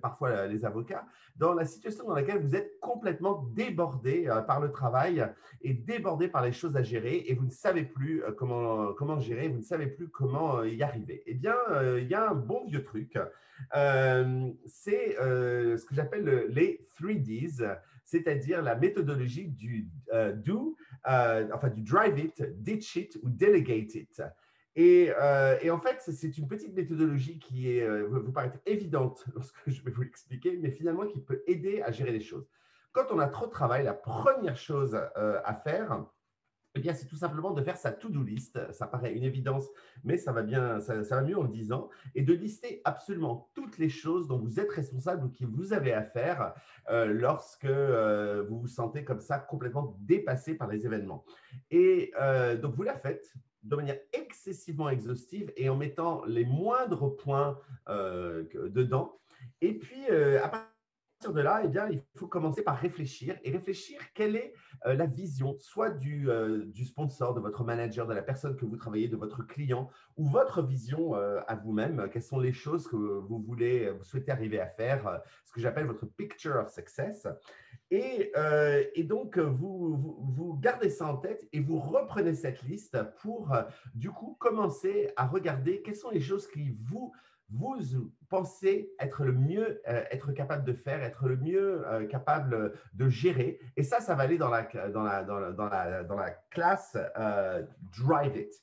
parfois 0.02 0.48
les 0.48 0.66
avocats, 0.66 1.06
dans 1.38 1.54
la 1.54 1.66
situation 1.66 2.06
dans 2.06 2.16
laquelle 2.16 2.40
vous 2.40 2.56
êtes 2.56 2.80
complètement 2.80 3.44
débordé 3.54 4.28
euh, 4.28 4.42
par 4.42 4.60
le 4.60 4.72
travail 4.72 5.26
et 5.62 5.74
débordé 5.74 6.28
par 6.28 6.44
les 6.44 6.52
choses 6.52 6.76
à 6.76 6.84
gérer 6.84 7.24
et 7.28 7.36
vous 7.36 7.46
ne 7.46 7.52
savez 7.52 7.84
plus 7.84 8.24
euh, 8.24 8.32
comment, 8.32 8.94
comment 8.94 9.20
gérer, 9.20 9.48
vous 9.48 9.58
ne 9.58 9.64
savez 9.64 9.88
plus 9.88 10.10
comment 10.10 10.64
y 10.64 10.82
arriver. 10.84 11.24
Eh 11.26 11.34
bien, 11.34 11.56
il 11.98 12.08
y 12.08 12.14
a 12.14 12.30
un 12.30 12.36
bon 12.36 12.66
vieux 12.66 12.84
truc. 12.84 13.18
c'est 14.66 15.16
ce 15.18 15.86
que 15.86 15.96
j'appelle 15.96 16.48
les 16.50 16.86
3Ds, 17.00 17.78
c'est-à-dire 18.04 18.62
la 18.62 18.76
méthodologie 18.76 19.48
du 19.48 19.90
do, 20.36 20.76
enfin 21.04 21.70
du 21.70 21.82
drive 21.82 22.20
it, 22.20 22.44
ditch 22.62 22.96
it 22.96 23.18
ou 23.22 23.30
delegate 23.30 23.96
it. 23.96 24.22
Euh, 24.78 25.58
et, 25.62 25.72
en 25.72 25.80
fait, 25.80 26.02
c'est 26.02 26.38
une 26.38 26.48
petite 26.48 26.76
méthodologie 26.76 27.40
qui 27.40 27.72
est, 27.72 27.82
euh, 27.82 28.08
vous 28.08 28.32
paraît 28.32 28.52
évidente 28.66 29.26
lorsque 29.36 29.58
je 29.66 29.82
vais 29.84 29.92
vous 29.92 30.02
l'expliquer, 30.02 30.58
mais 30.58 30.72
finalement 30.72 31.06
qui 31.06 31.20
peut 31.20 31.44
aider 31.48 31.82
à 31.82 31.92
gérer 31.92 32.12
les 32.12 32.22
choses. 32.22 32.48
Quand 32.92 33.12
on 33.12 33.20
a 33.20 33.28
trop 33.28 33.48
de 33.48 33.52
travail, 33.52 33.84
la 33.84 33.94
première 33.94 34.58
chose 34.58 34.96
euh, 35.18 35.40
à 35.44 35.54
faire, 35.56 36.06
eh 36.76 36.80
bien, 36.80 36.94
c'est 36.94 37.08
tout 37.08 37.16
simplement 37.16 37.52
de 37.52 37.62
faire 37.64 37.78
sa 37.78 37.92
to-do 37.92 38.22
list. 38.22 38.60
Ça 38.72 38.86
paraît 38.86 39.14
une 39.14 39.24
évidence, 39.24 39.68
mais 40.04 40.18
ça 40.18 40.32
va 40.32 40.44
bien, 40.44 40.80
ça, 40.80 41.02
va 41.02 41.22
mieux 41.24 41.38
en 41.38 41.44
le 41.44 41.50
disant, 41.50 41.90
et 42.14 42.22
de 42.22 42.34
lister 42.34 42.82
absolument 42.86 43.50
toutes 43.56 43.80
les 43.80 43.90
choses 43.90 44.28
dont 44.28 44.38
vous 44.38 44.60
êtes 44.60 44.72
responsable 44.72 45.26
ou 45.26 45.30
qui 45.30 45.46
vous 45.46 45.74
avez 45.74 45.94
à 45.94 46.04
faire 46.04 46.54
lorsque 46.88 47.66
vous 47.66 48.60
vous 48.60 48.68
sentez 48.68 49.04
comme 49.04 49.22
ça 49.22 49.40
complètement 49.40 49.98
dépassé 50.02 50.54
par 50.54 50.68
les 50.68 50.86
événements. 50.86 51.26
Et 51.72 52.14
donc, 52.62 52.76
vous 52.76 52.84
la 52.84 52.96
faites 52.96 53.34
de 53.68 53.76
manière 53.76 54.00
excessivement 54.14 54.90
exhaustive 54.90 55.52
et 55.58 55.70
en 55.70 55.76
mettant 55.76 56.24
les 56.26 56.46
moindres 56.46 57.16
points 57.16 57.60
euh, 57.90 58.44
dedans. 58.70 59.20
Et 59.62 59.74
puis, 59.74 60.10
euh, 60.10 60.44
à 60.44 60.50
partir 60.50 60.77
de 61.24 61.42
là, 61.42 61.62
eh 61.64 61.68
bien, 61.68 61.88
il 61.90 62.02
faut 62.16 62.28
commencer 62.28 62.62
par 62.62 62.78
réfléchir 62.78 63.38
et 63.44 63.52
réfléchir 63.52 64.00
quelle 64.14 64.36
est 64.36 64.54
euh, 64.86 64.94
la 64.94 65.08
vision, 65.08 65.58
soit 65.60 65.90
du, 65.90 66.28
du, 66.68 66.86
sponsor, 66.86 67.34
de 67.34 67.40
votre 67.40 67.64
manager, 67.64 68.08
de 68.08 68.14
la 68.14 68.22
personne 68.22 68.56
que 68.56 68.66
vous 68.66 68.78
travaillez, 68.78 69.08
de 69.08 69.18
votre 69.18 69.46
client, 69.46 69.90
ou 70.16 70.28
votre 70.28 70.62
vision 70.62 71.16
à 71.16 71.56
vous-même. 71.56 72.10
Quelles 72.12 72.24
sont 72.24 72.40
les 72.40 72.54
choses 72.54 72.88
que 72.88 72.96
vous 72.96 73.40
voulez, 73.40 73.90
vous 73.90 74.04
souhaitez 74.04 74.32
arriver 74.32 74.60
à 74.60 74.68
faire, 74.68 75.22
ce 75.46 75.54
que 75.54 75.60
j'appelle 75.60 75.86
votre 75.86 76.06
picture 76.06 76.56
of 76.56 76.70
success. 76.70 77.28
Euh, 77.94 78.84
et, 78.96 79.04
donc, 79.04 79.38
vous, 79.38 79.96
vous, 80.36 80.58
gardez 80.60 80.90
ça 80.90 81.08
en 81.08 81.18
tête 81.18 81.48
et 81.54 81.60
vous 81.60 81.80
reprenez 81.80 82.34
cette 82.34 82.62
liste 82.64 82.98
pour, 83.22 83.54
euh, 83.54 83.64
du 83.96 84.10
coup, 84.10 84.36
commencer 84.40 85.12
à 85.16 85.28
regarder 85.28 85.82
quelles 85.82 85.96
sont 85.96 86.10
les 86.10 86.20
choses 86.20 86.48
qui 86.48 86.76
vous, 86.84 87.14
vous 87.50 88.12
pensez 88.30 88.92
être 89.00 89.24
le 89.24 89.32
mieux, 89.32 89.82
euh, 89.88 90.04
être 90.12 90.32
capable 90.34 90.64
de 90.66 90.74
faire, 90.74 91.02
être 91.04 91.28
le 91.28 91.38
mieux 91.38 91.86
capable 92.10 92.74
de 92.94 93.10
gérer. 93.10 93.60
Et 93.76 93.84
ça, 93.84 94.00
ça 94.00 94.16
va 94.16 94.24
aller 94.24 94.38
dans 94.38 94.50
la, 94.50 94.64
dans 94.90 95.04
dans 95.24 95.40
la, 95.40 95.54
dans 95.54 95.70
la, 95.70 96.04
dans 96.04 96.18
la 96.18 96.32
classe 96.50 96.98
Drive 97.98 98.36
It. 98.36 98.54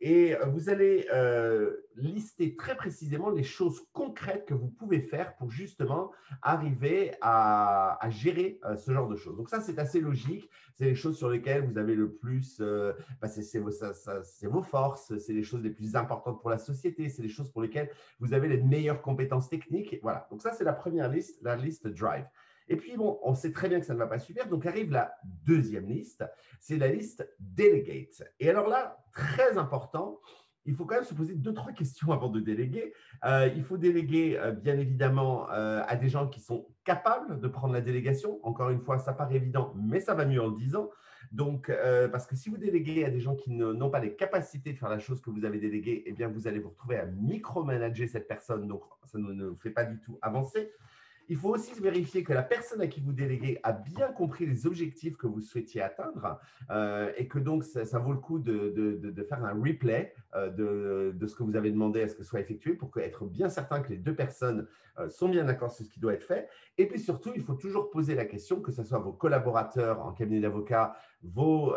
Et 0.00 0.34
euh, 0.34 0.46
vous 0.46 0.70
allez 0.70 1.06
euh, 1.12 1.76
lister 1.94 2.56
très 2.56 2.74
précisément 2.74 3.30
les 3.30 3.42
choses 3.42 3.82
concrètes 3.92 4.46
que 4.46 4.54
vous 4.54 4.68
pouvez 4.68 5.00
faire 5.00 5.36
pour 5.36 5.50
justement 5.50 6.10
arriver 6.40 7.12
à, 7.20 7.98
gérer 8.08 8.60
euh, 8.64 8.76
ce 8.76 8.92
genre 8.92 9.08
de 9.08 9.16
choses. 9.16 9.36
Donc 9.36 9.50
ça, 9.50 9.60
c'est 9.60 9.78
assez 9.78 10.00
logique. 10.00 10.48
C'est 10.74 10.86
les 10.86 10.94
choses 10.94 11.18
sur 11.18 11.28
lesquelles 11.28 11.66
vous 11.66 11.76
avez 11.76 11.94
le 11.94 12.10
plus, 12.10 12.62
bah, 13.20 13.28
c'est 13.28 13.58
vos, 13.58 13.70
vos, 14.44 14.62
forces, 14.62 15.18
c'est 15.18 15.34
les 15.34 15.42
choses 15.42 15.62
les 15.62 15.70
plus 15.70 15.94
importantes 15.94 16.40
pour 16.40 16.48
la 16.48 16.56
société, 16.56 17.10
c'est 17.10 17.22
les 17.22 17.28
choses 17.28 17.50
pour 17.50 17.60
lesquelles 17.60 17.90
vous 18.18 18.32
avez 18.32 18.48
les 18.48 18.62
meilleures 18.62 19.02
compétences 19.02 19.50
techniques. 19.50 19.98
Voilà. 20.02 20.26
Donc 20.30 20.40
ça, 20.40 20.52
c'est 20.52 20.64
la 20.64 20.72
première 20.72 21.10
liste, 21.10 21.38
la 21.42 21.56
liste 21.56 21.86
Drive. 21.86 22.24
Et 22.70 22.76
puis, 22.76 22.96
bon, 22.96 23.18
on 23.22 23.34
sait 23.34 23.50
très 23.50 23.68
bien 23.68 23.80
que 23.80 23.84
ça 23.84 23.94
ne 23.94 23.98
va 23.98 24.06
pas 24.06 24.20
suffire. 24.20 24.46
Donc, 24.46 24.64
arrive 24.64 24.92
la 24.92 25.12
deuxième 25.44 25.88
liste. 25.88 26.24
C'est 26.60 26.78
la 26.78 26.86
liste 26.86 27.28
Delegate. 27.40 28.22
Et 28.38 28.48
alors 28.48 28.68
là, 28.68 29.04
très 29.12 29.58
important, 29.58 30.20
il 30.66 30.76
faut 30.76 30.84
quand 30.84 30.94
même 30.94 31.04
se 31.04 31.14
poser 31.14 31.34
deux, 31.34 31.52
trois 31.52 31.72
questions 31.72 32.12
avant 32.12 32.28
de 32.28 32.38
déléguer. 32.38 32.92
Euh, 33.24 33.50
il 33.56 33.64
faut 33.64 33.76
déléguer, 33.76 34.38
euh, 34.38 34.52
bien 34.52 34.78
évidemment, 34.78 35.50
euh, 35.50 35.82
à 35.88 35.96
des 35.96 36.08
gens 36.08 36.28
qui 36.28 36.38
sont 36.38 36.68
capables 36.84 37.40
de 37.40 37.48
prendre 37.48 37.74
la 37.74 37.80
délégation. 37.80 38.38
Encore 38.44 38.70
une 38.70 38.80
fois, 38.80 38.98
ça 38.98 39.12
paraît 39.12 39.36
évident, 39.36 39.74
mais 39.76 39.98
ça 39.98 40.14
va 40.14 40.24
mieux 40.24 40.40
en 40.40 40.46
le 40.46 40.56
disant. 40.56 40.90
Donc, 41.32 41.70
parce 42.10 42.26
que 42.26 42.34
si 42.34 42.50
vous 42.50 42.56
déléguez 42.56 43.04
à 43.04 43.10
des 43.10 43.20
gens 43.20 43.36
qui 43.36 43.52
n'ont 43.52 43.90
pas 43.90 44.00
les 44.00 44.16
capacités 44.16 44.72
de 44.72 44.78
faire 44.78 44.88
la 44.88 44.98
chose 44.98 45.20
que 45.20 45.30
vous 45.30 45.44
avez 45.44 45.60
déléguée, 45.60 46.02
eh 46.06 46.12
bien, 46.12 46.26
vous 46.26 46.48
allez 46.48 46.58
vous 46.58 46.70
retrouver 46.70 46.96
à 46.96 47.06
micromanager 47.06 48.08
cette 48.08 48.26
personne. 48.26 48.66
Donc, 48.66 48.82
ça 49.04 49.16
ne, 49.18 49.32
ne 49.32 49.46
vous 49.46 49.56
fait 49.56 49.70
pas 49.70 49.84
du 49.84 50.00
tout 50.00 50.18
avancer. 50.22 50.72
Il 51.30 51.36
faut 51.36 51.50
aussi 51.50 51.72
vérifier 51.80 52.24
que 52.24 52.32
la 52.32 52.42
personne 52.42 52.80
à 52.80 52.88
qui 52.88 53.00
vous 53.00 53.12
déléguez 53.12 53.60
a 53.62 53.70
bien 53.70 54.08
compris 54.08 54.46
les 54.46 54.66
objectifs 54.66 55.16
que 55.16 55.28
vous 55.28 55.40
souhaitiez 55.40 55.80
atteindre 55.80 56.40
euh, 56.72 57.12
et 57.16 57.28
que 57.28 57.38
donc 57.38 57.62
ça, 57.62 57.98
vaut 58.00 58.10
le 58.10 58.18
coup 58.18 58.40
de, 58.40 59.24
faire 59.28 59.44
un 59.44 59.52
replay 59.52 60.12
de, 60.34 61.14
ce 61.24 61.34
que 61.36 61.44
vous 61.44 61.54
avez 61.54 61.70
demandé 61.70 62.02
à 62.02 62.08
ce 62.08 62.16
que 62.16 62.24
soit 62.24 62.40
effectué 62.40 62.74
pour 62.74 62.90
être 62.98 63.26
bien 63.26 63.48
certain 63.48 63.78
que 63.80 63.90
les 63.90 63.96
deux 63.96 64.16
personnes 64.16 64.66
sont 65.08 65.28
bien 65.28 65.44
d'accord 65.44 65.70
sur 65.70 65.84
ce 65.84 65.90
qui 65.90 66.00
doit 66.00 66.14
être 66.14 66.24
fait. 66.24 66.48
Et 66.76 66.86
puis 66.86 66.98
surtout, 66.98 67.30
il 67.36 67.42
faut 67.42 67.54
toujours 67.54 67.90
poser 67.90 68.16
la 68.16 68.24
question, 68.24 68.60
que 68.60 68.72
ce 68.72 68.82
soit 68.82 68.98
vos 68.98 69.12
collaborateurs 69.12 70.04
en 70.04 70.12
cabinet 70.12 70.40
d'avocat, 70.40 70.96
vos 71.22 71.76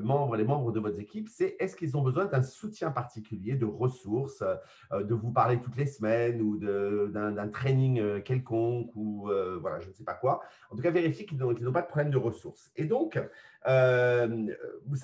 membres, 0.00 0.36
les 0.36 0.44
membres 0.44 0.70
de 0.70 0.80
votre 0.80 1.00
équipe, 1.00 1.30
c'est 1.30 1.56
est-ce 1.58 1.74
qu'ils 1.74 1.96
ont 1.96 2.02
besoin 2.02 2.26
d'un 2.26 2.42
soutien 2.42 2.90
particulier, 2.90 3.54
de 3.54 3.64
ressources, 3.64 4.44
de 4.92 5.14
vous 5.14 5.32
parler 5.32 5.60
toutes 5.62 5.76
les 5.76 5.86
semaines 5.86 6.42
ou 6.42 6.58
d'un 6.58 7.48
training 7.48 8.22
quelconque? 8.22 8.49
Ou 8.50 9.30
voilà, 9.60 9.80
je 9.80 9.88
ne 9.88 9.92
sais 9.92 10.04
pas 10.04 10.14
quoi. 10.14 10.42
En 10.70 10.76
tout 10.76 10.82
cas, 10.82 10.90
vérifiez 10.90 11.26
qu'ils 11.26 11.38
n'ont 11.38 11.72
pas 11.72 11.82
de 11.82 11.86
problème 11.86 12.10
de 12.10 12.16
ressources. 12.16 12.70
Et 12.76 12.84
donc, 12.84 13.20
ça 13.64 14.26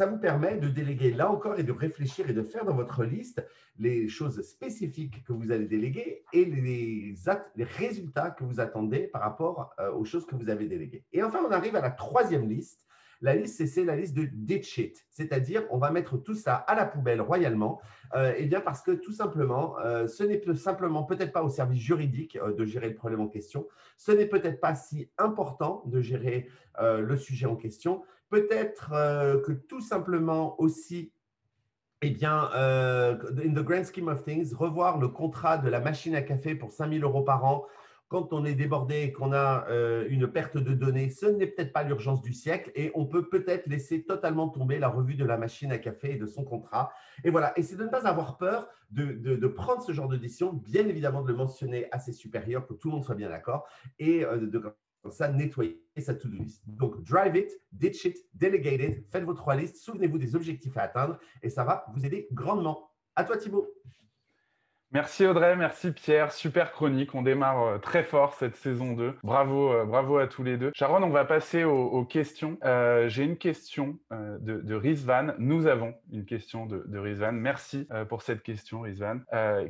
vous 0.07 0.19
permet 0.19 0.57
de 0.57 0.69
déléguer 0.69 1.13
là 1.13 1.31
encore 1.31 1.59
et 1.59 1.63
de 1.63 1.73
réfléchir 1.73 2.29
et 2.29 2.33
de 2.33 2.43
faire 2.43 2.65
dans 2.65 2.75
votre 2.75 3.05
liste 3.05 3.47
les 3.79 4.09
choses 4.09 4.41
spécifiques 4.43 5.25
que 5.25 5.33
vous 5.33 5.53
allez 5.53 5.67
déléguer 5.67 6.25
et 6.33 6.45
les, 6.45 7.15
résultats 7.59 8.31
que 8.31 8.45
vous 8.45 8.61
attendez 8.61 9.09
par 9.09 9.23
rapport 9.23 9.75
aux 9.95 10.05
choses 10.05 10.27
que 10.27 10.35
vous 10.35 10.49
avez 10.49 10.67
déléguées. 10.67 11.05
Et 11.13 11.23
enfin, 11.23 11.41
on 11.47 11.51
arrive 11.51 11.77
à 11.77 11.81
la 11.81 11.91
troisième 11.91 12.49
liste 12.49 12.86
la 13.21 13.35
liste, 13.35 13.65
c'est 13.67 13.85
la 13.85 13.97
liste 13.97 14.15
de 14.15 14.25
ditch 14.25 14.79
it, 14.79 15.07
c'est-à-dire 15.11 15.65
on 15.71 15.79
va 15.79 15.91
mettre 15.91 16.17
tout 16.17 16.35
ça 16.35 16.55
à 16.55 16.75
la 16.75 16.85
poubelle 16.85 17.21
royalement, 17.21 17.81
euh, 18.15 18.35
et 18.37 18.47
bien 18.47 18.61
parce 18.61 18.83
que 18.83 18.93
tout 18.93 19.13
simplement, 19.13 19.79
euh, 19.79 20.07
ce 20.07 20.25
n'est 20.25 20.43
simplement 20.57 21.05
peut-être 21.05 21.33
pas 21.33 21.43
au 21.43 21.49
service 21.49 21.81
juridique 21.81 22.37
euh, 22.37 22.53
de 22.53 22.65
gérer 22.65 22.89
le 22.89 22.95
problème 22.95 23.21
en 23.21 23.29
question, 23.29 23.67
ce 23.97 24.13
n'est 24.13 24.27
peut-être 24.27 24.61
pas 24.61 24.75
si 24.75 25.11
important 25.19 25.83
de 25.87 26.01
gérer 26.01 26.49
le 26.79 27.17
sujet 27.17 27.47
en 27.47 27.57
question, 27.57 28.03
peut-être 28.29 28.91
que 29.47 29.53
tout 29.53 29.81
simplement 29.81 30.61
aussi 30.61 31.11
eh 32.03 32.11
bien, 32.11 32.51
in 32.53 33.55
the 33.55 33.65
grand 33.65 33.83
scheme 33.85 34.09
of 34.09 34.23
things, 34.25 34.53
revoir 34.53 34.99
le 34.99 35.09
contrat 35.09 35.57
de 35.57 35.71
la 35.71 35.81
machine 35.81 36.15
à 36.15 36.21
café 36.21 36.55
pour 36.55 36.73
5000 36.73 37.03
euros 37.03 37.23
par 37.23 37.47
an 37.47 37.67
quand 38.09 38.33
on 38.33 38.45
est 38.45 38.55
débordé 38.55 39.13
qu'on 39.13 39.33
a 39.33 39.67
euh, 39.69 40.07
une 40.09 40.29
perte 40.29 40.57
de 40.57 40.75
données, 40.75 41.11
ce 41.11 41.27
n'est 41.27 41.47
peut-être 41.47 41.73
pas 41.73 41.83
l'urgence 41.83 42.23
du 42.23 42.33
siècle 42.33 42.71
et 42.75 42.93
on 42.95 43.07
peut 43.07 43.29
peut-être 43.29 43.67
laisser 43.67 44.05
totalement 44.05 44.49
tomber 44.49 44.79
la 44.79 44.89
revue 44.89 45.17
de 45.17 45.25
la 45.25 45.37
machine 45.37 45.73
à 45.73 45.79
café 45.79 46.13
et 46.13 46.17
de 46.17 46.27
son 46.27 46.45
contrat. 46.45 46.93
Et 47.25 47.31
voilà, 47.31 47.53
et 47.59 47.63
c'est 47.63 47.77
de 47.77 47.85
ne 47.85 47.89
pas 47.89 48.07
avoir 48.07 48.39
peur 48.39 48.69
de, 48.91 49.47
prendre 49.49 49.83
ce 49.83 49.93
genre 49.93 50.09
de 50.09 50.17
décision, 50.17 50.53
bien 50.53 50.87
évidemment 50.87 51.23
de 51.23 51.29
le 51.29 51.37
mentionner 51.37 51.89
à 51.91 51.99
ses 51.99 52.13
supérieurs, 52.13 52.67
que 52.67 52.75
tout 52.75 52.89
le 52.89 52.95
monde 52.95 53.05
soit 53.05 53.17
bien 53.17 53.29
d'accord, 53.29 53.67
et 53.99 54.25
euh, 54.25 54.47
de, 54.47 54.63
comme 55.03 55.13
ça 55.13 55.29
nettoyer 55.29 55.83
sa 55.99 56.15
to-do 56.15 56.37
list. 56.37 56.63
Donc, 56.67 57.03
drive 57.03 57.37
it, 57.37 57.51
ditch 57.73 58.05
it, 58.05 58.17
delegate 58.35 58.81
it, 58.81 59.11
faites 59.11 59.25
vos 59.25 59.35
trois 59.35 59.57
listes, 59.57 59.77
souvenez-vous 59.77 60.19
des 60.19 60.37
objectifs 60.37 60.77
à 60.77 60.83
atteindre 60.83 61.19
et 61.43 61.51
ça 61.51 61.65
va 61.65 61.87
vous 61.95 62.05
aider 62.07 62.29
grandement. 62.33 62.91
À 63.17 63.25
toi, 63.25 63.37
Thibaut. 63.37 63.67
Merci 64.93 65.27
Audrey, 65.27 65.57
merci 65.57 65.91
Pierre, 65.91 66.33
super 66.33 66.71
chronique. 66.71 67.13
On 67.17 67.23
démarre 67.23 67.63
euh, 67.63 67.79
très 67.79 68.05
fort 68.05 68.35
cette 68.35 68.55
saison 68.55 68.93
2. 68.93 69.17
Bravo, 69.25 69.73
euh, 69.73 69.85
bravo 69.85 70.19
à 70.19 70.29
tous 70.29 70.45
les 70.45 70.57
deux. 70.57 70.71
Sharon, 70.75 71.03
on 71.03 71.11
va 71.11 71.25
passer 71.25 71.65
aux, 71.65 72.05
questions. 72.05 72.57
Euh, 72.65 73.09
j'ai 73.09 73.25
une 73.25 73.37
question 73.37 73.99
de, 74.13 74.75
Rizvan. 74.75 75.35
Nous 75.39 75.67
avons 75.67 75.95
une 76.13 76.25
question 76.25 76.67
de, 76.67 76.85
de 76.87 76.99
Rizvan. 76.99 77.33
Merci 77.33 77.89
pour 78.09 78.23
cette 78.23 78.43
question, 78.43 78.83
Rizvan, 78.83 79.21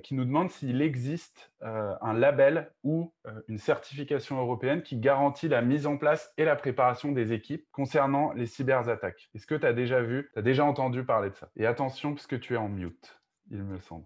qui 0.02 0.14
nous 0.14 0.24
demande 0.24 0.50
s'il 0.50 0.82
existe 0.82 1.50
un 1.62 2.12
label 2.12 2.70
ou 2.84 3.12
une 3.48 3.58
certification 3.58 4.38
européenne 4.38 4.82
qui 4.82 4.98
garantit 4.98 5.48
la 5.48 5.62
mise 5.62 5.86
en 5.86 5.96
place 5.96 6.32
et 6.36 6.44
la 6.44 6.56
préparation 6.56 7.12
des 7.12 7.32
équipes 7.32 7.64
concernant 7.72 8.32
les 8.32 8.46
cyberattaques. 8.46 9.30
Est-ce 9.34 9.46
que 9.46 9.54
tu 9.54 9.66
as 9.66 9.72
déjà 9.72 10.02
vu, 10.02 10.28
tu 10.32 10.38
as 10.38 10.42
déjà 10.42 10.64
entendu 10.64 11.04
parler 11.04 11.30
de 11.30 11.36
ça? 11.36 11.48
Et 11.56 11.66
attention, 11.66 12.12
puisque 12.14 12.38
tu 12.38 12.54
es 12.54 12.58
en 12.58 12.68
mute, 12.68 13.18
il 13.50 13.62
me 13.62 13.78
semble. 13.80 14.04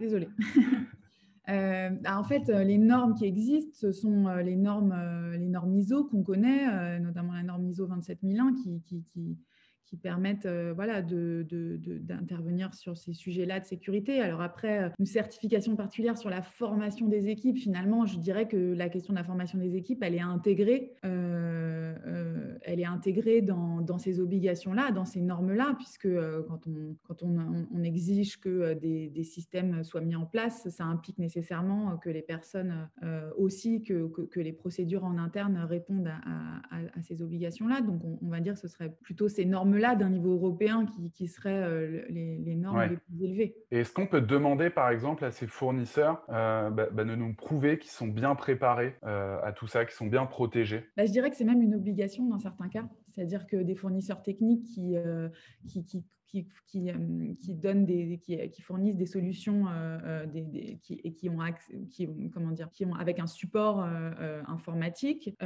Désolée. 0.00 0.28
Euh, 1.48 1.90
bah, 1.90 2.16
en 2.16 2.22
fait, 2.22 2.48
euh, 2.48 2.62
les 2.62 2.78
normes 2.78 3.14
qui 3.14 3.24
existent, 3.24 3.72
ce 3.74 3.90
sont 3.90 4.28
euh, 4.28 4.40
les 4.40 4.54
normes, 4.54 4.94
les 5.32 5.48
normes 5.48 5.74
ISO 5.74 6.04
qu'on 6.04 6.22
connaît, 6.22 7.00
notamment 7.00 7.32
la 7.32 7.42
norme 7.42 7.66
ISO 7.66 7.88
27001 7.88 8.54
qui, 8.54 8.80
qui, 8.82 9.02
qui, 9.02 9.36
qui 9.84 9.96
permettent 9.96 10.46
voilà, 10.46 11.02
d'intervenir 11.02 12.68
de, 12.68 12.72
de, 12.72 12.76
sur 12.76 12.96
ces 12.96 13.14
sujets-là 13.14 13.58
de 13.58 13.64
sécurité. 13.64 14.20
Alors 14.20 14.42
après, 14.42 14.92
une 15.00 15.06
certification 15.06 15.74
particulière 15.74 16.16
sur 16.16 16.30
la 16.30 16.42
formation 16.42 17.08
des 17.08 17.26
équipes, 17.26 17.58
finalement, 17.58 18.06
je 18.06 18.18
dirais 18.18 18.46
que 18.46 18.74
la 18.74 18.88
question 18.88 19.12
de 19.12 19.18
la 19.18 19.24
formation 19.24 19.58
des 19.58 19.74
équipes, 19.74 20.04
elle 20.04 20.14
est 20.14 20.20
intégrée, 20.20 20.92
elle 22.62 22.80
est 22.80 22.86
intégrée 22.86 23.42
dans, 23.42 23.80
dans 23.80 23.98
ces 23.98 24.20
obligations-là, 24.20 24.90
dans 24.90 25.04
ces 25.04 25.20
normes-là, 25.20 25.74
puisque 25.76 26.08
quand, 26.48 26.66
on, 26.66 26.96
quand 27.06 27.22
on, 27.22 27.66
on 27.72 27.82
exige 27.82 28.40
que 28.40 28.74
des, 28.74 29.08
des, 29.08 29.24
systèmes 29.24 29.84
soient 29.84 30.00
mis 30.00 30.16
en 30.16 30.26
place, 30.26 30.68
ça 30.68 30.84
implique 30.84 31.18
nécessairement 31.18 31.96
que 31.98 32.10
les 32.10 32.22
personnes 32.22 32.88
aussi, 33.36 33.82
que, 33.82 34.08
que, 34.08 34.40
les 34.40 34.52
procédures 34.52 35.04
en 35.04 35.18
interne 35.18 35.56
répondent 35.58 36.08
à, 36.08 36.60
à, 36.70 37.02
ces 37.02 37.22
obligations-là. 37.22 37.80
Donc 37.80 38.02
on, 38.22 38.28
va 38.28 38.40
dire 38.40 38.54
que 38.54 38.60
ce 38.60 38.68
serait 38.68 38.90
plutôt 39.02 39.28
ces 39.28 39.44
normes 39.44 39.76
là 39.76 39.94
d'un 39.94 40.10
niveau 40.10 40.32
européen 40.34 40.86
qui, 40.86 41.10
qui 41.10 41.28
seraient 41.28 41.62
euh, 41.62 42.02
les, 42.08 42.54
normes 42.54 42.82
les 42.82 42.96
plus 42.96 43.24
élevées. 43.24 43.56
Et 43.70 43.80
est-ce 43.80 43.92
qu'on 43.92 44.06
peut 44.06 44.20
demander, 44.20 44.70
par 44.70 44.90
exemple, 44.90 45.24
à 45.24 45.30
ces 45.30 45.46
fournisseurs 45.46 46.22
euh, 46.30 46.70
bah, 46.70 46.88
bah, 46.92 47.04
de 47.04 47.14
nous 47.14 47.34
prouver 47.34 47.78
qu'ils 47.78 47.90
sont 47.90 48.06
bien 48.06 48.34
préparés 48.34 48.96
euh, 49.04 49.38
à 49.42 49.52
tout 49.52 49.66
ça, 49.66 49.84
qu'ils 49.84 49.94
sont 49.94 50.06
bien 50.06 50.26
protégés? 50.26 50.84
Bah, 50.96 51.04
Je 51.04 51.12
dirais 51.12 51.30
que 51.30 51.36
c'est 51.36 51.44
même 51.44 51.62
une 51.62 51.74
dans 52.28 52.38
certains 52.38 52.68
cas. 52.68 52.88
C'est-à-dire 53.08 53.46
que 53.46 53.56
des 53.56 53.74
fournisseurs 53.74 54.22
techniques 54.22 54.64
qui, 54.64 54.96
qui 55.84 56.04
qui, 56.30 56.46
qui, 56.66 57.54
donnent 57.54 57.84
des, 57.84 58.18
qui, 58.18 58.62
fournissent 58.62 58.96
des 58.96 59.06
solutions 59.06 59.64
des, 60.32 60.78
qui, 60.82 61.00
et 61.02 61.12
qui 61.12 61.28
ont, 61.28 61.40
avec 62.98 63.18
un 63.18 63.26
support 63.26 63.84
informatique, 64.46 65.36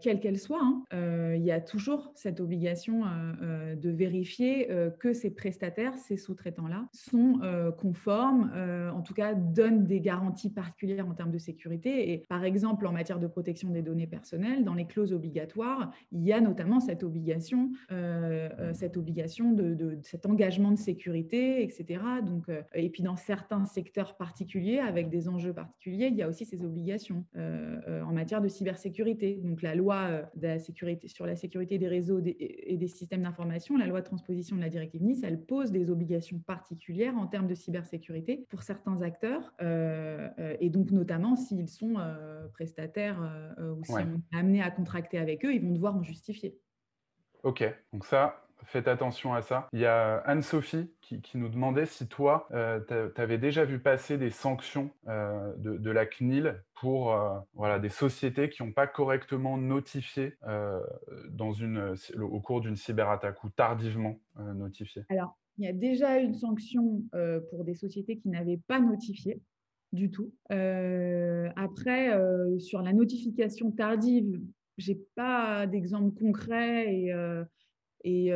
quelle 0.00 0.20
qu'elle 0.20 0.38
soit, 0.38 0.62
hein, 0.62 1.34
il 1.34 1.42
y 1.42 1.50
a 1.50 1.60
toujours 1.60 2.12
cette 2.14 2.40
obligation 2.40 3.04
de 3.40 3.90
vérifier 3.90 4.68
que 5.00 5.14
ces 5.14 5.30
prestataires, 5.30 5.96
ces 5.96 6.16
sous-traitants-là, 6.16 6.88
sont 6.92 7.40
conformes, 7.78 8.50
en 8.92 9.00
tout 9.00 9.14
cas 9.14 9.34
donnent 9.34 9.86
des 9.86 10.00
garanties 10.00 10.50
particulières 10.50 11.08
en 11.08 11.14
termes 11.14 11.32
de 11.32 11.38
sécurité. 11.38 12.12
Et 12.12 12.18
par 12.18 12.44
exemple, 12.44 12.86
en 12.86 12.92
matière 12.92 13.18
de 13.18 13.26
protection 13.26 13.70
des 13.70 13.82
données 13.82 14.06
personnelles, 14.06 14.64
dans 14.64 14.74
les 14.74 14.86
clauses 14.86 15.12
obligatoires, 15.12 15.90
il 16.12 16.22
y 16.22 16.32
a 16.32 16.40
notamment 16.40 16.80
cette 16.80 17.02
obligation, 17.02 17.70
cette 18.74 18.98
obligation 18.98 19.52
de, 19.52 19.74
de 19.74 19.98
cet 20.02 20.26
engagement 20.26 20.33
de 20.34 20.76
sécurité, 20.76 21.62
etc. 21.62 22.00
Donc, 22.24 22.48
euh, 22.48 22.62
et 22.74 22.90
puis 22.90 23.02
dans 23.02 23.16
certains 23.16 23.64
secteurs 23.64 24.16
particuliers, 24.16 24.78
avec 24.78 25.08
des 25.08 25.28
enjeux 25.28 25.52
particuliers, 25.52 26.06
il 26.06 26.16
y 26.16 26.22
a 26.22 26.28
aussi 26.28 26.44
ces 26.44 26.64
obligations 26.64 27.24
euh, 27.36 27.80
euh, 27.88 28.02
en 28.02 28.12
matière 28.12 28.40
de 28.40 28.48
cybersécurité. 28.48 29.40
Donc 29.42 29.62
la 29.62 29.74
loi 29.74 30.22
de 30.34 30.46
la 30.46 30.58
sécurité, 30.58 31.08
sur 31.08 31.26
la 31.26 31.36
sécurité 31.36 31.78
des 31.78 31.88
réseaux 31.88 32.20
et 32.24 32.76
des 32.76 32.88
systèmes 32.88 33.22
d'information, 33.22 33.76
la 33.76 33.86
loi 33.86 34.00
de 34.00 34.06
transposition 34.06 34.56
de 34.56 34.60
la 34.60 34.68
directive 34.68 35.02
Nice, 35.02 35.22
elle 35.24 35.40
pose 35.40 35.70
des 35.70 35.90
obligations 35.90 36.38
particulières 36.46 37.16
en 37.16 37.26
termes 37.26 37.46
de 37.46 37.54
cybersécurité 37.54 38.46
pour 38.48 38.62
certains 38.62 39.02
acteurs, 39.02 39.54
et 40.60 40.70
donc 40.70 40.90
notamment 40.90 41.36
s'ils 41.36 41.68
sont 41.68 41.94
prestataires 42.52 43.20
ou 43.58 43.84
s'ils 43.84 43.94
sont 43.96 44.22
amenés 44.32 44.62
à 44.62 44.70
contracter 44.70 45.18
avec 45.18 45.44
eux, 45.44 45.54
ils 45.54 45.62
vont 45.62 45.72
devoir 45.72 45.96
en 45.96 46.02
justifier. 46.02 46.58
Ok, 47.42 47.62
donc 47.92 48.06
ça, 48.06 48.43
faites 48.66 48.88
attention 48.88 49.34
à 49.34 49.42
ça. 49.42 49.68
Il 49.72 49.80
y 49.80 49.86
a 49.86 50.18
Anne-Sophie 50.18 50.90
qui, 51.00 51.20
nous 51.34 51.48
demandait 51.48 51.86
si 51.86 52.08
toi, 52.08 52.48
euh, 52.52 52.80
tu 53.14 53.20
avais 53.20 53.38
déjà 53.38 53.64
vu 53.64 53.78
passer 53.78 54.18
des 54.18 54.30
sanctions 54.30 54.90
euh, 55.08 55.52
de, 55.56 55.90
la 55.90 56.06
CNIL 56.06 56.62
pour 56.74 57.12
euh, 57.12 57.38
voilà, 57.54 57.78
des 57.78 57.88
sociétés 57.88 58.48
qui 58.48 58.62
n'ont 58.62 58.72
pas 58.72 58.86
correctement 58.86 59.56
notifié 59.56 60.36
dans 61.30 61.52
une, 61.52 61.94
au 62.20 62.40
cours 62.40 62.60
d'une 62.60 62.76
cyberattaque 62.76 63.42
ou 63.44 63.50
tardivement 63.50 64.18
notifié. 64.36 65.02
Alors, 65.08 65.38
il 65.58 65.64
y 65.64 65.68
a 65.68 65.72
déjà 65.72 66.18
une 66.18 66.34
sanction 66.34 67.02
pour 67.50 67.64
des 67.64 67.74
sociétés 67.74 68.18
qui 68.18 68.28
n'avaient 68.28 68.60
pas 68.66 68.80
notifié 68.80 69.40
du 69.92 70.10
tout. 70.10 70.32
après, 70.48 72.18
sur 72.58 72.82
la 72.82 72.92
notification 72.92 73.70
tardive, 73.70 74.40
j'ai 74.78 75.00
pas 75.14 75.66
d'exemple 75.66 76.18
concret 76.18 76.92
et 76.92 77.12
et 78.04 78.32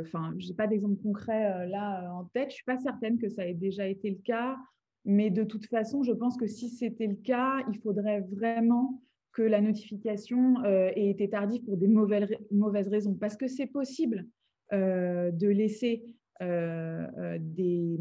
enfin, 0.00 0.32
je 0.38 0.48
n'ai 0.48 0.54
pas 0.54 0.66
d'exemple 0.66 1.02
concret 1.02 1.68
là 1.68 2.10
en 2.14 2.24
tête. 2.24 2.44
Je 2.44 2.46
ne 2.46 2.50
suis 2.54 2.64
pas 2.64 2.78
certaine 2.78 3.18
que 3.18 3.28
ça 3.28 3.46
ait 3.46 3.54
déjà 3.54 3.86
été 3.86 4.10
le 4.10 4.18
cas. 4.24 4.56
Mais 5.04 5.30
de 5.30 5.44
toute 5.44 5.66
façon, 5.66 6.02
je 6.02 6.12
pense 6.12 6.36
que 6.36 6.46
si 6.46 6.68
c'était 6.68 7.06
le 7.06 7.16
cas, 7.16 7.64
il 7.70 7.78
faudrait 7.78 8.20
vraiment 8.20 9.02
que 9.32 9.42
la 9.42 9.60
notification 9.60 10.64
ait 10.64 11.10
été 11.10 11.28
tardive 11.28 11.64
pour 11.64 11.76
des 11.76 11.88
mauvaises, 11.88 12.34
mauvaises 12.50 12.88
raisons. 12.88 13.14
Parce 13.14 13.36
que 13.36 13.48
c'est 13.48 13.66
possible 13.66 14.26
de 14.72 15.48
laisser 15.48 16.04
des, 16.40 17.96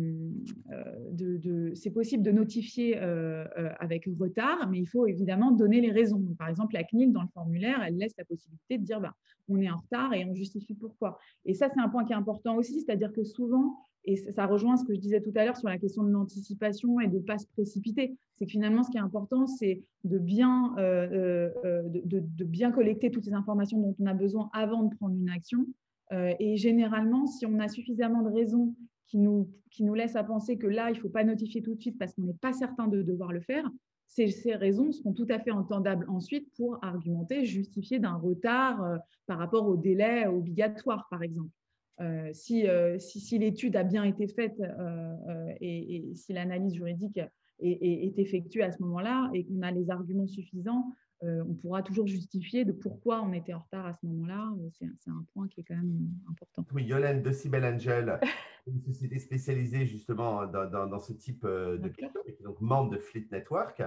de, 1.12 1.72
c'est 1.74 1.90
possible 1.92 2.24
de 2.24 2.32
notifier 2.32 2.98
avec 2.98 4.08
retard, 4.20 4.70
mais 4.70 4.80
il 4.80 4.86
faut 4.86 5.06
évidemment 5.08 5.52
donner 5.52 5.82
les 5.82 5.92
raisons. 5.92 6.22
par 6.38 6.50
exemple, 6.50 6.74
la 6.74 6.84
CNIL, 6.84 7.12
dans 7.12 7.24
le 7.24 7.30
formulaire, 7.34 7.82
elle 7.86 7.98
laisse 7.98 8.14
la 8.18 8.26
possibilité 8.26 8.78
de 8.78 8.84
dire 8.84 9.02
bah, 9.02 9.14
on 9.50 9.62
est 9.62 9.70
en 9.70 9.78
retard 9.78 10.14
et 10.14 10.26
on 10.26 10.36
justifie 10.36 10.74
pourquoi. 10.74 11.20
Et 11.46 11.54
ça, 11.54 11.70
c'est 11.70 11.80
un 11.80 11.90
point 11.90 12.06
qui 12.06 12.14
est 12.14 12.18
important 12.18 12.56
aussi, 12.56 12.82
c'est-à-dire 12.82 13.12
que 13.14 13.24
souvent, 13.24 13.78
et 14.06 14.16
ça 14.16 14.46
rejoint 14.46 14.78
ce 14.78 14.86
que 14.86 14.94
je 14.94 15.00
disais 15.00 15.22
tout 15.22 15.34
à 15.36 15.44
l'heure 15.44 15.58
sur 15.58 15.68
la 15.68 15.78
question 15.78 16.04
de 16.04 16.10
l'anticipation 16.10 17.00
et 17.02 17.08
de 17.08 17.18
ne 17.18 17.24
pas 17.24 17.38
se 17.38 17.48
précipiter. 17.48 18.16
C'est 18.36 18.46
que 18.46 18.52
finalement, 18.52 18.84
ce 18.84 18.90
qui 18.90 18.98
est 18.98 19.02
important, 19.02 19.48
c'est 19.48 19.84
de 20.06 20.18
euh, 20.18 21.50
euh, 21.66 21.84
de, 21.84 22.44
bien 22.46 22.72
collecter 22.72 23.12
toutes 23.12 23.26
les 23.26 23.34
informations 23.34 23.80
dont 23.80 23.96
on 24.00 24.06
a 24.06 24.14
besoin 24.14 24.50
avant 24.54 24.84
de 24.84 24.96
prendre 24.96 25.16
une 25.16 25.30
action. 25.30 25.66
Euh, 26.14 26.34
et 26.40 26.58
généralement, 26.58 27.28
si 27.28 27.46
on 27.46 27.60
a 27.60 27.68
suffisamment 27.68 28.22
de 28.22 28.30
raisons 28.30 28.76
qui 29.08 29.18
nous, 29.18 29.50
qui 29.72 29.84
nous 29.84 29.94
laissent 29.94 30.16
à 30.16 30.24
penser 30.24 30.58
que 30.58 30.68
là, 30.68 30.90
il 30.90 30.96
ne 30.96 31.00
faut 31.00 31.10
pas 31.10 31.24
notifier 31.24 31.62
tout 31.62 31.76
de 31.76 31.82
suite 31.82 31.98
parce 31.98 32.14
qu'on 32.14 32.24
n'est 32.24 32.34
pas 32.34 32.54
certain 32.54 32.88
de 32.88 33.02
devoir 33.02 33.32
le 33.32 33.42
faire, 33.42 33.70
ces, 34.08 34.28
ces, 34.28 34.56
raisons 34.56 34.92
seront 34.92 35.14
tout 35.14 35.28
à 35.30 35.40
fait 35.40 35.52
entendables 35.52 36.06
ensuite 36.10 36.50
pour 36.56 36.80
argumenter, 36.82 37.46
justifier 37.46 38.00
d'un 38.00 38.16
retard 38.16 39.00
par 39.26 39.38
rapport 39.38 39.68
au 39.68 39.76
délai 39.76 40.26
obligatoire, 40.28 41.08
par 41.10 41.24
exemple. 41.24 41.50
Euh, 42.00 42.32
euh, 42.52 43.00
si, 43.00 43.20
si, 43.20 43.40
l'étude 43.40 43.76
a 43.76 43.84
bien 43.84 44.04
été 44.04 44.28
faite 44.28 44.60
euh, 44.60 45.54
et, 45.62 46.12
si 46.14 46.34
l'analyse 46.34 46.76
juridique 46.76 47.20
est, 47.60 48.14
effectuée 48.20 48.64
à 48.64 48.72
ce 48.72 48.82
moment-là 48.84 49.32
et 49.34 49.46
qu'on 49.46 49.62
a 49.62 49.72
les 49.72 49.90
arguments 49.90 50.28
suffisants, 50.28 50.94
on 51.22 51.54
pourra 51.56 51.82
toujours 51.82 52.08
justifier 52.08 52.64
de 52.66 52.72
pourquoi 52.72 53.22
on 53.22 53.34
était 53.34 53.54
en 53.54 53.60
retard 53.60 53.86
à 53.86 53.94
ce 53.94 54.06
moment-là. 54.06 54.54
C'est 54.74 55.10
un 55.10 55.26
point 55.34 55.48
qui 55.48 55.62
est 55.62 55.64
quand 55.64 55.76
même 55.76 56.10
important. 56.30 56.66
Oui, 56.74 56.84
Yolène 56.84 57.24
de 57.24 57.32
Cybel 57.32 57.66
Angel, 57.66 58.20
une 58.68 58.82
société 58.82 59.20
spécialisée 59.20 59.86
justement 59.86 60.46
dans, 60.46 61.00
ce 61.00 61.14
type 61.14 61.46
de 61.46 61.88
questions, 61.88 62.22
donc 62.44 62.62
membre 62.62 62.92
de 62.92 62.98
Fleet 62.98 63.28
Network. 63.32 63.82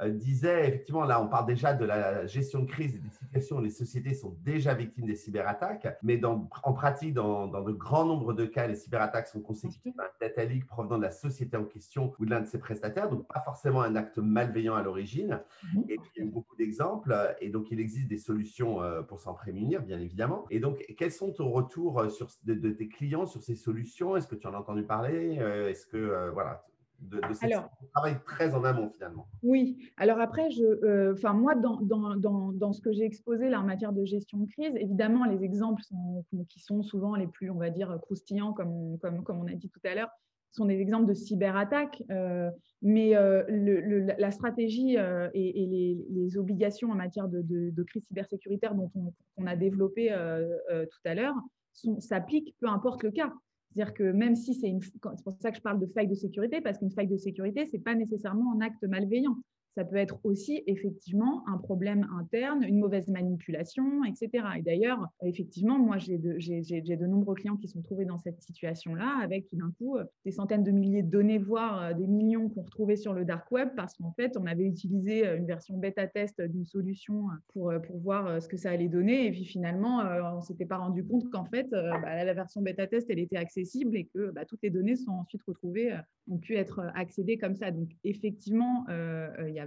Euh, 0.00 0.10
disait, 0.10 0.68
effectivement, 0.68 1.04
là, 1.04 1.22
on 1.22 1.28
parle 1.28 1.46
déjà 1.46 1.72
de 1.72 1.84
la 1.84 2.26
gestion 2.26 2.60
de 2.60 2.66
crise 2.66 2.96
et 2.96 2.98
des 2.98 3.10
situations 3.10 3.58
où 3.58 3.60
les 3.60 3.70
sociétés 3.70 4.12
sont 4.12 4.36
déjà 4.42 4.74
victimes 4.74 5.06
des 5.06 5.14
cyberattaques, 5.14 5.86
mais 6.02 6.16
dans, 6.16 6.48
en 6.64 6.72
pratique, 6.72 7.14
dans, 7.14 7.46
dans, 7.46 7.62
de 7.62 7.70
grands 7.70 8.04
nombres 8.04 8.32
de 8.32 8.44
cas, 8.44 8.66
les 8.66 8.74
cyberattaques 8.74 9.28
sont 9.28 9.40
consécutives 9.40 9.94
à 10.00 10.04
un 10.04 10.08
data 10.20 10.44
leak 10.44 10.66
provenant 10.66 10.98
de 10.98 11.04
la 11.04 11.12
société 11.12 11.56
en 11.56 11.64
question 11.64 12.12
ou 12.18 12.24
de 12.24 12.30
l'un 12.30 12.40
de 12.40 12.46
ses 12.46 12.58
prestataires, 12.58 13.08
donc 13.08 13.28
pas 13.28 13.40
forcément 13.40 13.82
un 13.82 13.94
acte 13.94 14.18
malveillant 14.18 14.74
à 14.74 14.82
l'origine. 14.82 15.40
Mhm. 15.74 15.84
Et 15.88 15.96
puis, 15.96 16.10
il 16.16 16.24
y 16.24 16.28
a 16.28 16.30
beaucoup 16.30 16.56
d'exemples, 16.56 17.36
et 17.40 17.50
donc 17.50 17.70
il 17.70 17.78
existe 17.78 18.08
des 18.08 18.18
solutions 18.18 18.82
euh, 18.82 19.02
pour 19.02 19.20
s'en 19.20 19.34
prémunir, 19.34 19.80
bien 19.80 20.00
évidemment. 20.00 20.44
Et 20.50 20.58
donc, 20.58 20.84
quels 20.98 21.12
sont 21.12 21.30
ton 21.30 21.50
retour 21.50 22.00
euh, 22.00 22.08
sur, 22.08 22.26
de, 22.42 22.54
de 22.54 22.70
tes 22.70 22.88
clients 22.88 23.26
sur 23.26 23.42
ces 23.42 23.54
solutions? 23.54 24.16
Est-ce 24.16 24.26
que 24.26 24.34
tu 24.34 24.48
en 24.48 24.54
as 24.54 24.58
entendu 24.58 24.82
parler? 24.82 25.36
Est-ce 25.36 25.86
que, 25.86 26.30
voilà, 26.30 26.64
de, 27.00 27.16
de 27.18 27.44
alors, 27.44 27.70
travail 27.94 28.16
très 28.24 28.54
en 28.54 28.64
amont 28.64 28.90
finalement. 28.90 29.26
Oui, 29.42 29.90
alors 29.96 30.20
après, 30.20 30.50
je, 30.50 30.62
euh, 30.62 31.14
moi, 31.34 31.54
dans, 31.54 31.80
dans, 31.80 32.16
dans, 32.16 32.52
dans, 32.52 32.72
ce 32.72 32.80
que 32.80 32.92
j'ai 32.92 33.04
exposé 33.04 33.48
là 33.48 33.60
en 33.60 33.64
matière 33.64 33.92
de 33.92 34.04
gestion 34.04 34.38
de 34.38 34.50
crise, 34.50 34.74
évidemment, 34.76 35.24
les 35.24 35.44
exemples 35.44 35.82
sont, 35.82 36.24
qui 36.48 36.60
sont 36.60 36.82
souvent 36.82 37.14
les 37.14 37.26
plus, 37.26 37.50
on 37.50 37.58
va 37.58 37.70
dire, 37.70 37.98
croustillants, 38.02 38.52
comme 38.52 38.70
on, 38.70 38.96
comme, 38.98 39.22
comme 39.22 39.38
on 39.38 39.46
a 39.46 39.54
dit 39.54 39.68
tout 39.68 39.80
à 39.84 39.94
l'heure, 39.94 40.10
sont 40.50 40.66
des 40.66 40.80
exemples 40.80 41.06
de 41.06 41.14
cyberattaques, 41.14 42.02
euh, 42.10 42.48
mais 42.80 43.16
euh, 43.16 43.42
le, 43.48 44.06
la 44.18 44.30
stratégie 44.30 44.94
et, 44.94 45.28
les, 45.34 46.06
les, 46.08 46.38
obligations 46.38 46.90
en 46.90 46.94
matière 46.94 47.28
de, 47.28 47.42
de, 47.42 47.82
crise 47.82 48.04
cybersécuritaire 48.06 48.74
dont 48.74 48.90
on, 48.94 49.12
on 49.36 49.46
a 49.46 49.56
développé 49.56 50.14
tout 50.68 51.08
à 51.08 51.14
l'heure 51.14 51.34
s'appliquent 51.98 52.54
peu 52.60 52.68
importe 52.68 53.02
le 53.02 53.10
cas. 53.10 53.32
C'est-à-dire 53.74 53.94
que 53.94 54.04
même 54.04 54.36
si 54.36 54.54
c'est 54.54 54.68
une, 54.68 54.80
c'est 54.80 55.00
pour 55.00 55.32
ça 55.40 55.50
que 55.50 55.56
je 55.56 55.62
parle 55.62 55.80
de 55.80 55.86
faille 55.86 56.06
de 56.06 56.14
sécurité, 56.14 56.60
parce 56.60 56.78
qu'une 56.78 56.92
faille 56.92 57.08
de 57.08 57.16
sécurité, 57.16 57.66
c'est 57.66 57.80
pas 57.80 57.94
nécessairement 57.94 58.54
un 58.54 58.60
acte 58.60 58.84
malveillant 58.84 59.36
ça 59.74 59.84
peut 59.84 59.96
être 59.96 60.18
aussi 60.22 60.62
effectivement 60.66 61.42
un 61.48 61.58
problème 61.58 62.06
interne, 62.18 62.62
une 62.62 62.78
mauvaise 62.78 63.08
manipulation, 63.08 64.04
etc. 64.04 64.44
Et 64.56 64.62
d'ailleurs, 64.62 65.08
effectivement, 65.22 65.78
moi, 65.78 65.98
j'ai 65.98 66.16
de, 66.16 66.34
de, 66.34 67.06
nombreux 67.06 67.34
clients 67.34 67.56
qui 67.56 67.66
sont 67.66 67.82
trouvés 67.82 68.04
dans 68.04 68.18
cette 68.18 68.40
situation-là, 68.40 69.18
avec 69.22 69.46
d'un 69.52 69.72
coup 69.78 69.96
euh, 69.96 70.04
des 70.24 70.30
centaines 70.30 70.62
de 70.62 70.70
milliers 70.70 71.02
de 71.02 71.10
données, 71.10 71.38
voire 71.38 71.82
euh, 71.82 71.92
des 71.92 72.06
millions 72.06 72.48
qu'on 72.48 72.62
retrouvait 72.62 72.96
sur 72.96 73.12
le 73.12 73.24
dark 73.24 73.50
web, 73.50 73.70
parce 73.74 73.94
qu'en 73.94 74.12
fait, 74.12 74.36
on 74.36 74.46
avait 74.46 74.64
utilisé 74.64 75.26
euh, 75.26 75.36
une 75.36 75.46
version 75.46 75.76
bêta-test 75.76 76.40
d'une 76.40 76.66
solution 76.66 77.26
pour, 77.48 77.72
pour 77.86 77.98
voir 77.98 78.40
ce 78.40 78.48
que 78.48 78.56
ça 78.56 78.70
allait 78.70 78.88
donner. 78.88 79.26
Et 79.26 79.32
puis 79.32 79.44
finalement, 79.44 80.02
on 80.32 80.36
ne 80.36 80.42
s'était 80.42 80.66
pas 80.66 80.76
rendu 80.76 81.04
compte 81.04 81.28
qu'en 81.30 81.44
fait, 81.44 81.68
bah, 81.70 82.24
la 82.24 82.34
version 82.34 82.62
bêta-test, 82.62 83.08
elle 83.10 83.18
était 83.18 83.36
accessible 83.36 83.96
et 83.96 84.04
que 84.04 84.30
bah, 84.30 84.44
toutes 84.44 84.62
les 84.62 84.70
données 84.70 84.96
sont 84.96 85.12
ensuite 85.12 85.42
retrouvées, 85.42 85.96
ont 86.30 86.38
pu 86.38 86.56
être 86.56 86.80
accédées 86.94 87.38
comme 87.38 87.54
ça. 87.54 87.70
Donc, 87.70 87.90
effectivement, 88.04 88.86
il 88.88 89.54
y 89.54 89.60
a 89.60 89.63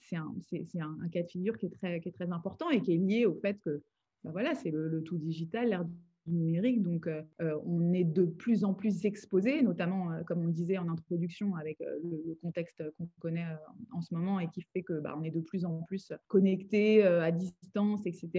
c'est 0.00 0.16
un, 0.16 1.08
cas 1.12 1.22
de 1.22 1.28
figure 1.28 1.56
qui 1.58 1.66
est, 1.66 1.70
très, 2.12 2.32
important 2.32 2.70
et 2.70 2.80
qui 2.80 2.94
est 2.94 2.98
lié 2.98 3.26
au 3.26 3.34
fait 3.34 3.58
que 3.60 3.82
ben 4.24 4.32
voilà, 4.32 4.54
c'est 4.54 4.70
le, 4.70 5.02
tout 5.02 5.18
digital, 5.18 5.68
l'ère 5.68 5.84
du 5.84 6.32
numérique. 6.32 6.82
Donc, 6.82 7.06
euh, 7.06 7.22
euh, 7.40 7.58
on 7.64 7.92
est 7.92 8.04
de 8.04 8.24
plus 8.24 8.64
en 8.64 8.74
plus 8.74 9.04
exposé, 9.04 9.62
notamment, 9.62 10.10
euh, 10.10 10.22
comme 10.24 10.40
on 10.40 10.46
le 10.46 10.52
disait 10.52 10.78
en 10.78 10.88
introduction, 10.88 11.54
avec 11.54 11.78
le, 11.80 12.36
contexte 12.42 12.82
qu'on 12.98 13.08
connaît 13.20 13.46
en 13.92 14.00
ce 14.00 14.12
moment 14.14 14.40
et 14.40 14.48
qui 14.48 14.62
fait 14.72 14.82
que 14.82 15.00
bah, 15.00 15.16
est 15.24 15.30
de 15.30 15.40
plus 15.40 15.64
en 15.64 15.82
plus 15.82 16.12
connecté 16.26 17.04
à 17.04 17.30
distance, 17.30 18.06
etc. 18.06 18.30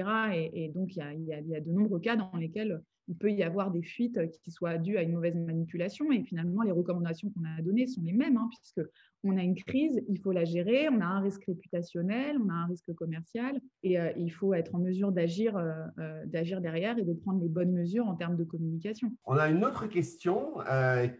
Et, 0.54 0.70
donc, 0.70 0.96
il 0.96 1.24
y 1.26 1.34
a, 1.34 1.62
de 1.62 1.72
nombreux 1.72 2.00
cas 2.00 2.16
dans 2.16 2.36
lesquels 2.36 2.82
il 3.08 3.16
peut 3.16 3.32
y 3.32 3.44
avoir 3.44 3.72
des 3.72 3.82
fuites 3.82 4.20
qui 4.44 4.52
soient 4.52 4.78
dues 4.78 4.98
à 4.98 5.02
une 5.02 5.14
mauvaise 5.14 5.36
manipulation. 5.36 6.12
Et 6.12 6.24
finalement, 6.24 6.64
les 6.64 6.72
recommandations 6.72 7.30
qu'on 7.30 7.44
a 7.46 7.62
données 7.62 7.88
sont 7.88 8.02
les 8.04 8.14
mêmes, 8.14 8.38
hein, 8.38 8.50
puisque 8.50 8.88
a 9.36 9.44
une 9.44 9.56
crise, 9.56 10.02
il 10.08 10.20
faut 10.20 10.32
la 10.32 10.46
gérer, 10.46 10.88
on 10.90 11.02
a 11.02 11.06
un 11.06 11.20
risque 11.20 11.44
réputationnel, 11.46 12.38
on 12.44 12.50
a 12.50 12.54
un 12.54 12.68
risque 12.68 12.94
commercial, 12.94 13.60
et 13.84 14.00
euh, 14.00 14.12
il 14.16 14.30
faut 14.30 14.54
être 14.54 14.76
en 14.76 14.80
mesure 14.80 15.12
d'agir, 15.12 15.58
euh, 15.58 15.74
euh, 16.00 16.26
d'agir 16.26 16.62
derrière 16.62 16.98
et 16.98 17.04
de 17.04 17.14
prendre 17.14 17.42
les 17.42 17.50
bonnes 17.50 17.74
mesures 17.74 18.08
en 18.08 18.16
termes 18.16 18.38
de 18.38 18.44
communication. 18.44 19.12
On 19.26 19.38
a 19.38 19.50
une 19.50 19.66
autre 19.66 19.88
question 19.88 20.54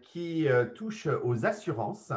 qui 0.00 0.46
touche 0.74 1.08
aux 1.24 1.44
assurances. 1.44 2.12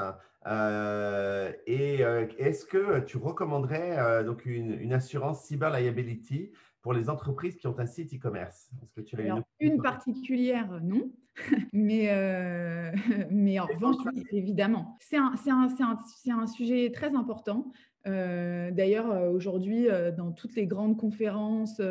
et 0.45 2.01
est-ce 2.37 2.65
que 2.65 2.99
tu 3.01 3.17
recommanderais 3.17 4.23
donc 4.23 4.45
une 4.45 4.93
assurance 4.93 5.43
cyber 5.43 5.71
liability 5.71 6.51
pour 6.81 6.93
les 6.93 7.09
entreprises 7.09 7.55
qui 7.57 7.67
ont 7.67 7.77
un 7.79 7.85
site 7.85 8.13
e-commerce 8.13 8.69
Est-ce 8.81 8.93
que 8.93 9.01
tu 9.01 9.15
as 9.15 9.21
une, 9.21 9.43
une 9.59 9.81
particulière, 9.81 10.79
non. 10.81 11.11
mais, 11.73 12.09
euh, 12.09 12.91
mais 13.31 13.59
en 13.59 13.65
revanche, 13.65 14.03
évidemment. 14.31 14.97
C'est 14.99 15.17
un, 15.17 15.33
un, 15.47 15.67
un, 15.79 16.39
un, 16.39 16.47
sujet 16.47 16.91
très 16.91 17.15
important. 17.15 17.71
Euh, 18.07 18.71
d'ailleurs, 18.71 19.11
euh, 19.11 19.29
aujourd'hui, 19.29 19.87
euh, 19.87 20.11
dans 20.11 20.31
toutes 20.31 20.55
les 20.55 20.65
grandes 20.65 20.97
conférences 20.97 21.81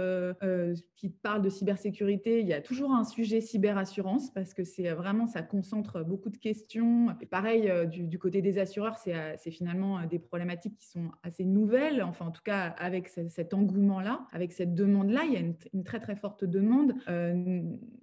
qui 0.97 1.09
parlent 1.09 1.43
de 1.43 1.49
cybersécurité, 1.49 2.41
il 2.41 2.47
y 2.47 2.53
a 2.53 2.61
toujours 2.61 2.93
un 2.93 3.05
sujet 3.05 3.41
cyberassurance 3.41 4.31
parce 4.31 4.55
que 4.55 4.65
c'est 4.65 4.91
vraiment, 4.91 5.27
ça 5.27 5.43
concentre 5.43 6.03
beaucoup 6.03 6.31
de 6.31 6.37
questions. 6.37 7.09
Pareil, 7.31 7.73
du, 7.89 8.19
côté 8.19 8.43
des 8.43 8.59
assureurs, 8.59 8.99
c'est 8.99 9.51
finalement 9.51 10.05
des 10.07 10.19
problématiques 10.19 10.77
qui 10.77 10.87
sont 10.87 11.11
assez 11.23 11.45
nouvelles. 11.45 12.03
Enfin, 12.03 12.27
en 12.27 12.31
tout 12.31 12.43
cas, 12.43 12.75
avec 12.79 13.09
cet 13.09 13.55
engouement-là, 13.55 14.27
avec 14.33 14.53
cette 14.53 14.75
demande-là, 14.75 15.23
il 15.25 15.33
y 15.33 15.37
a 15.37 15.41
une, 15.41 15.85
très 15.85 16.01
très 16.01 16.17
forte 16.17 16.45
demande. 16.45 16.95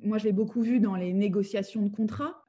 moi, 0.02 0.18
je 0.18 0.24
l'ai 0.24 0.34
beaucoup 0.34 0.62
vu 0.62 0.80
dans 0.80 0.96
les 0.96 1.14
négociations 1.14 1.84
de 1.84 1.90
contrats, 1.90 2.46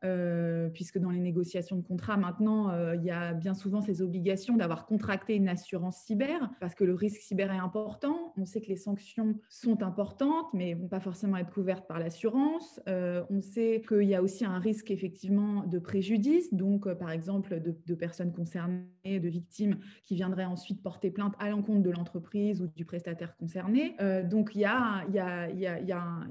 puisque 0.73 0.99
dans 0.99 1.11
les 1.11 1.21
négociations 1.21 1.77
de 1.77 1.83
contrats, 1.83 2.17
maintenant, 2.17 2.73
il 2.95 3.03
y 3.03 3.11
a 3.11 3.33
bien 3.35 3.55
souvent 3.55 3.81
ces 3.81 4.03
obligations 4.03 4.57
d'avoir 4.57 4.87
contracté 4.87 5.35
une 5.35 5.49
assurance 5.49 5.99
cyber, 5.99 6.51
parce 6.61 6.75
que 6.75 6.85
le 6.85 6.95
risque 6.95 7.21
cyber 7.21 7.53
est 7.53 7.59
important. 7.59 8.33
On 8.37 8.45
sait 8.45 8.61
que 8.61 8.69
les 8.69 8.77
sanctions 8.77 9.39
sont 9.49 9.83
importantes, 9.83 10.47
mais 10.55 10.75
vont 10.75 10.89
pas 10.89 11.01
forcément 11.01 11.37
être 11.37 11.53
couvertes 11.53 11.87
par 11.87 11.99
l'assurance. 11.99 12.81
Euh, 12.89 13.25
on 13.31 13.41
sait 13.41 13.83
qu'il 13.87 14.05
y 14.05 14.15
a 14.15 14.23
aussi 14.23 14.45
un 14.45 14.59
risque 14.59 14.91
effectivement 14.91 15.65
de 15.65 15.79
préjudice, 15.79 16.53
donc 16.55 16.87
euh, 16.87 16.95
par 16.95 17.11
exemple 17.11 17.61
de, 17.61 17.95
personnes 17.95 18.33
concernées, 18.33 18.87
de 19.05 19.29
victimes 19.29 19.77
qui 20.05 20.15
viendraient 20.15 20.45
ensuite 20.45 20.83
porter 20.83 21.11
plainte 21.11 21.35
à 21.39 21.51
l'encontre 21.51 21.83
de 21.83 21.91
l'entreprise 21.91 22.63
ou 22.63 22.69
du 22.69 22.85
prestataire 22.85 23.37
concerné. 23.37 23.97
Euh, 24.01 24.23
donc 24.23 24.53
il 24.55 24.61
y, 24.61 24.65
a, 24.65 25.05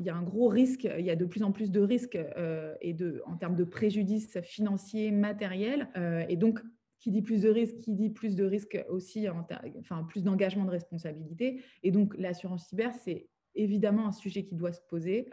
un, 0.07 0.23
gros 0.23 0.47
risque, 0.47 0.87
il 0.97 1.05
y 1.05 1.11
a 1.11 1.15
de 1.15 1.25
plus 1.25 1.43
en 1.43 1.51
plus 1.51 1.71
de 1.71 1.81
risques 1.81 2.17
en 2.17 3.37
termes 3.37 3.55
de 3.57 3.63
préjudice 3.63 4.39
financier, 4.41 5.11
matériel. 5.11 5.89
et 6.29 6.37
donc 6.37 6.61
qui 6.99 7.11
dit 7.11 7.21
plus 7.21 7.41
de 7.41 7.49
risques, 7.49 7.77
qui 7.79 7.93
dit 7.93 8.09
plus 8.09 8.35
de 8.35 8.43
risques 8.43 8.83
aussi, 8.89 9.27
enfin 9.29 10.03
plus 10.03 10.23
d'engagement 10.23 10.65
de 10.65 10.71
responsabilité. 10.71 11.61
Et 11.83 11.91
donc 11.91 12.15
l'assurance 12.17 12.67
cyber, 12.67 12.93
c'est 12.93 13.29
évidemment 13.57 14.07
un 14.07 14.11
sujet 14.11 14.43
qui 14.43 14.55
doit 14.55 14.71
se 14.71 14.81
poser. 14.81 15.29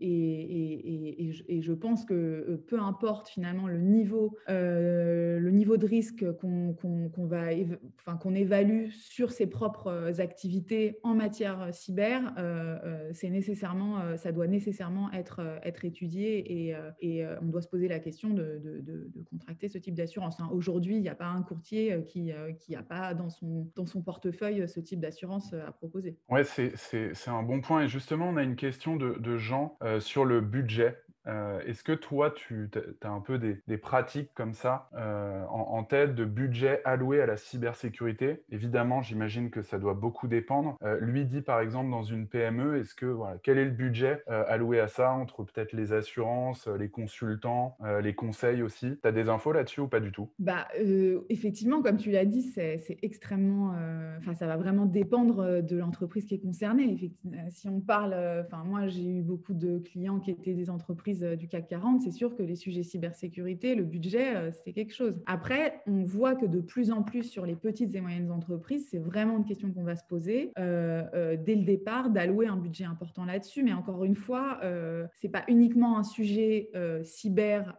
Et, 0.00 1.26
et, 1.48 1.62
je 1.62 1.72
pense 1.72 2.04
que 2.04 2.62
peu 2.66 2.80
importe 2.80 3.28
finalement 3.28 3.68
le 3.68 3.80
niveau, 3.80 4.36
le 4.48 5.50
niveau 5.50 5.76
de 5.76 5.86
risque 5.86 6.24
qu'on 6.38 7.26
va, 7.26 7.46
enfin, 8.00 8.16
qu'on 8.16 8.34
évalue 8.34 8.90
sur 8.90 9.32
ses 9.32 9.46
propres 9.46 10.20
activités 10.20 10.98
en 11.02 11.14
matière 11.14 11.72
cyber, 11.72 12.34
nécessairement, 13.22 14.16
ça 14.16 14.32
doit 14.32 14.46
nécessairement 14.46 15.10
être, 15.12 15.40
être 15.62 15.84
étudié 15.84 16.70
et, 17.00 17.26
on 17.42 17.46
doit 17.46 17.62
se 17.62 17.68
poser 17.68 17.88
la 17.88 17.98
question 17.98 18.30
de, 18.30 19.10
contracter 19.30 19.68
ce 19.68 19.78
type 19.78 19.94
d'assurance. 19.94 20.40
Hein. 20.40 20.50
Aujourd'hui, 20.52 20.96
il 20.96 21.02
n'y 21.02 21.08
a 21.08 21.14
pas 21.14 21.26
un 21.26 21.42
courtier 21.42 22.04
qui 22.06 22.32
n'a 22.70 22.82
pas 22.82 23.14
dans 23.14 23.30
son, 23.30 23.70
dans 23.76 23.86
son 23.86 24.02
portefeuille 24.02 24.68
ce 24.68 24.80
type 24.80 25.00
d'assurance 25.00 25.52
à 25.52 25.72
proposer. 25.72 26.18
C'est 26.44 27.19
un 27.28 27.42
bon 27.42 27.60
point. 27.60 27.82
Et 27.82 27.88
justement, 27.88 28.28
on 28.28 28.36
a 28.36 28.42
une 28.42 28.56
question 28.56 28.96
de, 28.96 29.16
de 29.18 29.36
Jean 29.36 29.76
sur 29.98 30.24
le 30.24 30.40
budget. 30.40 30.96
Euh, 31.30 31.60
est-ce 31.66 31.84
que 31.84 31.92
toi, 31.92 32.30
tu 32.30 32.68
as 33.02 33.08
un 33.08 33.20
peu 33.20 33.38
des, 33.38 33.78
pratiques 33.78 34.30
comme 34.34 34.52
ça 34.52 34.90
euh, 34.94 35.44
en, 35.46 35.82
tête 35.84 36.14
de 36.14 36.24
budget 36.24 36.82
alloué 36.84 37.20
à 37.20 37.26
la 37.26 37.36
cybersécurité? 37.36 38.42
Évidemment, 38.50 39.00
j'imagine 39.00 39.50
que 39.50 39.62
ça 39.62 39.78
doit 39.78 39.94
beaucoup 39.94 40.28
dépendre. 40.28 40.76
Euh, 40.82 40.98
lui 41.00 41.24
dit 41.24 41.40
par 41.40 41.60
exemple 41.60 41.90
dans 41.90 42.02
une 42.02 42.26
PME, 42.26 42.78
est-ce 42.78 42.94
que 42.94 43.06
voilà, 43.06 43.38
quel 43.42 43.58
est 43.58 43.64
le 43.64 43.70
budget 43.70 44.22
alloué 44.26 44.80
à 44.80 44.88
ça 44.88 45.12
entre 45.12 45.44
peut-être 45.44 45.72
les 45.72 45.92
assurances, 45.92 46.66
les 46.66 46.88
consultants, 46.88 47.76
les 48.02 48.14
conseils 48.14 48.62
aussi? 48.62 48.98
Tu 49.00 49.08
as 49.08 49.12
des 49.12 49.28
infos 49.28 49.52
là-dessus 49.52 49.80
ou 49.80 49.88
pas 49.88 50.00
du 50.00 50.12
tout? 50.12 50.30
Bah 50.38 50.66
effectivement, 51.28 51.82
comme 51.82 51.96
tu 51.96 52.10
l'as 52.10 52.24
dit, 52.24 52.42
c'est 52.42 52.98
extrêmement, 53.02 53.74
enfin 54.18 54.34
ça 54.34 54.46
va 54.46 54.56
vraiment 54.56 54.86
dépendre 54.86 55.62
de 55.62 55.76
l'entreprise 55.76 56.26
qui 56.26 56.34
est 56.34 56.40
concernée. 56.40 57.12
Si 57.50 57.68
on 57.68 57.80
parle, 57.80 58.14
enfin 58.44 58.62
moi 58.64 58.88
j'ai 58.88 59.18
eu 59.18 59.22
beaucoup 59.22 59.54
de 59.54 59.78
clients 59.78 60.20
qui 60.20 60.30
étaient 60.30 60.54
des 60.54 60.70
entreprises 60.70 61.19
euh, 61.22 61.36
du 61.36 61.48
CAC 61.48 61.68
40, 61.68 62.02
c'est 62.02 62.10
sûr 62.10 62.36
que 62.36 62.42
les 62.42 62.56
sujets 62.56 62.82
cybersécurité, 62.82 63.74
le 63.74 63.84
budget, 63.84 64.36
euh, 64.36 64.50
c'est 64.52 64.72
quelque 64.72 64.94
chose. 64.94 65.20
Après, 65.26 65.82
on 65.86 66.02
voit 66.02 66.34
que 66.34 66.46
de 66.46 66.60
plus 66.60 66.90
en 66.90 67.02
plus 67.02 67.24
sur 67.24 67.46
les 67.46 67.56
petites 67.56 67.94
et 67.94 68.00
moyennes 68.00 68.30
entreprises, 68.30 68.88
c'est 68.90 68.98
vraiment 68.98 69.38
une 69.38 69.44
question 69.44 69.72
qu'on 69.72 69.84
va 69.84 69.96
se 69.96 70.04
poser 70.08 70.52
euh, 70.58 71.36
dès 71.36 71.54
le 71.54 71.64
départ, 71.64 72.10
d'allouer 72.10 72.46
un 72.46 72.56
budget 72.56 72.84
important 72.84 73.24
là-dessus. 73.24 73.62
Mais 73.62 73.72
encore 73.72 74.04
une 74.04 74.16
fois, 74.16 74.60
c'est 75.14 75.28
pas 75.28 75.44
uniquement 75.48 75.98
un 75.98 76.02
sujet 76.02 76.70
cyber 77.02 77.76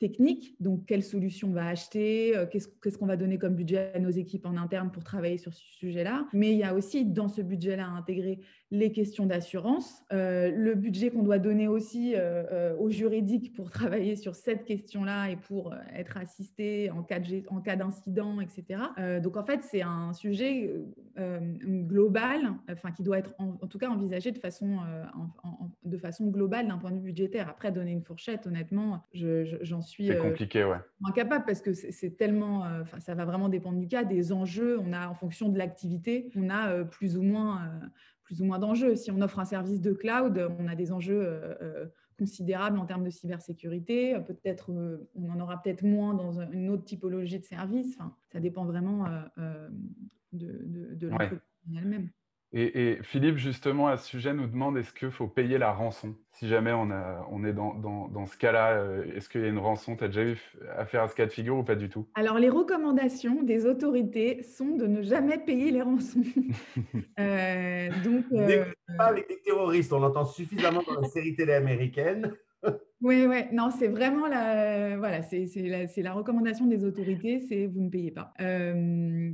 technique, 0.00 0.56
donc 0.60 0.86
quelle 0.86 1.04
solution 1.04 1.48
on 1.48 1.52
va 1.52 1.66
acheter, 1.66 2.34
qu'est-ce 2.50 2.98
qu'on 2.98 3.06
va 3.06 3.16
donner 3.16 3.38
comme 3.38 3.54
budget 3.54 3.92
à 3.94 4.00
nos 4.00 4.10
équipes 4.10 4.46
en 4.46 4.56
interne 4.56 4.90
pour 4.90 5.04
travailler 5.04 5.38
sur 5.38 5.54
ce 5.54 5.62
sujet-là. 5.78 6.26
Mais 6.32 6.50
il 6.52 6.58
y 6.58 6.64
a 6.64 6.74
aussi 6.74 7.04
dans 7.04 7.28
ce 7.28 7.42
budget-là 7.42 7.86
intégrer 7.86 8.40
les 8.72 8.92
questions 8.92 9.26
d'assurance, 9.26 10.02
le 10.10 10.74
budget 10.74 11.10
qu'on 11.10 11.22
doit 11.22 11.38
donner 11.38 11.68
aussi 11.68 12.14
euh, 12.16 12.74
au 12.78 12.90
juridique 12.90 13.52
pour 13.52 13.70
travailler 13.70 14.16
sur 14.16 14.34
cette 14.34 14.64
question-là 14.64 15.30
et 15.30 15.36
pour 15.36 15.72
euh, 15.72 15.76
être 15.94 16.16
assisté 16.16 16.90
en 16.90 17.02
cas, 17.02 17.20
en 17.48 17.60
cas 17.60 17.76
d'incident, 17.76 18.40
etc. 18.40 18.80
Euh, 18.98 19.20
donc 19.20 19.36
en 19.36 19.44
fait, 19.44 19.62
c'est 19.62 19.82
un 19.82 20.12
sujet 20.12 20.70
global, 21.86 22.54
enfin 22.70 22.92
qui 22.92 23.02
doit 23.02 23.18
être 23.18 23.34
en, 23.38 23.66
tout 23.66 23.76
cas 23.76 23.90
envisagé 23.90 24.32
de 24.32 24.38
façon, 24.38 24.78
de 25.84 25.98
façon 25.98 26.28
globale 26.28 26.66
d'un 26.66 26.78
point 26.78 26.92
de 26.92 26.96
vue 26.96 27.12
budgétaire. 27.12 27.48
Après, 27.50 27.70
donner 27.70 27.92
une 27.92 28.02
fourchette, 28.02 28.46
honnêtement, 28.46 29.02
j'en 29.12 29.82
suis 29.82 29.89
c'est 29.98 30.18
compliqué, 30.18 30.64
ouais. 30.64 30.78
incapable 31.04 31.44
parce 31.46 31.60
que 31.60 31.72
c'est 31.72 32.16
tellement, 32.16 32.64
enfin 32.80 33.00
ça 33.00 33.14
va 33.14 33.24
vraiment 33.24 33.48
dépendre 33.48 33.78
du 33.78 33.88
cas, 33.88 34.04
des 34.04 34.32
enjeux. 34.32 34.78
On 34.78 34.92
a 34.92 35.08
en 35.08 35.14
fonction 35.14 35.48
de 35.48 35.58
l'activité, 35.58 36.30
on 36.36 36.50
a 36.50 36.84
plus 36.84 37.16
ou 37.16 37.22
moins 37.22 37.70
plus 38.22 38.40
ou 38.42 38.44
moins 38.44 38.60
d'enjeux. 38.60 38.94
Si 38.94 39.10
on 39.10 39.20
offre 39.22 39.40
un 39.40 39.44
service 39.44 39.80
de 39.80 39.92
cloud, 39.92 40.48
on 40.58 40.68
a 40.68 40.74
des 40.76 40.92
enjeux 40.92 41.40
considérable 42.20 42.78
en 42.78 42.84
termes 42.84 43.04
de 43.04 43.10
cybersécurité. 43.10 44.20
Peut-être, 44.26 44.70
euh, 44.72 45.08
on 45.14 45.30
en 45.30 45.40
aura 45.40 45.62
peut-être 45.62 45.82
moins 45.82 46.12
dans 46.12 46.42
une 46.52 46.68
autre 46.68 46.84
typologie 46.84 47.38
de 47.38 47.44
service. 47.44 47.96
Enfin, 47.98 48.14
ça 48.30 48.40
dépend 48.40 48.66
vraiment 48.66 49.06
euh, 49.06 49.22
euh, 49.38 49.68
de, 50.32 50.94
de, 50.96 51.08
l'entreprise 51.08 51.40
elle-même. 51.74 52.10
Et, 52.52 52.98
Philippe, 53.02 53.36
justement, 53.36 53.86
à 53.86 53.96
ce 53.96 54.08
sujet, 54.08 54.34
nous 54.34 54.48
demande 54.48 54.76
est-ce 54.76 54.92
qu'il 54.92 55.12
faut 55.12 55.28
payer 55.28 55.56
la 55.56 55.72
rançon? 55.72 56.16
Si 56.32 56.48
jamais 56.48 56.72
on, 56.72 56.90
a, 56.90 57.24
on 57.30 57.44
est 57.44 57.52
dans, 57.52 57.74
dans, 57.74 58.26
ce 58.26 58.36
cas-là, 58.36 58.72
euh, 58.72 59.04
est-ce 59.14 59.28
qu'il 59.28 59.42
y 59.42 59.44
a 59.44 59.48
une 59.48 59.58
rançon? 59.58 59.94
Tu 59.94 60.02
as 60.02 60.08
déjà 60.08 60.24
eu 60.24 60.36
affaire 60.76 61.04
à 61.04 61.08
ce 61.08 61.14
cas 61.14 61.26
de 61.26 61.30
figure 61.30 61.58
ou 61.58 61.62
pas 61.62 61.76
du 61.76 61.88
tout? 61.88 62.08
Alors, 62.14 62.40
les 62.40 62.48
recommandations 62.48 63.44
des 63.44 63.66
autorités 63.66 64.42
sont 64.42 64.76
de 64.76 64.88
ne 64.88 65.00
jamais 65.02 65.38
payer 65.38 65.70
les 65.70 65.82
rançons. 65.82 66.24
euh, 67.20 67.88
donc, 68.02 68.24
euh, 68.32 68.64
pas 68.98 69.06
avec 69.06 69.28
les 69.28 69.40
terroristes, 69.42 69.92
on 69.92 70.00
l'entend 70.00 70.24
suffisamment 70.24 70.82
dans 70.82 71.00
la 71.00 71.08
série 71.08 71.36
télé 71.36 71.52
américaine. 71.52 72.34
Oui, 73.02 73.24
ouais. 73.24 73.48
non, 73.52 73.70
c'est 73.70 73.88
vraiment 73.88 74.26
la, 74.26 74.98
voilà, 74.98 75.22
c'est, 75.22 75.46
la, 75.96 76.12
recommandation 76.12 76.66
des 76.66 76.84
autorités, 76.84 77.40
c'est 77.40 77.66
vous 77.66 77.80
ne 77.80 77.88
payez 77.88 78.10
pas. 78.10 78.34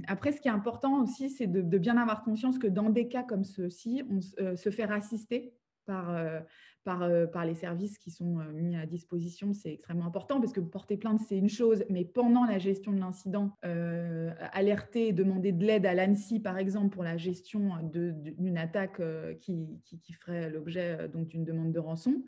Après, 0.07 0.33
ce 0.33 0.41
qui 0.41 0.47
est 0.47 0.53
important 0.53 1.03
aussi, 1.03 1.31
c'est 1.31 1.49
de, 1.49 1.79
bien 1.79 1.97
avoir 1.97 2.23
conscience 2.23 2.59
que 2.59 2.69
dans 2.69 2.91
des 2.91 3.09
cas 3.09 3.25
comme 3.25 3.45
ceux-ci, 3.45 4.05
on 4.09 4.21
euh, 4.41 4.55
se 4.55 4.71
faire 4.71 4.93
assister 4.93 5.53
par, 5.85 6.11
euh, 6.11 6.41
euh, 6.89 7.27
par, 7.27 7.45
les 7.45 7.55
services 7.55 7.99
qui 7.99 8.11
sont 8.11 8.39
euh, 8.39 8.53
mis 8.53 8.77
à 8.77 8.87
disposition, 8.87 9.53
c'est 9.53 9.73
extrêmement 9.73 10.07
important 10.07 10.41
parce 10.41 10.53
que 10.53 10.61
porter 10.61 10.97
plainte, 10.97 11.21
c'est 11.29 11.37
une 11.37 11.49
chose, 11.49 11.85
mais 11.91 12.05
pendant 12.05 12.45
la 12.45 12.59
gestion 12.59 12.93
de 12.93 12.99
l'incident, 12.99 13.51
euh, 13.65 14.33
alerter, 14.53 15.13
demander 15.13 15.53
de 15.53 15.65
l'aide 15.65 15.87
à 15.87 15.95
l'ANSI, 15.95 16.41
par 16.41 16.59
exemple, 16.59 16.91
pour 16.91 17.05
la 17.05 17.17
gestion 17.17 17.71
d'une 17.83 18.59
attaque 18.59 19.01
qui, 19.41 19.81
ferait 20.21 20.49
l'objet 20.51 21.11
d'une 21.13 21.45
demande 21.45 21.73
de 21.73 21.79
rançon, 21.79 22.23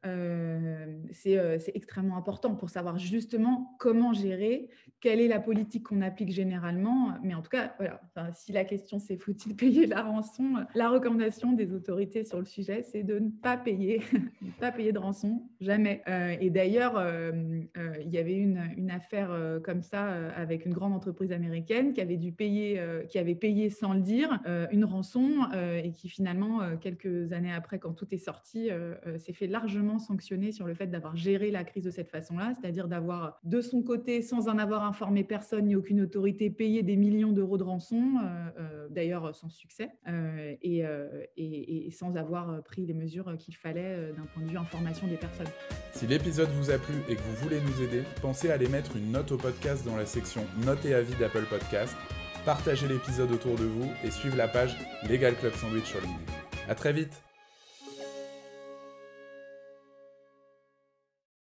c'est 1.12 1.72
extrêmement 1.74 2.16
important 2.16 2.54
pour 2.54 2.70
savoir 2.70 2.98
justement 2.98 3.76
comment 3.78 4.12
gérer, 4.12 4.68
quelle 5.00 5.20
est 5.20 5.28
la 5.28 5.40
politique 5.40 5.84
qu'on 5.84 6.02
applique 6.02 6.32
généralement. 6.32 7.14
Mais 7.22 7.34
en 7.34 7.42
tout 7.42 7.50
cas, 7.50 7.74
voilà, 7.78 8.00
si 8.34 8.52
la 8.52 8.64
question 8.64 8.98
c'est 8.98 9.16
faut-il 9.16 9.56
payer 9.56 9.86
la 9.86 10.02
rançon, 10.02 10.66
la 10.74 10.90
recommandation 10.90 11.52
des 11.52 11.72
autorités 11.72 12.24
sur 12.24 12.38
le 12.38 12.44
sujet, 12.44 12.82
c'est 12.82 13.02
de 13.02 13.18
ne 13.18 13.30
pas 13.30 13.56
payer 13.56 14.02
pas 14.61 14.72
payer 14.72 14.92
de 14.92 14.99
rançon, 14.99 15.42
jamais. 15.61 16.03
Euh, 16.09 16.36
et 16.40 16.51
d'ailleurs, 16.51 16.96
euh, 16.96 17.32
euh, 17.76 17.94
il 18.01 18.11
y 18.11 18.18
avait 18.18 18.36
une, 18.36 18.62
une 18.76 18.90
affaire 18.90 19.30
comme 19.62 19.82
ça 19.82 20.09
avec 20.36 20.66
une 20.66 20.72
grande 20.72 20.92
entreprise 20.92 21.32
américaine 21.32 21.92
qui 21.92 22.01
avait 22.01 22.16
dû 22.16 22.32
payer, 22.32 22.80
qui 23.09 23.18
avait 23.18 23.34
payé 23.34 23.70
sans 23.70 23.92
le 23.92 24.01
dire, 24.01 24.40
une 24.70 24.84
rançon 24.84 25.49
et 25.82 25.92
qui 25.92 26.09
finalement, 26.09 26.61
quelques 26.80 27.32
années 27.32 27.53
après, 27.53 27.78
quand 27.78 27.92
tout 27.92 28.07
est 28.12 28.18
sorti, 28.18 28.70
s'est 29.18 29.32
fait 29.32 29.46
largement 29.46 29.99
sanctionner 29.99 30.53
sur 30.53 30.66
le 30.66 30.74
fait 30.74 30.86
d'avoir 30.86 31.16
géré 31.16 31.51
la 31.51 31.64
crise 31.64 31.84
de 31.84 31.90
cette 31.90 32.09
façon-là, 32.09 32.53
c'est-à-dire 32.55 32.88
d'avoir 32.88 33.38
de 33.44 33.61
son 33.61 33.82
côté, 33.82 34.22
sans 34.22 34.49
en 34.49 34.59
avoir 34.59 34.84
informé 34.84 35.24
personne 35.24 35.66
ni 35.66 35.76
aucune 35.76 36.01
autorité, 36.01 36.51
payé 36.51 36.82
des 36.82 36.96
millions 36.96 37.32
d'euros 37.32 37.59
de 37.59 37.64
rançon, 37.64 38.14
d'ailleurs 38.90 39.34
sans 39.34 39.49
succès, 39.49 39.90
et, 40.62 40.84
et, 41.36 41.90
sans 41.90 42.16
avoir 42.16 42.62
pris 42.62 42.86
les 42.86 42.94
mesures 42.94 43.36
qu'il 43.38 43.57
fallait 43.57 44.12
d'un 44.12 44.26
Si 45.93 46.07
l'épisode 46.07 46.51
vous 46.51 46.70
a 46.70 46.78
plu 46.78 46.95
et 47.09 47.16
que 47.16 47.22
vous 47.22 47.36
voulez 47.43 47.61
nous 47.61 47.82
aider, 47.82 48.03
pensez 48.22 48.51
à 48.51 48.55
aller 48.55 48.68
mettre 48.68 48.97
une 48.97 49.11
note 49.12 49.32
au 49.32 49.36
podcast 49.36 49.84
dans 49.84 49.97
la 49.97 50.07
section 50.07 50.47
Notes 50.64 50.84
et 50.84 50.95
avis 50.95 51.14
d'Apple 51.16 51.45
Podcast, 51.45 51.97
partagez 52.45 52.89
l'épisode 52.89 53.32
autour 53.32 53.57
de 53.57 53.64
vous 53.64 53.91
et 54.05 54.11
suivez 54.11 54.36
la 54.36 54.49
page 54.49 54.76
Legal 55.09 55.34
Club 55.36 55.55
Sandwich 55.55 55.86
sur 55.86 56.01
LinkedIn. 56.01 56.32
À 56.68 56.74
très 56.74 56.93
vite 56.93 57.27